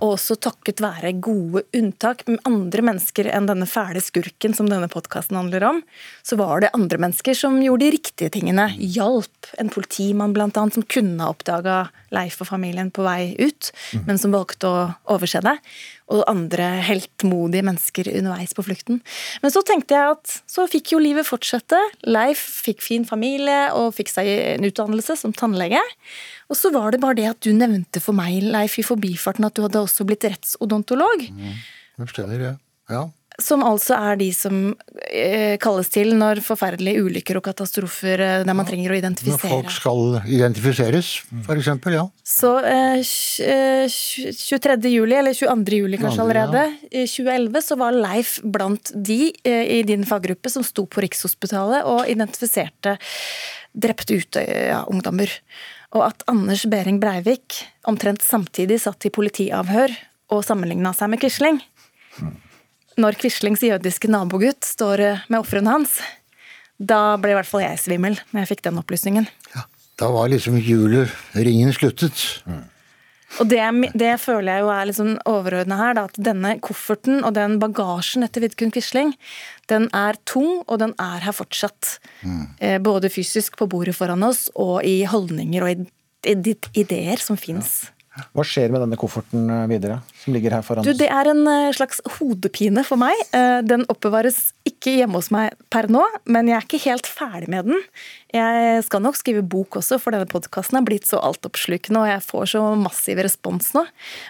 Og 0.00 0.14
også 0.14 0.36
takket 0.42 0.82
være 0.84 1.14
gode 1.24 1.64
unntak 1.76 2.24
med 2.28 2.42
andre 2.48 2.84
mennesker 2.90 3.30
enn 3.32 3.48
denne 3.50 3.66
fæle 3.70 4.02
skurken 4.04 4.54
som 4.56 4.68
denne 4.70 4.90
podkasten 4.92 5.38
handler 5.38 5.66
om, 5.70 5.82
så 6.22 6.38
var 6.40 6.62
det 6.62 6.72
andre 6.76 7.00
mennesker 7.06 7.36
som 7.38 7.58
gjorde 7.62 7.86
de 7.86 7.94
riktige 7.96 8.34
tingene. 8.34 8.68
Hjalp 8.78 9.50
en 9.58 9.72
politimann 9.72 10.36
blant 10.36 10.58
annet, 10.60 10.78
som 10.78 10.86
kunne 10.86 11.24
ha 11.24 11.34
oppdaga 11.34 11.78
Leif 12.14 12.40
og 12.42 12.48
familien 12.48 12.90
på 12.94 13.04
vei 13.06 13.34
ut, 13.38 13.70
mm. 13.94 14.04
men 14.08 14.20
som 14.20 14.34
valgte 14.34 14.70
å 14.70 14.84
overse 15.14 15.42
det. 15.44 15.56
Og 16.12 16.24
andre 16.30 16.66
heltmodige 16.84 17.64
mennesker 17.66 18.10
underveis 18.12 18.54
på 18.56 18.64
flukten. 18.66 19.00
Men 19.42 19.54
så 19.54 19.64
tenkte 19.66 19.96
jeg 19.96 20.16
at 20.16 20.36
så 20.50 20.66
fikk 20.70 20.94
jo 20.94 21.02
livet 21.02 21.28
fortsette. 21.28 21.80
Leif 22.06 22.42
fikk 22.64 22.84
fin 22.84 23.06
familie 23.08 23.72
og 23.76 23.94
fikk 23.96 24.12
seg 24.12 24.28
en 24.28 24.68
utdannelse 24.68 25.16
som 25.20 25.34
tannlege. 25.36 25.80
Og 26.52 26.60
så 26.60 26.70
var 26.74 26.92
det 26.92 27.02
bare 27.02 27.18
det 27.18 27.30
at 27.32 27.42
du 27.44 27.52
nevnte 27.56 28.02
for 28.04 28.16
meg, 28.16 28.42
Leif, 28.44 28.78
i 28.78 28.86
forbifarten 28.86 29.48
at 29.48 29.56
du 29.56 29.64
hadde 29.64 29.80
også 29.80 30.06
blitt 30.08 30.26
rettsodontolog. 30.28 31.28
Mm. 31.32 31.60
Det 31.98 32.10
stemmer, 32.10 32.48
ja. 32.50 32.54
ja. 32.92 33.04
Som 33.42 33.64
altså 33.66 33.96
er 33.98 34.18
de 34.20 34.28
som 34.30 34.58
eh, 35.10 35.56
kalles 35.58 35.88
til 35.90 36.12
når 36.14 36.38
forferdelige 36.46 37.02
ulykker 37.02 37.40
og 37.40 37.42
katastrofer 37.48 38.20
eh, 38.22 38.42
der 38.46 38.54
man 38.54 38.68
trenger 38.68 38.94
å 38.94 38.98
identifisere. 39.00 39.50
Når 39.50 39.64
folk 39.64 39.74
skal 39.74 40.02
identifiseres, 40.36 41.08
f.eks. 41.42 41.70
Ja. 41.90 42.04
Så 42.22 42.52
eh, 42.62 43.02
23. 43.02 44.76
Eh, 44.76 44.86
juli, 44.92 45.18
eller 45.18 45.34
22. 45.34 45.80
juli 45.82 45.98
kanskje 45.98 46.22
allerede, 46.22 46.62
i 46.92 47.02
2011 47.10 47.66
så 47.66 47.78
var 47.82 47.98
Leif 47.98 48.36
blant 48.44 48.94
de 48.94 49.18
eh, 49.42 49.80
i 49.80 49.82
din 49.88 50.06
faggruppe 50.06 50.54
som 50.54 50.62
sto 50.66 50.86
på 50.86 51.02
Rikshospitalet 51.02 51.90
og 51.90 52.06
identifiserte 52.14 52.94
drepte 53.74 54.20
Utøya-ungdommer. 54.22 55.34
Og 55.98 56.06
at 56.06 56.22
Anders 56.30 56.62
Behring 56.70 57.02
Breivik 57.02 57.64
omtrent 57.90 58.22
samtidig 58.22 58.78
satt 58.86 59.10
i 59.10 59.14
politiavhør 59.14 59.90
og 60.30 60.46
sammenligna 60.46 60.94
seg 60.94 61.10
med 61.10 61.26
Quisling. 61.26 61.62
Mm 62.22 62.43
når 63.00 63.18
Quislings 63.20 63.64
jødiske 63.64 64.10
nabogutt 64.12 64.66
står 64.66 65.02
eh, 65.04 65.24
med 65.28 65.40
ofrene 65.40 65.72
hans, 65.74 65.98
da 66.78 67.16
ble 67.20 67.34
i 67.34 67.38
hvert 67.38 67.48
fall 67.48 67.64
jeg 67.64 67.80
svimmel 67.82 68.18
når 68.32 68.44
jeg 68.44 68.52
fikk 68.54 68.64
den 68.68 68.80
opplysningen. 68.82 69.28
Ja, 69.54 69.66
Da 70.00 70.10
var 70.10 70.28
liksom 70.28 70.56
juleringen 70.58 71.72
sluttet. 71.72 72.42
Mm. 72.50 72.64
Og 73.42 73.48
det, 73.50 73.62
det, 73.98 74.12
føler 74.22 74.52
jeg 74.52 74.62
jo 74.62 74.70
er 74.70 74.88
liksom 74.88 75.14
overordna 75.26 75.78
her, 75.78 75.96
da, 75.96 76.04
at 76.06 76.18
denne 76.22 76.54
kofferten 76.62 77.24
og 77.26 77.34
den 77.34 77.56
bagasjen 77.62 78.26
etter 78.26 78.44
Vidkun 78.44 78.70
Quisling, 78.74 79.14
den 79.70 79.88
er 79.96 80.18
tung, 80.28 80.62
og 80.68 80.78
den 80.82 80.94
er 81.02 81.24
her 81.24 81.34
fortsatt. 81.34 81.96
Mm. 82.22 82.44
Eh, 82.58 82.76
både 82.82 83.10
fysisk 83.10 83.58
på 83.58 83.68
bordet 83.70 83.96
foran 83.98 84.22
oss, 84.26 84.46
og 84.54 84.84
i 84.86 85.02
holdninger 85.10 85.66
og 85.66 85.72
i, 85.72 85.88
i 86.30 86.56
ideer 86.84 87.22
som 87.22 87.38
fins. 87.40 87.84
Ja. 87.88 87.93
Hva 88.34 88.44
skjer 88.46 88.70
med 88.70 88.84
denne 88.84 88.98
kofferten 89.00 89.48
videre, 89.70 89.98
som 90.22 90.36
ligger 90.36 90.54
her 90.54 90.62
foran 90.66 90.86
du, 90.86 90.92
Det 90.94 91.08
er 91.10 91.30
en 91.32 91.48
slags 91.74 91.98
hodepine 92.18 92.84
for 92.86 93.00
meg. 93.00 93.18
Den 93.66 93.82
oppbevares 93.90 94.52
ikke 94.68 94.84
ikke 94.84 94.98
hjemme 95.00 95.20
hos 95.20 95.30
meg 95.32 95.54
per 95.72 95.88
nå, 95.92 96.02
men 96.28 96.50
jeg 96.50 96.58
er 96.58 96.66
ikke 96.66 96.82
helt 96.84 97.08
ferdig 97.08 97.48
med 97.52 97.70
den. 97.70 97.80
Jeg 98.34 98.82
skal 98.84 99.02
nok 99.04 99.16
skrive 99.16 99.44
bok 99.46 99.78
også, 99.80 99.98
for 100.02 100.14
denne 100.14 100.28
podkasten 100.28 100.80
er 100.80 100.84
blitt 100.86 101.08
så 101.08 101.22
altoppslukende, 101.24 102.02
og 102.02 102.10
jeg 102.10 102.24
får 102.26 102.52
så 102.52 102.62
massiv 102.76 103.22
respons 103.24 103.72
nå. 103.76 103.86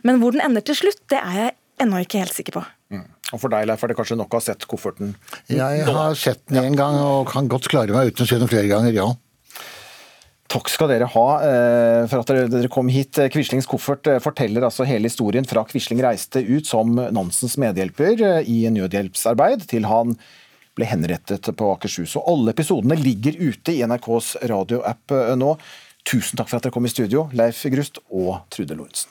Men 0.07 0.23
hvor 0.23 0.35
den 0.35 0.45
ender 0.45 0.65
til 0.65 0.79
slutt, 0.79 1.03
det 1.11 1.19
er 1.19 1.41
jeg 1.41 1.57
ennå 1.83 2.05
ikke 2.05 2.23
helt 2.23 2.37
sikker 2.37 2.61
på. 2.61 2.65
Mm. 2.95 3.07
Og 3.35 3.41
For 3.43 3.51
deg, 3.51 3.67
Leif, 3.67 3.83
er 3.83 3.91
det 3.91 3.99
kanskje 3.99 4.19
nok 4.21 4.37
å 4.37 4.39
ha 4.39 4.47
sett 4.47 4.67
kofferten? 4.71 5.15
Jeg 5.51 5.87
har 5.89 6.19
sett 6.19 6.45
den 6.53 6.61
én 6.63 6.79
gang 6.79 7.01
og 7.03 7.27
kan 7.33 7.51
godt 7.51 7.67
klare 7.73 7.97
meg 7.97 8.13
uten 8.13 8.23
å 8.23 8.31
se 8.31 8.39
den 8.39 8.51
flere 8.51 8.71
ganger, 8.71 8.95
ja. 8.95 9.09
Takk 10.55 10.69
skal 10.71 10.87
dere 10.93 11.09
ha 11.11 11.29
eh, 11.43 12.05
for 12.07 12.23
at 12.23 12.31
dere, 12.31 12.69
kom 12.71 12.87
hit. 12.93 13.19
Quislings 13.35 13.67
koffert 13.67 14.07
eh, 14.07 14.21
forteller 14.23 14.63
altså 14.63 14.87
hele 14.87 15.11
historien 15.11 15.47
fra 15.51 15.65
Quisling 15.67 15.99
reiste 16.05 16.45
ut 16.47 16.69
som 16.69 16.93
Nansens 16.95 17.57
medhjelper 17.59 18.23
eh, 18.23 18.47
i 18.47 18.61
nødhjelpsarbeid, 18.71 19.67
til 19.73 19.89
han 19.91 20.15
ble 20.79 20.87
henrettet 20.87 21.51
på 21.59 21.73
Akershus. 21.73 22.15
Og 22.21 22.31
alle 22.31 22.55
episodene 22.55 22.95
ligger 23.01 23.35
ute 23.41 23.75
i 23.75 23.83
NRKs 23.83 24.31
radioapp 24.47 25.17
nå. 25.43 25.51
Tusen 26.07 26.39
takk 26.39 26.53
for 26.53 26.61
at 26.61 26.69
dere 26.69 26.77
kom 26.79 26.87
i 26.87 26.95
studio, 26.95 27.27
Leif 27.35 27.67
Grust 27.75 27.99
og 28.07 28.47
Trude 28.55 28.79
Lorentzen. 28.79 29.11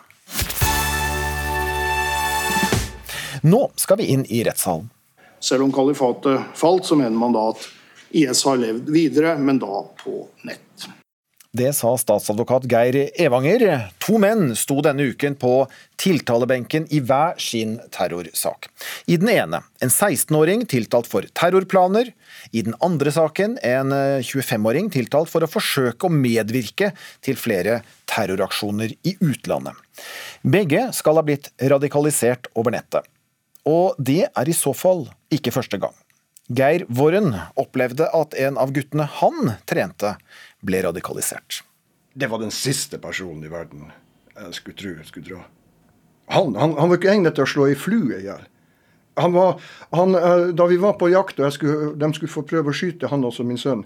Nå 3.44 3.66
skal 3.76 4.00
vi 4.00 4.14
inn 4.16 4.24
i 4.32 4.46
rettssalen. 4.48 4.88
Selv 5.44 5.68
om 5.68 5.76
kalifatet 5.76 6.56
falt, 6.56 6.88
så 6.88 6.96
mener 6.96 7.20
man 7.20 7.36
da 7.36 7.50
at 7.52 7.68
IS 8.16 8.48
har 8.48 8.64
levd 8.64 8.92
videre, 8.96 9.36
men 9.36 9.60
da 9.60 9.84
på 10.00 10.22
nett. 10.48 10.94
Det 11.54 11.70
sa 11.78 11.92
statsadvokat 12.02 12.64
Geir 12.66 12.96
Evanger. 13.22 13.62
To 14.02 14.18
menn 14.18 14.56
sto 14.58 14.80
denne 14.82 15.06
uken 15.12 15.36
på 15.38 15.52
tiltalebenken 16.02 16.88
i 16.90 16.98
hver 17.06 17.38
sin 17.38 17.76
terrorsak. 17.94 18.72
I 19.06 19.20
den 19.22 19.30
ene 19.30 19.60
en 19.78 19.92
16-åring 19.94 20.66
tiltalt 20.66 21.06
for 21.12 21.28
terrorplaner. 21.38 22.10
I 22.50 22.64
den 22.66 22.74
andre 22.82 23.14
saken 23.14 23.60
en 23.62 23.94
25-åring 23.94 24.90
tiltalt 24.96 25.30
for 25.30 25.46
å 25.46 25.52
forsøke 25.52 26.10
å 26.10 26.16
medvirke 26.26 26.90
til 27.22 27.38
flere 27.38 27.84
terroraksjoner 28.10 28.96
i 29.06 29.14
utlandet. 29.22 29.78
Begge 30.42 30.88
skal 30.98 31.22
ha 31.22 31.26
blitt 31.28 31.52
radikalisert 31.62 32.50
over 32.58 32.74
nettet. 32.74 33.06
Og 33.70 33.94
det 34.02 34.24
er 34.26 34.50
i 34.50 34.58
så 34.58 34.74
fall 34.74 35.06
ikke 35.30 35.54
første 35.54 35.78
gang. 35.78 35.94
Geir 36.52 36.84
Worren 36.92 37.30
opplevde 37.56 38.10
at 38.12 38.34
en 38.36 38.58
av 38.60 38.74
guttene 38.76 39.06
han 39.22 39.54
trente, 39.70 40.18
ble 40.64 40.82
radikalisert. 40.86 41.62
Det 42.14 42.30
var 42.30 42.42
den 42.42 42.54
siste 42.54 43.00
personen 43.02 43.44
i 43.46 43.52
verden 43.52 43.92
jeg 44.34 44.56
skulle 44.58 44.78
tro 44.78 44.96
jeg 44.96 45.10
skulle 45.10 45.30
dra. 45.30 45.44
Han, 46.34 46.56
han, 46.56 46.74
han 46.80 46.90
var 46.90 46.98
ikke 46.98 47.12
egnet 47.12 47.36
til 47.38 47.46
å 47.46 47.52
slå 47.52 47.68
ei 47.70 47.78
flue 47.78 48.18
i 48.18 48.26
hjel. 48.26 48.46
Da 49.14 50.68
vi 50.70 50.80
var 50.82 50.96
på 50.98 51.10
jakt 51.12 51.42
og 51.44 51.54
skulle, 51.54 51.92
de 52.00 52.10
skulle 52.16 52.34
få 52.34 52.46
prøve 52.50 52.72
å 52.72 52.78
skyte 52.78 53.12
han 53.12 53.26
også, 53.28 53.46
min 53.46 53.60
sønn, 53.62 53.84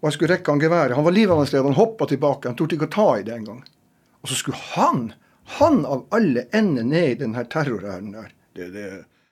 og 0.00 0.08
jeg 0.08 0.16
skulle 0.16 0.36
rekke 0.36 0.52
han 0.52 0.60
geværet 0.60 0.96
Han 0.96 1.06
var 1.06 1.14
livende 1.16 1.46
sted, 1.48 1.64
han 1.64 1.76
hoppa 1.76 2.06
tilbake, 2.08 2.48
han 2.48 2.56
torde 2.56 2.76
ikke 2.76 2.88
å 2.88 2.94
ta 2.94 3.06
i 3.18 3.24
det 3.26 3.34
engang. 3.34 3.62
Og 4.22 4.30
så 4.30 4.38
skulle 4.38 4.60
han, 4.76 5.02
han 5.58 5.84
av 5.88 6.06
alle, 6.14 6.46
ende 6.56 6.84
ned 6.86 7.08
i 7.10 7.18
denne 7.24 7.44
terrorhæren 7.50 8.12
der. 8.14 8.32
Det, 8.56 8.70
det, 8.72 8.86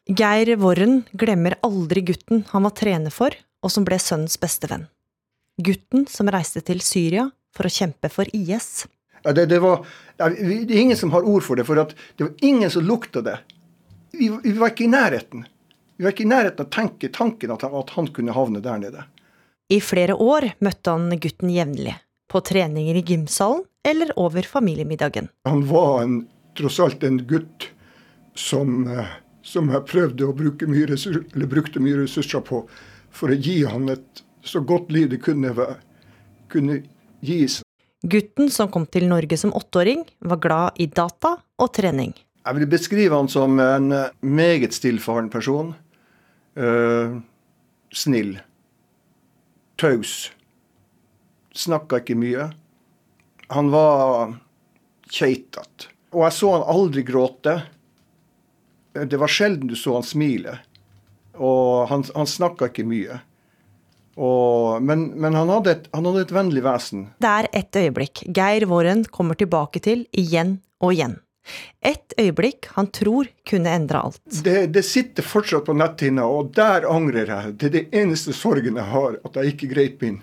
Geir 0.09 0.57
Worren 0.61 1.05
glemmer 1.17 1.57
aldri 1.65 2.03
gutten 2.05 2.45
han 2.51 2.67
var 2.67 2.75
trener 2.77 3.13
for, 3.15 3.37
og 3.65 3.73
som 3.73 3.87
ble 3.89 3.97
sønnens 4.03 4.37
beste 4.41 4.69
venn. 4.69 4.89
Gutten 5.63 6.07
som 6.11 6.31
reiste 6.33 6.65
til 6.67 6.81
Syria 6.83 7.29
for 7.55 7.69
å 7.69 7.73
kjempe 7.73 8.11
for 8.11 8.29
IS. 8.35 8.87
Ja, 9.23 9.33
det, 9.33 9.47
det, 9.53 9.61
var, 9.63 9.85
det, 10.19 10.25
er 10.27 10.81
ingen 10.81 10.99
som 10.99 11.13
har 11.15 11.23
ord 11.23 11.45
for 11.47 11.57
det, 11.57 11.65
for 11.69 11.79
det 11.79 12.25
var 12.25 12.33
ingen 12.45 12.71
som 12.71 12.85
lukta 12.85 13.23
det. 13.25 13.39
Vi, 14.13 14.29
vi, 14.43 14.53
var 14.59 14.75
ikke 14.75 14.85
i 14.85 14.91
nærheten. 14.91 15.47
Vi 15.97 16.05
var 16.05 16.15
ikke 16.15 16.27
i 16.27 16.33
nærheten 16.33 16.65
av 16.65 16.67
å 16.67 16.75
tenke 16.75 17.11
tanken 17.15 17.55
at 17.55 17.63
han, 17.65 17.77
at 17.79 17.95
han 17.95 18.11
kunne 18.15 18.35
havne 18.35 18.63
der 18.65 18.83
nede. 18.83 19.05
I 19.73 19.79
flere 19.81 20.17
år 20.21 20.51
møtte 20.65 20.93
han 20.93 21.15
gutten 21.23 21.53
jevnlig. 21.55 21.95
På 22.29 22.43
treninger 22.45 22.99
i 22.99 23.05
gymsalen 23.07 23.63
eller 23.85 24.11
over 24.19 24.43
familiemiddagen. 24.49 25.29
Han 25.49 25.65
var 25.69 26.03
en, 26.03 26.19
tross 26.59 26.81
alt 26.81 27.05
en 27.05 27.21
gutt 27.29 27.69
som, 28.35 28.89
eh, 28.91 29.13
som 29.45 29.71
jeg 29.71 29.87
prøvde 29.87 30.27
å 30.27 30.35
bruke 30.37 30.67
mye 30.67 30.89
eller 30.89 31.51
brukte 31.51 31.83
mye 31.85 32.03
ressurser 32.03 32.43
på 32.45 32.65
for 33.15 33.31
å 33.31 33.39
gi 33.39 33.61
han 33.69 33.93
et 33.93 34.24
så 34.45 34.61
godt 34.61 34.93
liv 34.93 35.09
det 35.13 35.23
kunne, 35.25 35.53
kunne 36.53 36.83
gis. 37.25 37.61
Gutten 38.05 38.51
som 38.53 38.69
kom 38.69 38.85
til 38.87 39.09
Norge 39.09 39.37
som 39.41 39.55
åtteåring, 39.57 40.05
var 40.21 40.41
glad 40.45 40.81
i 40.81 40.87
data 40.87 41.37
og 41.57 41.73
trening. 41.73 42.13
Jeg 42.45 42.59
vil 42.59 42.69
beskrive 42.69 43.17
han 43.17 43.31
som 43.33 43.57
en 43.61 43.93
eh, 43.97 44.11
meget 44.21 44.77
stillfaren 44.77 45.31
person. 45.33 45.73
Uh, 46.55 47.19
snill. 47.91 48.37
Taus. 49.81 50.29
Snakka 51.57 52.03
ikke 52.03 52.15
mye. 52.21 52.51
Han 53.51 53.73
var 53.73 54.37
keitete. 55.11 55.89
Og 56.15 56.27
jeg 56.29 56.37
så 56.37 56.53
han 56.53 56.69
aldri 56.77 57.03
gråte. 57.09 57.57
Det 58.95 59.19
var 59.19 59.33
sjelden 59.33 59.73
du 59.73 59.75
så 59.79 59.97
han 59.97 60.07
smile. 60.07 60.59
Og 61.35 61.89
han, 61.91 62.05
han 62.15 62.31
snakka 62.31 62.69
ikke 62.71 62.87
mye. 62.87 63.19
Og, 64.15 64.83
men, 64.83 65.09
men 65.19 65.35
han, 65.35 65.51
hadde 65.51 65.75
et, 65.75 65.87
han, 65.95 66.07
hadde 66.07 66.25
et, 66.27 66.35
vennlig 66.35 66.63
vesen. 66.65 67.09
Det 67.23 67.31
er 67.31 67.49
et 67.61 67.79
øyeblikk 67.81 68.25
Geir 68.35 68.67
Våren 68.71 69.05
kommer 69.11 69.39
tilbake 69.39 69.83
til 69.85 70.07
igjen 70.15 70.59
og 70.85 70.95
igjen. 70.95 71.19
Et 71.85 72.15
øyeblikk 72.21 72.71
han 72.77 72.89
tror 72.95 73.29
kunne 73.49 73.73
endre 73.77 74.01
alt. 74.07 74.21
Det, 74.45 74.71
det 74.73 74.85
sitter 74.87 75.27
fortsatt 75.27 75.67
på 75.67 75.77
netthinna, 75.77 76.25
og 76.25 76.55
der 76.57 76.87
angrer 76.89 77.29
jeg. 77.29 77.57
Det 77.59 77.69
er 77.69 77.75
det 77.75 77.85
eneste 78.01 78.33
sorgen 78.37 78.81
jeg 78.81 78.91
har, 78.95 79.19
at 79.27 79.37
jeg 79.41 79.55
ikke 79.55 79.73
greip 79.75 80.07
inn. 80.07 80.23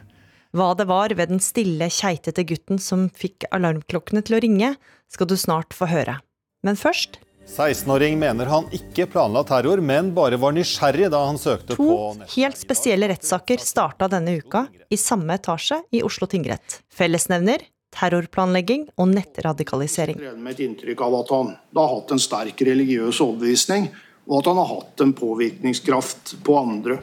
Hva 0.57 0.73
det 0.75 0.87
var 0.89 1.13
ved 1.15 1.31
den 1.31 1.39
stille, 1.43 1.87
keitete 1.93 2.43
gutten 2.47 2.81
som 2.81 3.05
fikk 3.15 3.45
alarmklokkene 3.55 4.23
til 4.25 4.35
å 4.35 4.41
ringe, 4.43 4.73
skal 5.11 5.29
du 5.29 5.37
snart 5.39 5.75
få 5.77 5.87
høre. 5.91 6.17
Men 6.65 6.79
først 6.79 7.21
16-åring 7.47 8.19
mener 8.19 8.45
han 8.45 8.67
ikke 8.75 9.07
planla 9.11 9.43
terror, 9.47 9.81
men 9.83 10.13
bare 10.15 10.37
var 10.39 10.53
nysgjerrig 10.55 11.09
da 11.11 11.25
han 11.25 11.39
søkte 11.41 11.75
to 11.75 11.83
på 11.83 11.97
To 12.21 12.29
helt 12.35 12.59
spesielle 12.59 13.09
rettssaker 13.11 13.61
starta 13.63 14.07
denne 14.11 14.37
uka, 14.39 14.67
i 14.89 14.97
samme 14.97 15.35
etasje 15.39 15.81
i 15.91 16.03
Oslo 16.05 16.29
tingrett. 16.31 16.79
Fellesnevner 16.93 17.65
terrorplanlegging 17.91 18.87
og 18.95 19.11
nettradikalisering. 19.11 20.21
Med 20.37 20.55
et 20.55 20.63
inntrykk 20.63 21.03
av 21.03 21.17
at 21.21 21.33
han 21.35 21.51
har 21.75 21.91
hatt 21.95 22.15
en 22.15 22.23
sterk 22.23 22.63
religiøs 22.67 23.19
overbevisning, 23.23 23.89
og 24.29 24.39
at 24.39 24.51
han 24.51 24.61
har 24.61 24.69
hatt 24.71 25.03
en 25.03 25.13
påvirkningskraft 25.17 26.35
på 26.45 26.57
andre. 26.59 27.01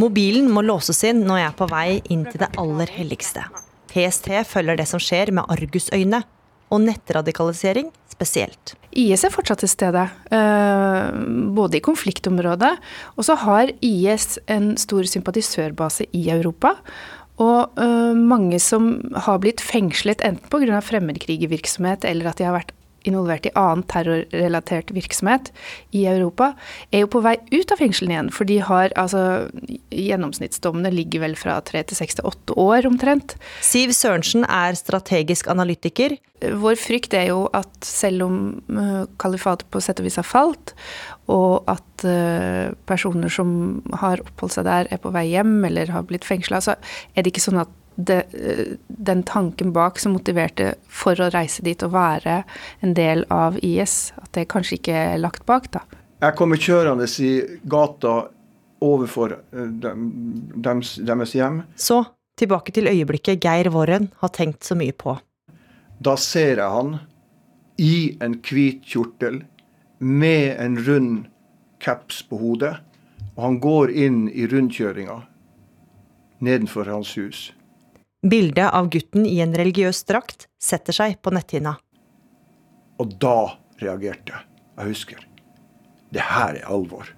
Mobilen 0.00 0.46
må 0.48 0.62
låses 0.64 1.02
inn 1.04 1.24
når 1.26 1.42
jeg 1.42 1.50
er 1.50 1.56
på 1.58 1.68
vei 1.68 1.88
inn 2.14 2.22
til 2.30 2.40
det 2.40 2.48
aller 2.62 2.92
helligste. 2.94 3.44
PST 3.90 4.30
følger 4.48 4.78
det 4.78 4.86
som 4.88 5.02
skjer 5.02 5.34
med 5.34 5.50
argusøyne 5.50 6.22
og 6.70 6.84
nettradikalisering 6.86 7.90
spesielt. 8.10 8.74
IS 8.90 9.24
er 9.24 9.32
fortsatt 9.32 9.62
til 9.62 9.70
stede, 9.70 10.02
eh, 10.34 11.10
både 11.54 11.78
i 11.78 11.84
konfliktområdet, 11.84 12.72
og 13.16 13.24
så 13.24 13.36
har 13.38 13.70
IS 13.80 14.38
en 14.48 14.76
stor 14.76 15.06
sympatisørbase 15.06 16.06
i 16.12 16.28
Europa. 16.30 16.74
Og 17.40 17.78
eh, 17.80 18.12
mange 18.14 18.58
som 18.60 18.98
har 19.14 19.40
blitt 19.40 19.62
fengslet 19.64 20.20
enten 20.26 20.50
pga. 20.50 20.82
fremmedkrigervirksomhet 20.84 22.04
eller 22.04 22.30
at 22.30 22.36
de 22.36 22.44
har 22.44 22.58
vært 22.58 22.74
involvert 23.08 23.48
i 23.48 23.54
annen 23.58 23.84
terrorrelatert 23.90 24.92
virksomhet 24.94 25.50
i 25.96 26.06
Europa, 26.10 26.52
er 26.92 27.04
jo 27.04 27.10
på 27.12 27.22
vei 27.24 27.36
ut 27.52 27.72
av 27.72 27.80
fengslene 27.80 28.16
igjen. 28.16 28.32
For 28.34 28.48
de 28.48 28.60
har 28.64 28.94
altså 29.00 29.24
Gjennomsnittsdommene 29.90 30.92
ligger 30.94 31.24
vel 31.24 31.36
fra 31.38 31.58
tre 31.66 31.82
til 31.86 31.98
seks 31.98 32.18
til 32.18 32.28
åtte 32.28 32.56
år 32.60 32.88
omtrent. 32.88 33.36
Siv 33.64 33.94
Sørensen 33.96 34.46
er 34.46 34.78
strategisk 34.78 35.50
analytiker. 35.50 36.16
Vår 36.40 36.78
frykt 36.80 37.14
er 37.16 37.30
jo 37.30 37.44
at 37.56 37.72
selv 37.84 38.24
om 38.24 38.36
uh, 38.72 39.04
kalifatet 39.20 39.68
på 39.72 39.82
sett 39.84 40.00
og 40.00 40.06
vis 40.08 40.16
har 40.20 40.24
falt, 40.24 40.72
og 41.30 41.68
at 41.70 42.06
uh, 42.08 42.72
personer 42.88 43.32
som 43.32 43.82
har 44.00 44.22
oppholdt 44.24 44.56
seg 44.56 44.68
der, 44.68 44.88
er 44.88 45.02
på 45.02 45.12
vei 45.14 45.26
hjem 45.34 45.58
eller 45.68 45.92
har 45.92 46.06
blitt 46.08 46.24
fengsla, 46.28 46.62
så 46.64 46.78
er 47.12 47.22
det 47.22 47.34
ikke 47.34 47.44
sånn 47.44 47.60
at 47.60 47.76
det, 48.06 48.24
den 48.88 49.22
tanken 49.28 49.72
bak 49.72 49.98
som 49.98 50.14
motiverte 50.16 50.74
for 50.88 51.18
å 51.20 51.30
reise 51.34 51.64
dit 51.66 51.82
og 51.86 51.94
være 51.94 52.42
en 52.84 52.94
del 52.96 53.24
av 53.34 53.58
IS, 53.64 54.12
at 54.20 54.32
det 54.36 54.48
kanskje 54.52 54.78
ikke 54.80 54.98
er 55.14 55.22
lagt 55.22 55.46
bak, 55.48 55.70
da. 55.74 55.84
Jeg 56.20 56.36
kommer 56.36 56.60
kjørende 56.60 57.06
i 57.24 57.32
gata 57.72 58.14
overfor 58.84 59.36
eh, 59.38 59.70
dem, 59.82 60.08
dems, 60.56 60.96
deres 61.04 61.34
hjem. 61.36 61.62
Så 61.76 62.02
tilbake 62.40 62.72
til 62.76 62.88
øyeblikket 62.88 63.40
Geir 63.44 63.70
Worren 63.72 64.10
har 64.20 64.32
tenkt 64.36 64.64
så 64.64 64.76
mye 64.76 64.96
på. 64.96 65.16
Da 66.00 66.16
ser 66.20 66.60
jeg 66.60 66.74
han 66.76 66.94
i 67.80 68.16
en 68.24 68.36
hvit 68.44 68.84
kjortel 68.88 69.42
med 70.00 70.56
en 70.60 70.78
rund 70.86 71.26
caps 71.80 72.22
på 72.28 72.40
hodet. 72.40 72.76
Og 73.36 73.44
han 73.44 73.60
går 73.60 73.92
inn 73.96 74.20
i 74.28 74.46
rundkjøringa 74.48 75.20
nedenfor 76.44 76.88
hans 76.88 77.14
hus. 77.16 77.50
Bildet 78.22 78.72
av 78.72 78.88
gutten 78.92 79.24
i 79.26 79.38
en 79.40 79.54
religiøs 79.56 80.02
drakt 80.04 80.44
setter 80.60 80.92
seg 80.92 81.14
på 81.24 81.32
netthinna. 81.32 81.78
Og 83.00 83.14
da 83.22 83.56
reagerte 83.80 84.34
jeg. 84.34 84.46
Jeg 84.76 84.92
husker. 84.92 85.22
Det 86.12 86.26
her 86.28 86.58
er 86.58 86.68
alvor. 86.68 87.08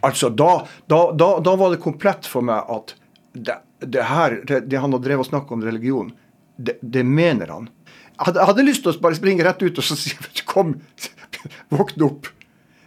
Altså, 0.00 0.30
da, 0.32 0.64
da, 0.88 1.00
da, 1.12 1.28
da 1.44 1.54
var 1.60 1.74
det 1.74 1.82
komplett 1.84 2.24
for 2.28 2.46
meg 2.46 2.72
at 2.72 2.94
det, 3.36 3.58
det 3.84 4.08
her, 4.08 4.38
det, 4.48 4.80
han 4.80 4.96
har 4.96 5.04
drevet 5.04 5.26
og 5.26 5.28
snakket 5.28 5.58
om 5.58 5.64
religion, 5.66 6.08
det, 6.56 6.78
det 6.80 7.04
mener 7.04 7.52
han. 7.52 7.68
Jeg 7.84 8.30
hadde, 8.30 8.40
jeg 8.40 8.50
hadde 8.54 8.68
lyst 8.70 8.84
til 8.86 8.94
å 8.94 9.00
bare 9.04 9.20
springe 9.20 9.44
rett 9.44 9.60
ut 9.60 9.80
og 9.80 9.88
si 9.92 10.16
kom, 10.48 10.78
våkne 11.76 12.08
opp. 12.08 12.32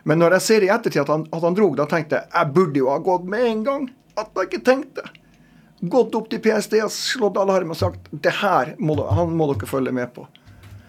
Men 0.10 0.26
når 0.26 0.40
jeg 0.40 0.48
ser 0.48 0.66
i 0.66 0.74
ettertid 0.74 1.06
at 1.06 1.14
han, 1.14 1.30
at 1.30 1.46
han 1.46 1.58
drog, 1.58 1.78
da 1.78 1.86
tenkte 1.90 2.18
jeg 2.18 2.34
jeg 2.34 2.56
burde 2.58 2.82
jo 2.82 2.90
ha 2.90 2.98
gått 3.04 3.30
med 3.30 3.46
en 3.52 3.68
gang. 3.68 3.92
At 4.18 4.34
jeg 4.34 4.50
ikke 4.50 4.66
tenkte. 4.66 5.06
Gått 5.84 6.16
opp 6.16 6.30
til 6.32 6.40
PST 6.40 6.78
og 6.84 6.92
slått 6.96 7.38
alarm 7.42 7.74
og 7.74 7.78
sagt 7.80 8.08
det 8.24 8.32
her 8.40 8.76
må, 8.80 8.96
han 9.12 9.34
må 9.36 9.50
dere 9.52 9.68
følge 9.68 9.92
med 9.92 10.14
på. 10.16 10.24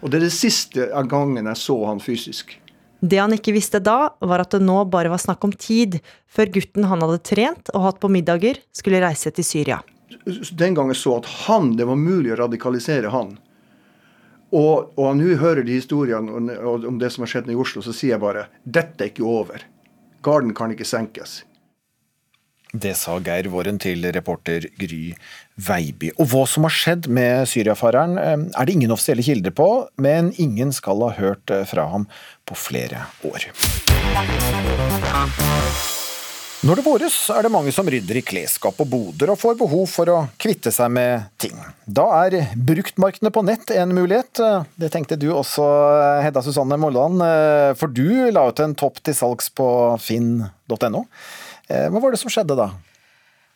Og 0.01 0.11
det 0.11 0.19
er 0.21 0.27
det 0.27 0.35
siste 0.35 0.85
gangen 1.09 1.49
jeg 1.49 1.57
så 1.59 1.75
han 1.89 1.99
fysisk. 1.99 2.53
Det 3.05 3.17
han 3.19 3.33
ikke 3.35 3.53
visste 3.53 3.81
da, 3.83 4.09
var 4.23 4.41
at 4.45 4.53
det 4.55 4.61
nå 4.63 4.77
bare 4.89 5.11
var 5.11 5.19
snakk 5.21 5.43
om 5.45 5.51
tid, 5.51 5.99
før 6.31 6.47
gutten 6.55 6.87
han 6.87 7.03
hadde 7.03 7.19
trent 7.27 7.69
og 7.75 7.83
hatt 7.83 7.99
på 8.01 8.09
middager, 8.09 8.61
skulle 8.73 9.01
reise 9.03 9.31
til 9.35 9.43
Syria. 9.45 9.81
den 10.55 10.73
gangen 10.77 10.95
så 10.95 11.17
at 11.17 11.25
han, 11.45 11.75
det 11.75 11.85
var 11.85 11.95
mulig 11.99 12.31
å 12.33 12.37
radikalisere 12.39 13.09
han. 13.11 13.37
Og, 14.55 14.93
og 14.97 15.17
nå 15.17 15.35
hører 15.41 15.65
de 15.65 15.75
historiene 15.75 16.31
om- 16.31 16.49
om 16.49 16.85
om 16.87 16.97
det 16.99 17.11
som 17.11 17.23
har 17.23 17.27
skjedd 17.27 17.49
i 17.51 17.55
Oslo, 17.55 17.81
så 17.81 17.91
sier 17.93 18.11
jeg 18.15 18.21
bare 18.21 18.47
dette 18.63 19.03
er 19.03 19.09
ikke 19.11 19.25
over. 19.27 19.61
Garden 20.23 20.53
kan 20.53 20.71
ikke 20.71 20.85
senkes. 20.85 21.43
Det 22.75 22.91
sa 22.99 23.15
Geir 23.23 23.47
Våren 23.53 23.77
til 23.79 24.03
reporter 24.11 24.65
Gry 24.79 25.13
Veiby. 25.55 26.11
Og 26.19 26.27
hva 26.31 26.43
som 26.49 26.67
har 26.67 26.73
skjedd 26.75 27.07
med 27.07 27.47
syriafareren 27.47 28.17
eh, 28.19 28.37
er 28.51 28.67
det 28.67 28.75
ingen 28.75 28.91
offisielle 28.91 29.23
kilder 29.23 29.55
på, 29.55 29.69
men 30.01 30.33
ingen 30.41 30.73
skal 30.75 31.05
ha 31.05 31.13
hørt 31.15 31.53
eh, 31.53 31.63
fra 31.69 31.87
ham 31.93 32.09
på 32.45 32.57
flere 32.59 33.05
år. 33.23 33.47
Når 36.65 36.79
det 36.79 36.83
våres, 36.87 37.15
er 37.29 37.45
det 37.45 37.53
mange 37.53 37.71
som 37.75 37.87
rydder 37.87 38.17
i 38.17 38.25
klesskap 38.25 38.79
og 38.81 38.87
boder 38.89 39.29
og 39.29 39.37
får 39.37 39.57
behov 39.59 39.85
for 39.91 40.09
å 40.09 40.17
kvitte 40.41 40.71
seg 40.73 40.89
med 40.97 41.27
ting. 41.39 41.55
Da 41.85 42.07
er 42.25 42.55
bruktmarkedene 42.57 43.31
på 43.31 43.43
nett 43.45 43.71
en 43.75 43.93
mulighet. 43.93 44.41
Det 44.73 44.89
tenkte 44.91 45.19
du 45.21 45.29
også, 45.29 45.63
Hedda 46.25 46.41
Susanne 46.43 46.79
Molland, 46.81 47.21
eh, 47.23 47.71
for 47.79 47.93
du 47.93 48.33
la 48.33 48.49
ut 48.49 48.63
en 48.65 48.75
topp 48.75 48.99
til 49.05 49.15
salgs 49.15 49.51
på 49.53 49.69
finn.no. 50.01 51.05
Eh, 51.69 51.87
Hva 51.89 52.01
var 52.01 52.13
det 52.13 52.21
som 52.21 52.31
skjedde 52.33 52.57
da? 52.59 52.69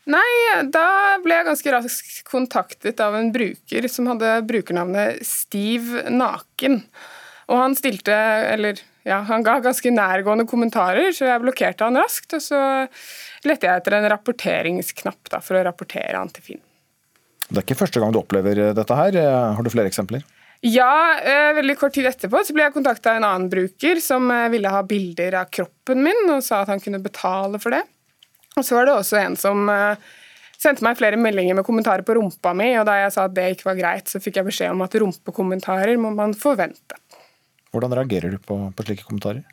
Nei, 0.10 0.30
da 0.74 1.20
ble 1.22 1.36
jeg 1.38 1.48
ganske 1.52 1.74
raskt 1.76 2.22
kontaktet 2.26 3.02
av 3.04 3.18
en 3.18 3.30
bruker 3.34 3.86
som 3.92 4.08
hadde 4.10 4.40
brukernavnet 4.50 5.20
Steve 5.28 6.08
Naken. 6.10 6.80
Og 7.50 7.58
han 7.58 7.76
stilte, 7.78 8.16
eller 8.54 8.80
ja, 9.06 9.20
han 9.28 9.46
ga 9.46 9.60
ganske 9.62 9.92
nærgående 9.94 10.48
kommentarer, 10.50 11.12
så 11.14 11.28
jeg 11.30 11.44
blokkerte 11.44 11.86
han 11.86 11.98
raskt. 12.00 12.34
Og 12.38 12.42
så 12.46 12.62
lette 13.46 13.70
jeg 13.70 13.82
etter 13.84 13.98
en 13.98 14.10
rapporteringsknapp 14.16 15.30
da, 15.34 15.42
for 15.46 15.60
å 15.60 15.64
rapportere 15.68 16.18
han 16.18 16.34
til 16.34 16.46
Finn. 16.46 16.64
Det 17.50 17.58
er 17.58 17.66
ikke 17.66 17.80
første 17.80 18.02
gang 18.02 18.14
du 18.14 18.22
opplever 18.22 18.68
dette 18.78 18.98
her. 18.98 19.16
Eh, 19.18 19.56
Har 19.58 19.66
du 19.66 19.74
flere 19.74 19.90
eksempler? 19.90 20.26
Ja, 20.66 21.16
eh, 21.24 21.54
veldig 21.56 21.78
kort 21.80 21.94
tid 21.96 22.06
etterpå 22.10 22.42
så 22.44 22.54
ble 22.54 22.66
jeg 22.66 22.76
kontakta 22.76 23.14
av 23.14 23.22
en 23.22 23.30
annen 23.30 23.50
bruker 23.52 24.02
som 24.04 24.28
eh, 24.34 24.50
ville 24.52 24.70
ha 24.74 24.82
bilder 24.84 25.38
av 25.40 25.54
kroppen 25.54 26.04
min, 26.04 26.26
og 26.34 26.44
sa 26.44 26.62
at 26.66 26.74
han 26.74 26.84
kunne 26.84 27.00
betale 27.02 27.62
for 27.64 27.74
det. 27.78 27.86
Og 28.60 28.68
så 28.68 28.78
var 28.78 28.90
det 28.90 28.96
også 29.00 29.20
en 29.22 29.38
som 29.40 29.70
eh, 29.72 30.10
sendte 30.60 30.84
meg 30.86 30.98
flere 31.00 31.20
meldinger 31.20 31.58
med 31.58 31.68
kommentarer 31.68 32.04
på 32.06 32.18
rumpa 32.18 32.54
mi, 32.58 32.74
og 32.80 32.88
da 32.90 32.98
jeg 33.00 33.14
sa 33.16 33.28
at 33.30 33.36
det 33.38 33.54
ikke 33.56 33.70
var 33.72 33.80
greit, 33.80 34.12
så 34.12 34.22
fikk 34.24 34.42
jeg 34.42 34.50
beskjed 34.50 34.74
om 34.74 34.84
at 34.86 34.98
rumpekommentarer 35.00 36.00
må 36.02 36.12
man 36.16 36.36
forvente. 36.38 37.00
Hvordan 37.72 37.96
reagerer 38.00 38.34
du 38.34 38.42
på, 38.44 38.58
på 38.76 38.86
slike 38.86 39.06
kommentarer? 39.08 39.46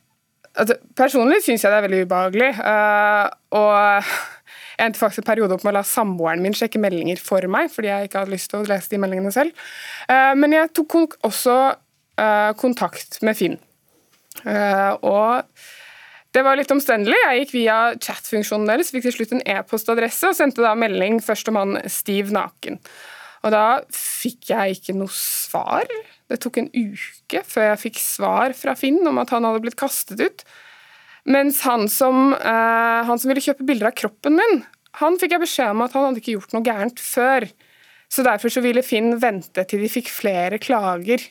Altså, 0.57 0.78
personlig 0.96 1.42
syns 1.44 1.66
jeg 1.66 1.72
det 1.72 1.78
er 1.78 1.84
veldig 1.84 2.04
ubehagelig. 2.09 2.48
Uh, 2.57 3.26
og 3.59 3.72
jeg 4.76 4.86
endte 4.86 5.00
faktisk 5.00 5.22
en 5.22 5.28
periode 5.28 5.57
opp 5.57 5.66
med 5.66 5.74
å 5.74 5.76
la 5.78 5.84
samboeren 5.86 6.42
min 6.44 6.57
sjekke 6.57 6.80
meldinger 6.80 7.20
for 7.20 7.44
meg, 7.52 7.68
fordi 7.72 7.92
jeg 7.92 8.09
ikke 8.09 8.22
hadde 8.22 8.32
lyst 8.32 8.50
til 8.52 8.62
å 8.62 8.70
lese 8.70 8.92
de 8.92 9.00
meldingene 9.02 9.34
selv. 9.36 9.66
Uh, 10.09 10.32
men 10.40 10.57
jeg 10.57 10.72
tok 10.80 11.18
også 11.28 11.59
uh, 11.76 12.52
kontakt 12.59 13.20
med 13.26 13.38
Finn. 13.38 13.61
Og 14.46 15.46
det 16.37 16.45
var 16.45 16.59
litt 16.59 16.72
omstendelig. 16.72 17.16
Jeg 17.16 17.43
gikk 17.43 17.53
via 17.55 17.76
chatfunksjonen 17.97 18.68
deres, 18.68 18.93
fikk 18.93 19.07
til 19.07 19.14
slutt 19.14 19.34
en 19.39 19.45
e-postadresse 19.57 20.28
og 20.28 20.37
sendte 20.37 20.64
da 20.64 20.74
melding 20.76 21.22
først 21.24 21.49
om 21.49 21.57
han 21.57 21.78
stiv 21.93 22.32
Naken. 22.34 22.76
Og 23.47 23.53
da 23.55 23.80
fikk 23.95 24.51
jeg 24.51 24.76
ikke 24.76 24.97
noe 24.99 25.12
svar. 25.12 25.89
Det 26.28 26.41
tok 26.43 26.59
en 26.61 26.70
uke 26.74 27.43
før 27.47 27.70
jeg 27.70 27.82
fikk 27.87 28.01
svar 28.03 28.57
fra 28.59 28.74
Finn 28.76 29.01
om 29.09 29.20
at 29.22 29.32
han 29.32 29.47
hadde 29.47 29.62
blitt 29.64 29.78
kastet 29.80 30.20
ut. 30.20 30.45
Mens 31.30 31.62
han 31.66 31.89
som, 31.91 32.34
eh, 32.34 33.01
han 33.07 33.18
som 33.18 33.30
ville 33.30 33.43
kjøpe 33.43 33.66
bilder 33.66 33.91
av 33.91 33.97
kroppen 33.99 34.37
min, 34.39 34.61
han 35.01 35.16
fikk 35.20 35.37
jeg 35.37 35.45
beskjed 35.45 35.72
om 35.72 35.87
at 35.87 35.97
han 35.97 36.09
hadde 36.09 36.22
ikke 36.22 36.37
gjort 36.37 36.53
noe 36.55 36.66
gærent 36.66 37.01
før. 37.03 37.49
Så 38.12 38.22
derfor 38.26 38.53
så 38.53 38.62
ville 38.64 38.84
Finn 38.87 39.16
vente 39.22 39.64
til 39.66 39.82
de 39.82 39.91
fikk 39.91 40.12
flere 40.12 40.61
klager 40.62 41.22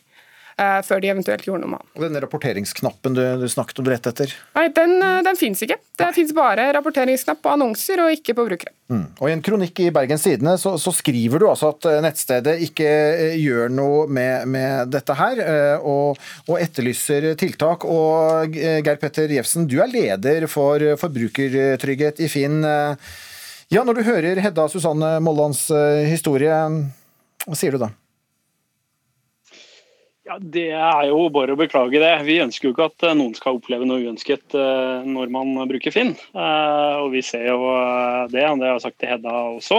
før 0.88 1.02
de 1.04 1.10
eventuelt 1.12 1.44
gjorde 1.44 1.62
noe 1.66 1.72
med 1.74 1.82
han. 1.82 1.90
Og 1.98 2.04
denne 2.06 2.22
rapporteringsknappen 2.24 3.16
du, 3.18 3.22
du 3.42 3.46
snakket 3.52 3.82
om 3.82 3.90
rett 3.92 4.08
etter? 4.08 4.32
Nei, 4.56 4.70
den, 4.76 4.94
eh, 5.04 5.18
den 5.28 5.36
fins 5.40 5.64
ikke. 5.66 5.76
Det 6.00 6.08
fins 6.16 6.32
bare 6.38 6.70
rapporteringsknapp 6.78 7.42
på 7.44 7.52
annonser 7.52 8.00
og 8.06 8.14
ikke 8.16 8.36
på 8.38 8.46
brukere. 8.48 8.72
Mm. 8.88 9.04
Og 9.20 9.28
I 9.28 9.34
en 9.34 9.44
kronikk 9.44 9.82
i 9.84 9.90
Bergens 9.92 10.24
Tidende 10.24 10.54
så, 10.62 10.76
så 10.80 10.94
skriver 10.96 11.42
du 11.44 11.48
altså 11.50 11.74
at 11.74 11.88
eh, 11.92 12.00
nettstedet 12.06 12.56
ikke 12.70 12.88
eh, 12.88 13.36
gjør 13.42 13.74
noe 13.76 14.08
med, 14.08 14.48
med 14.56 14.92
dette 14.96 15.20
her, 15.20 15.44
eh, 15.44 15.84
og, 15.84 16.22
og 16.48 16.60
etterlyser 16.62 17.32
tiltak. 17.42 17.84
Og 17.84 18.56
eh, 18.56 18.80
Geir 18.86 19.00
Petter 19.02 19.32
Jefsen, 19.36 19.68
du 19.68 19.80
er 19.84 19.92
leder 19.92 20.48
for 20.52 20.84
forbrukertrygghet 21.04 22.24
i 22.24 22.32
Finn. 22.32 22.62
Eh, 22.64 23.16
Ja, 23.74 23.82
Når 23.84 23.98
du 23.98 24.04
hører 24.06 24.38
Hedda 24.46 24.68
Susanne 24.70 25.16
Mollands 25.26 25.64
eh, 25.74 26.04
historie, 26.06 26.54
hva 27.50 27.58
sier 27.58 27.74
du 27.74 27.80
da? 27.82 27.88
Ja, 30.26 30.40
Det 30.42 30.72
er 30.74 31.04
jo 31.12 31.28
bare 31.30 31.54
å 31.54 31.60
beklage 31.60 32.00
det. 32.02 32.10
Vi 32.26 32.40
ønsker 32.42 32.66
jo 32.66 32.74
ikke 32.74 32.88
at 32.90 33.04
eh, 33.06 33.14
noen 33.18 33.36
skal 33.38 33.60
oppleve 33.60 33.86
noe 33.86 34.02
uønsket 34.08 34.56
eh, 34.58 35.06
når 35.06 35.30
man 35.34 35.52
bruker 35.70 35.94
Finn. 35.94 36.16
Eh, 36.34 36.94
Og 37.04 37.12
vi 37.14 37.22
ser 37.26 37.44
jo 37.52 37.60
det, 38.32 38.42
og 38.50 38.58
det 38.58 38.66
har 38.66 38.72
jeg 38.74 38.84
sagt 38.88 38.98
til 39.04 39.12
Hedda 39.12 39.34
også, 39.54 39.78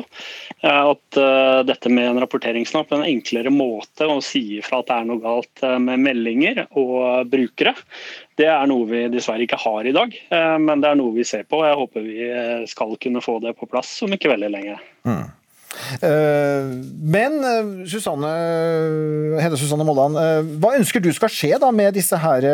at 0.66 1.18
dette 1.66 1.90
med 1.90 2.11
en 2.12 2.20
rapporteringsknapp 2.22 2.92
er 2.92 3.01
en 3.01 3.09
enklere 3.09 3.51
måte 3.51 4.07
å 4.07 4.20
si 4.24 4.61
ifra 4.61 4.80
at 4.80 4.90
det 4.90 4.99
er 5.01 5.09
noe 5.09 5.22
galt 5.24 5.64
med 5.82 6.05
meldinger 6.05 6.62
og 6.78 7.26
brukere. 7.32 7.74
Det 8.38 8.47
er 8.53 8.68
noe 8.70 8.86
vi 8.90 9.03
dessverre 9.12 9.47
ikke 9.47 9.59
har 9.64 9.88
i 9.88 9.94
dag, 9.97 10.14
men 10.62 10.84
det 10.84 10.92
er 10.92 11.01
noe 11.01 11.16
vi 11.16 11.26
ser 11.26 11.47
på. 11.49 11.64
Jeg 11.66 11.80
håper 11.80 12.07
vi 12.07 12.30
skal 12.70 12.94
kunne 13.03 13.24
få 13.24 13.38
det 13.42 13.57
på 13.59 13.68
plass 13.70 13.97
om 14.07 14.14
ikke 14.14 14.30
veldig 14.36 14.53
lenge. 14.53 14.78
Mm. 15.09 15.26
Eh, 16.01 16.66
Men 17.16 17.39
eh, 17.45 17.70
Susanne, 17.91 18.33
Hedde 19.43 19.59
Susanne 19.61 19.87
Molland, 19.87 20.18
eh, 20.20 20.43
hva 20.61 20.74
ønsker 20.79 21.03
du 21.05 21.12
skal 21.14 21.33
skje 21.33 21.57
da 21.62 21.70
med 21.74 21.97
disse 21.97 22.18
her 22.20 22.47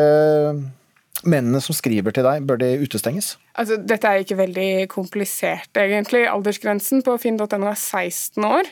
mennene 1.22 1.60
som 1.62 1.76
skriver 1.76 2.14
til 2.14 2.26
deg? 2.26 2.42
Bør 2.48 2.58
de 2.58 2.72
utestenges? 2.82 3.36
Altså, 3.54 3.76
dette 3.78 4.08
er 4.08 4.24
ikke 4.24 4.40
veldig 4.40 4.70
komplisert, 4.90 5.70
egentlig. 5.78 6.24
Aldersgrensen 6.30 7.04
på 7.06 7.14
finn.no 7.22 7.46
er 7.46 7.78
16 7.78 8.42
år. 8.48 8.70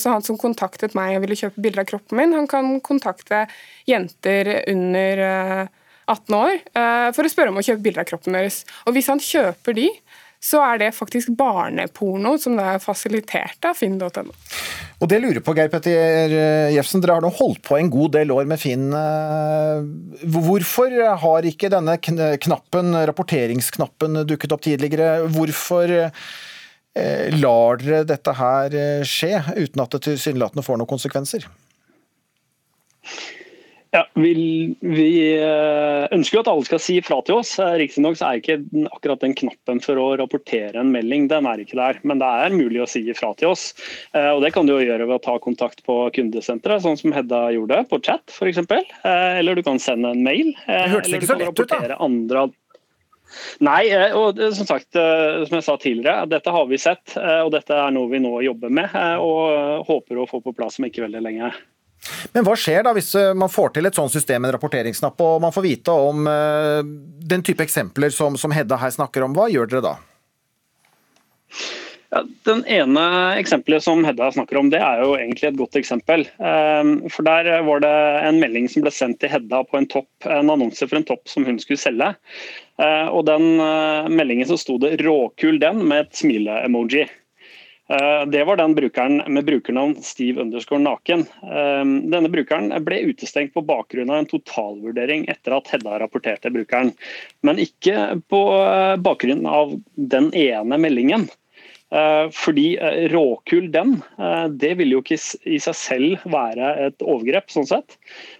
Så 0.00 0.10
han 0.12 0.24
som 0.26 0.36
kontaktet 0.40 0.96
meg 0.98 1.14
og 1.16 1.22
ville 1.24 1.38
kjøpe 1.38 1.62
bilder 1.62 1.84
av 1.84 1.88
kroppen 1.88 2.18
min, 2.18 2.34
han 2.36 2.50
kan 2.50 2.74
kontakte 2.84 3.44
jenter 3.88 4.50
under 4.72 5.22
eh, 5.28 5.72
18 6.10 6.34
år 6.36 6.58
for 7.16 7.24
å 7.24 7.30
spørre 7.32 7.48
om 7.48 7.62
å 7.62 7.64
kjøpe 7.64 7.80
bilder 7.86 8.02
av 8.02 8.10
kroppen 8.10 8.34
deres. 8.36 8.58
Og 8.84 8.92
hvis 8.92 9.08
han 9.08 9.22
kjøper 9.24 9.78
de, 9.78 9.86
så 10.44 10.60
er 10.60 10.80
det 10.82 10.90
faktisk 10.92 11.32
barneporno 11.38 12.34
som 12.40 12.58
det 12.58 12.64
er 12.74 12.82
fasilitert 12.82 13.64
av 13.64 13.78
finn.no. 13.78 14.34
Og 15.00 15.08
det 15.10 15.20
lurer 15.22 15.40
på, 15.44 15.54
Geir 15.56 15.70
Petter 15.72 16.34
Jefsen, 16.74 17.00
dere 17.02 17.16
har 17.16 17.24
nå 17.24 17.30
holdt 17.34 17.62
på 17.64 17.78
en 17.78 17.90
god 17.92 18.12
del 18.18 18.32
år 18.34 18.48
med 18.48 18.60
Finn. 18.60 18.90
Eh, 18.94 20.28
Hvorfor 20.34 20.92
har 21.24 21.48
ikke 21.48 21.72
denne 21.72 21.96
knappen, 21.98 22.92
rapporteringsknappen 23.10 24.22
dukket 24.28 24.54
opp 24.54 24.64
tidligere? 24.64 25.26
Hvorfor 25.32 25.96
eh, 25.96 27.38
lar 27.40 27.80
dere 27.80 28.04
dette 28.08 28.36
her 28.38 28.76
eh, 28.80 29.06
skje, 29.08 29.40
uten 29.56 29.84
at 29.84 29.96
det 29.96 30.04
tilsynelatende 30.10 30.66
får 30.66 30.80
noen 30.80 30.92
konsekvenser? 30.92 31.48
Ja, 33.94 34.00
vi, 34.18 34.74
vi 34.82 35.04
eh, 35.38 36.04
ønsker 36.10 36.40
jo 36.40 36.42
at 36.42 36.48
alle 36.50 36.66
skal 36.66 36.80
si 36.82 36.96
fra 37.06 37.20
til 37.22 37.36
oss. 37.38 37.52
Eh, 37.62 37.76
Riktignok 37.78 38.16
er 38.18 38.40
ikke 38.40 38.56
den- 38.72 38.88
akkurat 38.90 39.20
den 39.22 39.36
knappen 39.38 39.78
for 39.84 40.00
å 40.02 40.06
rapportere 40.18 40.80
en 40.80 40.90
melding, 40.90 41.28
den 41.30 41.46
er 41.46 41.60
ikke 41.62 41.78
der. 41.78 42.00
Men 42.02 42.18
det 42.18 42.26
er 42.26 42.56
mulig 42.56 42.80
å 42.82 42.88
si 42.90 43.04
fra 43.14 43.30
til 43.38 43.52
oss. 43.52 43.68
Eh, 44.10 44.32
Og 44.34 44.42
det 44.42 44.50
kan 44.56 44.66
du 44.66 44.72
jo 44.74 44.82
gjøre 44.82 45.06
ved 45.06 45.14
å 45.20 45.22
ta 45.22 45.36
kontakt 45.38 45.84
på 45.86 46.00
kundesenteret, 46.16 46.82
sånn 46.82 46.98
som 46.98 47.14
Hedda 47.14 47.44
gjorde, 47.54 47.84
på 47.86 48.00
chat 48.02 48.34
f.eks. 48.34 48.58
Eller 49.04 49.54
du 49.54 49.62
kan 49.62 49.78
sende 49.78 50.10
en 50.10 50.24
mail. 50.26 50.50
Det 50.66 50.90
hørtes 50.90 51.14
ikke 51.14 51.30
så 51.30 51.38
lett 51.38 51.60
ut, 51.62 51.68
da. 51.70 51.96
andre 52.02 52.48
Nei, 53.64 53.88
og 54.14 54.38
som 54.54 54.66
sagt, 54.68 54.92
som 54.94 55.54
jeg 55.56 55.64
sa 55.66 55.76
tidligere, 55.80 56.26
dette 56.30 56.50
har 56.54 56.66
vi 56.70 56.76
sett. 56.78 57.14
Og 57.16 57.50
dette 57.54 57.74
er 57.74 57.90
noe 57.94 58.10
vi 58.10 58.20
nå 58.22 58.42
jobber 58.44 58.70
med 58.70 58.90
og 59.18 59.86
håper 59.88 60.20
å 60.22 60.26
få 60.30 60.42
på 60.44 60.54
plass 60.54 60.78
om 60.78 60.86
ikke 60.86 61.02
veldig 61.06 61.22
lenge. 61.24 61.50
Men 62.32 62.44
hva 62.46 62.56
skjer 62.58 62.84
da 62.86 62.94
hvis 62.96 63.14
eh, 63.18 63.32
man 63.38 63.52
får 63.52 63.76
til 63.76 63.88
et 63.88 63.96
sånt 63.96 64.12
system 64.12 64.42
med 64.42 64.52
en 64.52 64.58
rapporteringsknapp, 64.58 65.20
og 65.20 65.40
man 65.44 65.54
får 65.54 65.66
vite 65.66 65.94
om 65.94 66.26
eh, 66.30 66.80
den 67.34 67.44
type 67.46 67.64
eksempler 67.64 68.12
som, 68.14 68.38
som 68.40 68.54
Hedda 68.54 68.80
her 68.80 68.92
snakker 68.94 69.24
om? 69.26 69.36
Hva 69.36 69.48
gjør 69.52 69.70
dere 69.70 69.86
da? 69.88 69.96
Ja, 72.14 72.20
den 72.46 72.60
ene 72.70 73.04
eksempelet 73.40 73.82
som 73.82 74.04
Hedda 74.06 74.28
snakker 74.32 74.60
om, 74.60 74.68
det 74.70 74.78
er 74.78 75.00
jo 75.02 75.16
egentlig 75.16 75.48
et 75.48 75.56
godt 75.58 75.78
eksempel. 75.80 76.22
Ehm, 76.38 76.92
for 77.10 77.26
Der 77.26 77.48
var 77.66 77.82
det 77.82 77.94
en 78.28 78.38
melding 78.38 78.68
som 78.70 78.84
ble 78.84 78.92
sendt 78.94 79.18
til 79.18 79.32
Hedda 79.32 79.64
på 79.66 79.80
en 79.80 79.88
topp, 79.90 80.10
en 80.22 80.52
annonse 80.54 80.86
for 80.86 81.00
en 81.00 81.06
topp 81.08 81.26
som 81.26 81.42
hun 81.48 81.58
skulle 81.58 81.82
selge. 81.82 82.12
Eh, 82.78 83.08
og 83.10 83.26
den 83.26 83.58
eh, 83.58 84.12
meldingen 84.14 84.46
så 84.46 84.60
sto 84.60 84.78
det 84.78 85.00
'råkul 85.00 85.58
den' 85.58 85.82
med 85.82 86.06
et 86.06 86.14
smile-emoji. 86.14 87.08
Eh, 87.88 88.26
Det 88.26 88.44
var 88.44 88.56
den 88.56 88.74
brukeren 88.74 89.22
med 89.28 89.44
brukernavn 89.44 89.96
Steve 90.02 90.40
underscore 90.40 90.80
naken. 90.80 91.26
Ehm, 91.42 92.10
Denne 92.10 92.30
brukeren 92.32 92.72
ble 92.84 93.02
utestengt 93.10 93.54
på 93.54 93.64
bakgrunn 93.64 94.10
av 94.10 94.22
en 94.22 94.30
totalvurdering 94.30 95.26
etter 95.28 95.58
at 95.58 95.68
Hedda 95.68 95.98
rapporterte 96.00 96.52
brukeren, 96.54 96.94
men 97.44 97.60
ikke 97.60 98.22
på 98.28 98.42
eh, 98.56 98.96
bakgrunn 98.96 99.44
av 99.46 99.76
den 99.94 100.32
ene 100.34 100.80
meldingen. 100.80 101.28
Eh, 101.94 102.26
Fordi 102.34 102.64
råkull 103.12 103.68
den, 103.70 103.92
eh, 104.18 104.46
det 104.50 104.72
vil 104.80 104.90
jo 104.96 105.02
ikke 105.04 105.18
i 105.46 105.58
seg 105.62 105.76
selv 105.78 106.24
være 106.32 106.70
et 106.88 107.04
overgrep, 107.04 107.46
sånn 107.54 107.68
sett. 107.70 107.94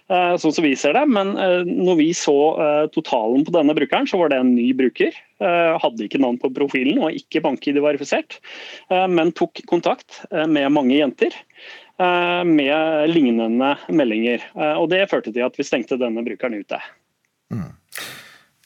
Eh, 0.09 0.33
Sånn 0.41 0.51
som 0.57 0.65
vi 0.65 0.73
ser 0.75 0.97
det. 0.97 1.05
Men 1.07 1.31
eh, 1.39 1.61
når 1.63 1.95
vi 2.01 2.09
så 2.17 2.35
eh, 2.59 2.87
totalen 2.91 3.45
på 3.47 3.53
denne 3.55 3.75
brukeren, 3.77 4.09
så 4.11 4.19
var 4.19 4.33
det 4.33 4.41
en 4.43 4.51
ny 4.57 4.73
bruker. 4.75 5.15
Eh, 5.39 5.77
Hadde 5.79 6.03
ikke 6.07 6.19
navn 6.19 6.37
på 6.41 6.51
profilen 6.57 6.99
og 6.99 7.15
ikke 7.15 7.41
bank-ID-verifisert, 7.45 8.41
eh, 8.91 9.07
men 9.07 9.31
tok 9.31 9.63
kontakt 9.71 10.19
eh, 10.31 10.45
med 10.47 10.73
mange 10.75 10.97
jenter. 10.99 11.31
eh, 11.99 12.43
Med 12.43 13.09
lignende 13.13 13.77
meldinger. 13.87 14.43
Eh, 14.55 14.75
Og 14.81 14.89
det 14.91 15.05
førte 15.09 15.31
til 15.31 15.47
at 15.47 15.55
vi 15.55 15.63
stengte 15.63 15.97
denne 16.01 16.25
brukeren 16.27 16.59
ute. 16.59 16.81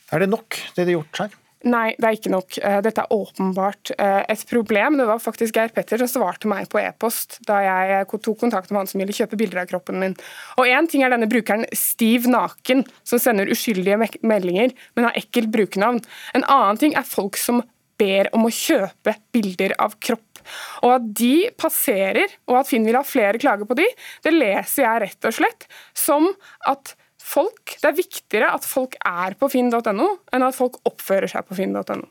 Er 0.10 0.20
det 0.24 0.30
nok, 0.32 0.58
det 0.74 0.88
de 0.88 0.96
har 0.96 1.04
gjort 1.04 1.22
her? 1.22 1.39
Nei, 1.68 1.92
det 2.00 2.08
er 2.08 2.16
ikke 2.16 2.32
nok. 2.32 2.56
Eh, 2.64 2.78
Dette 2.86 3.04
er 3.04 3.12
åpenbart 3.12 3.92
eh, 3.98 4.22
et 4.32 4.44
problem. 4.48 4.96
Det 4.96 5.08
var 5.10 5.20
faktisk 5.20 5.58
Geir 5.58 5.74
Petter 5.76 6.00
som 6.00 6.08
svarte 6.08 6.48
meg 6.48 6.70
på 6.72 6.80
e-post 6.80 7.36
da 7.48 7.58
jeg 7.66 7.98
eh, 7.98 8.14
tok 8.16 8.40
kontakt 8.40 8.72
med 8.72 8.80
han 8.80 8.88
som 8.88 9.04
ville 9.04 9.16
kjøpe 9.16 9.40
bilder 9.40 9.66
av 9.66 9.72
kroppen 9.72 10.00
min. 10.00 10.16
Og 10.56 10.70
Én 10.72 10.88
ting 10.88 11.04
er 11.04 11.12
denne 11.12 11.28
brukeren 11.28 11.68
Stiv 11.76 12.30
Naken, 12.32 12.86
som 13.04 13.20
sender 13.20 13.52
uskyldige 13.52 14.00
meldinger, 14.24 14.72
men 14.96 15.10
har 15.10 15.20
ekkelt 15.20 15.52
brukernavn. 15.52 16.00
En 16.40 16.48
annen 16.48 16.80
ting 16.80 16.96
er 16.96 17.08
folk 17.08 17.36
som 17.40 17.60
ber 18.00 18.32
om 18.32 18.48
å 18.48 18.54
kjøpe 18.54 19.18
bilder 19.36 19.76
av 19.84 20.00
kropp. 20.00 20.40
Og 20.86 20.96
at 20.96 21.12
de 21.20 21.50
passerer, 21.60 22.32
og 22.48 22.62
at 22.62 22.72
Finn 22.72 22.88
vil 22.88 22.96
ha 22.96 23.04
flere 23.04 23.42
klager 23.42 23.68
på 23.68 23.76
de, 23.78 23.86
det 24.24 24.32
leser 24.32 24.86
jeg 24.86 25.04
rett 25.04 25.28
og 25.28 25.36
slett 25.36 25.68
som 25.98 26.32
at 26.72 26.96
folk, 27.30 27.76
det 27.78 27.92
er 27.92 28.00
viktigere 28.00 28.54
at 28.58 28.66
folk 28.68 28.98
er 29.06 29.38
på 29.40 29.52
finn.no, 29.52 30.10
enn 30.34 30.48
at 30.48 30.58
folk 30.58 30.82
oppfører 30.90 31.30
seg 31.32 31.46
på 31.48 31.60
finn.no. 31.60 32.10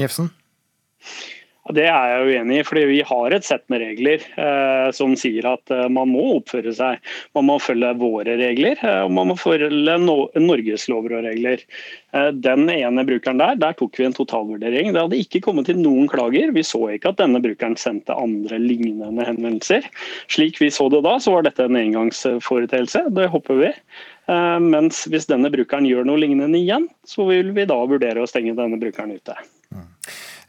Jefsen? 0.00 0.30
Ja, 1.66 1.74
Det 1.74 1.86
er 1.90 2.10
jeg 2.12 2.26
uenig 2.30 2.58
i, 2.60 2.64
fordi 2.66 2.82
vi 2.86 2.98
har 3.06 3.34
et 3.34 3.46
sett 3.46 3.64
med 3.72 3.82
regler 3.82 4.22
eh, 4.38 4.90
som 4.94 5.16
sier 5.18 5.46
at 5.50 5.72
eh, 5.74 5.88
man 5.90 6.12
må 6.12 6.22
oppføre 6.36 6.72
seg. 6.74 7.00
Man 7.34 7.48
må 7.48 7.58
følge 7.62 7.90
våre 7.98 8.36
regler, 8.38 8.78
eh, 8.78 9.02
og 9.02 9.10
man 9.16 9.32
må 9.32 9.36
følge 9.40 9.96
no 9.98 10.16
Norges 10.38 10.86
lover 10.92 11.18
og 11.18 11.26
regler. 11.26 11.64
Eh, 12.14 12.30
den 12.30 12.68
ene 12.70 13.06
brukeren 13.08 13.42
der, 13.42 13.58
der 13.58 13.74
tok 13.78 13.98
vi 13.98 14.06
en 14.06 14.16
totalvurdering. 14.16 14.92
Det 14.94 15.02
hadde 15.02 15.22
ikke 15.24 15.42
kommet 15.48 15.66
til 15.70 15.80
noen 15.80 16.06
klager. 16.12 16.54
Vi 16.54 16.66
så 16.66 16.84
ikke 16.94 17.14
at 17.14 17.22
denne 17.22 17.42
brukeren 17.42 17.78
sendte 17.80 18.14
andre 18.14 18.60
lignende 18.62 19.26
henvendelser. 19.26 19.88
Slik 20.32 20.60
vi 20.62 20.70
så 20.70 20.90
det 20.92 21.02
da, 21.06 21.18
så 21.22 21.34
var 21.34 21.48
dette 21.48 21.66
en 21.66 21.80
engangsforeteelse. 21.80 23.08
Det 23.16 23.32
håper 23.32 23.64
vi. 23.64 23.72
Eh, 24.26 24.60
mens 24.62 25.04
hvis 25.10 25.28
denne 25.30 25.50
brukeren 25.54 25.86
gjør 25.86 26.06
noe 26.08 26.18
lignende 26.18 26.58
igjen, 26.58 26.88
så 27.06 27.28
vil 27.30 27.52
vi 27.56 27.66
da 27.68 27.78
vurdere 27.86 28.22
å 28.22 28.30
stenge 28.30 28.56
denne 28.58 28.78
brukeren 28.80 29.14
ute. 29.14 29.36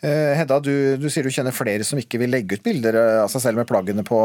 Eh, 0.01 0.37
Hedda, 0.37 0.59
du, 0.61 0.73
du 1.01 1.09
sier 1.09 1.25
du 1.25 1.33
kjenner 1.33 1.55
flere 1.55 1.85
som 1.85 1.99
ikke 2.01 2.21
vil 2.21 2.33
legge 2.33 2.57
ut 2.57 2.65
bilder 2.65 2.97
eh, 2.97 3.17
av 3.23 3.33
seg 3.33 3.47
selv 3.47 3.61
med 3.61 3.69
plaggene 3.69 4.05
på. 4.07 4.21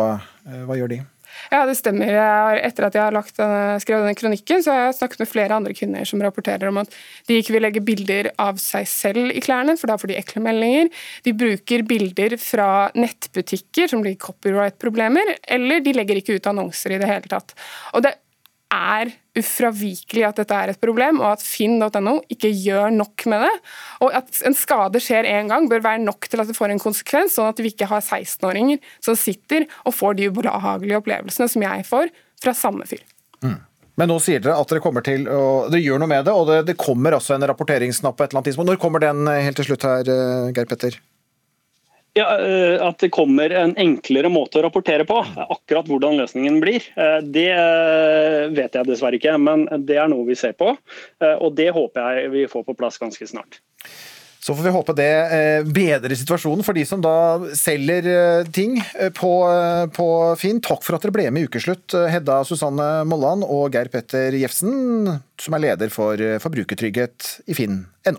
Hva 0.68 0.78
gjør 0.78 0.96
de? 0.96 1.02
Ja, 1.50 1.62
det 1.68 1.74
stemmer. 1.78 2.08
Jeg 2.12 2.20
har, 2.22 2.58
etter 2.64 2.86
at 2.86 2.96
jeg 2.96 3.02
har 3.02 3.14
lagt 3.14 3.38
denne, 3.40 3.76
skrevet 3.82 4.04
denne 4.04 4.18
kronikken, 4.18 4.62
så 4.64 4.72
har 4.72 4.82
jeg 4.82 4.96
snakket 4.98 5.22
med 5.22 5.30
flere 5.30 5.56
andre 5.56 5.76
kvinner 5.76 6.08
som 6.08 6.20
rapporterer 6.24 6.68
om 6.68 6.80
at 6.82 6.92
de 7.28 7.38
ikke 7.40 7.56
vil 7.56 7.64
legge 7.64 7.84
bilder 7.84 8.28
av 8.40 8.60
seg 8.62 8.88
selv 8.88 9.32
i 9.32 9.42
klærne, 9.44 9.76
for 9.80 9.90
da 9.90 9.96
får 10.00 10.12
de 10.12 10.18
ekle 10.20 10.44
meldinger. 10.44 10.90
De 11.26 11.34
bruker 11.36 11.84
bilder 11.88 12.36
fra 12.40 12.68
nettbutikker 12.96 13.90
som 13.92 14.04
blir 14.04 14.18
copyright-problemer, 14.20 15.38
eller 15.56 15.84
de 15.84 15.96
legger 15.96 16.20
ikke 16.20 16.36
ut 16.36 16.52
annonser 16.52 16.96
i 16.96 17.00
det 17.02 17.10
hele 17.10 17.32
tatt. 17.32 17.56
Og 17.96 18.04
det 18.04 18.12
er 18.12 18.20
ufravikelig 19.38 20.26
at 20.28 20.40
dette 20.42 20.58
er 20.58 20.72
et 20.72 20.80
problem, 20.82 21.20
og 21.22 21.34
at 21.34 21.44
finn.no 21.44 22.18
ikke 22.32 22.50
gjør 22.52 22.92
nok 22.94 23.26
med 23.32 23.46
det. 23.46 23.52
Og 24.04 24.12
at 24.16 24.42
en 24.48 24.56
skade 24.56 25.00
skjer 25.02 25.28
én 25.28 25.50
gang, 25.52 25.68
bør 25.70 25.84
være 25.84 26.04
nok 26.04 26.28
til 26.28 26.42
at 26.42 26.50
det 26.50 26.58
får 26.58 26.74
en 26.74 26.82
konsekvens, 26.82 27.36
sånn 27.36 27.50
at 27.52 27.62
vi 27.62 27.72
ikke 27.72 27.88
har 27.90 28.04
16-åringer 28.04 28.82
som 29.04 29.18
sitter 29.18 29.68
og 29.86 29.96
får 29.96 30.20
de 30.20 30.30
ubehagelige 30.32 31.00
opplevelsene 31.00 31.48
som 31.52 31.64
jeg 31.64 31.88
får 31.88 32.12
fra 32.42 32.56
samme 32.56 32.88
fyr. 32.88 33.04
Men 34.00 34.08
nå 34.08 34.16
sier 34.24 34.40
dere 34.40 34.56
at 34.56 34.70
dere 34.70 34.80
kommer 34.80 35.04
til 35.04 35.26
å 35.28 35.68
Dere 35.68 35.82
gjør 35.84 36.00
noe 36.00 36.10
med 36.10 36.24
det, 36.24 36.32
og 36.32 36.48
det, 36.48 36.62
det 36.70 36.78
kommer 36.80 37.16
altså 37.16 37.36
en 37.36 37.44
rapporteringsknapp 37.48 38.16
på 38.16 38.24
et 38.24 38.30
eller 38.30 38.40
annet 38.40 38.50
tidspunkt. 38.50 38.72
Når 38.72 38.80
kommer 38.80 39.04
den 39.04 39.26
eh, 39.28 39.42
helt 39.44 39.58
til 39.60 39.68
slutt 39.68 39.84
her, 39.86 40.08
eh, 40.08 40.52
Geir 40.56 40.70
Petter? 40.70 40.96
Ja, 42.12 42.38
eh, 42.38 42.86
At 42.86 42.98
det 42.98 43.08
kommer 43.10 43.50
en 43.56 43.74
enklere 43.80 44.28
måte 44.32 44.60
å 44.60 44.66
rapportere 44.66 45.06
på. 45.08 45.16
Akkurat 45.48 45.88
hvordan 45.88 46.18
løsningen 46.20 46.60
blir, 46.60 46.84
eh, 46.96 47.20
det 47.24 47.48
eh, 47.56 48.48
vet 48.52 48.76
jeg 48.76 48.88
dessverre 48.88 49.16
ikke. 49.16 49.38
Men 49.40 49.64
det 49.86 49.96
er 49.96 50.10
noe 50.12 50.28
vi 50.28 50.36
ser 50.36 50.56
på, 50.58 50.74
og 51.22 51.54
det 51.56 51.70
håper 51.72 52.18
jeg 52.18 52.32
vi 52.34 52.48
får 52.50 52.66
på 52.66 52.76
plass 52.76 53.00
ganske 53.00 53.26
snart. 53.28 53.62
Så 54.42 54.56
får 54.58 54.66
vi 54.66 54.72
håpe 54.74 54.94
det 54.98 55.12
bedrer 55.70 56.18
situasjonen 56.18 56.66
for 56.66 56.74
de 56.74 56.82
som 56.86 56.98
da 56.98 57.38
selger 57.54 58.42
ting 58.50 58.74
på, 59.14 59.32
på 59.94 60.06
Finn. 60.40 60.58
Takk 60.58 60.82
for 60.82 60.98
at 60.98 61.06
dere 61.06 61.14
ble 61.14 61.28
med 61.30 61.44
i 61.44 61.46
Ukeslutt, 61.46 61.94
Hedda 62.10 62.40
Susanne 62.48 62.88
Molland 63.06 63.46
og 63.46 63.70
Geir 63.70 63.92
Petter 63.92 64.34
Jefsen, 64.34 65.12
som 65.38 65.54
er 65.54 65.68
leder 65.68 65.94
for 65.94 66.18
forbrukertrygghet 66.42 67.36
i 67.46 67.54
finn.no. 67.54 68.18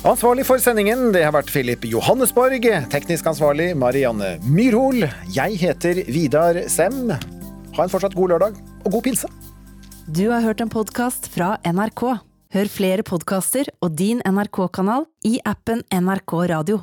Ansvarlig 0.00 0.46
for 0.48 0.56
sendingen 0.56 1.10
det 1.12 1.20
har 1.26 1.34
vært 1.34 1.50
Philip 1.52 1.82
Johannesborg. 1.84 2.64
Teknisk 2.88 3.26
ansvarlig 3.28 3.74
Marianne 3.76 4.38
Myrhol. 4.48 5.04
Jeg 5.34 5.58
heter 5.60 6.00
Vidar 6.08 6.62
Sem. 6.72 7.10
Ha 7.10 7.84
en 7.84 7.92
fortsatt 7.92 8.16
god 8.16 8.32
lørdag, 8.32 8.56
og 8.80 8.96
god 8.96 9.04
pinse. 9.04 9.28
Du 10.08 10.24
har 10.32 10.40
hørt 10.40 10.64
en 10.64 10.72
podkast 10.72 11.28
fra 11.34 11.58
NRK. 11.68 12.06
Hør 12.56 12.72
flere 12.72 13.04
podkaster 13.04 13.68
og 13.84 13.92
din 14.00 14.24
NRK-kanal 14.24 15.04
i 15.28 15.36
appen 15.44 15.84
NRK 15.92 16.34
Radio. 16.48 16.80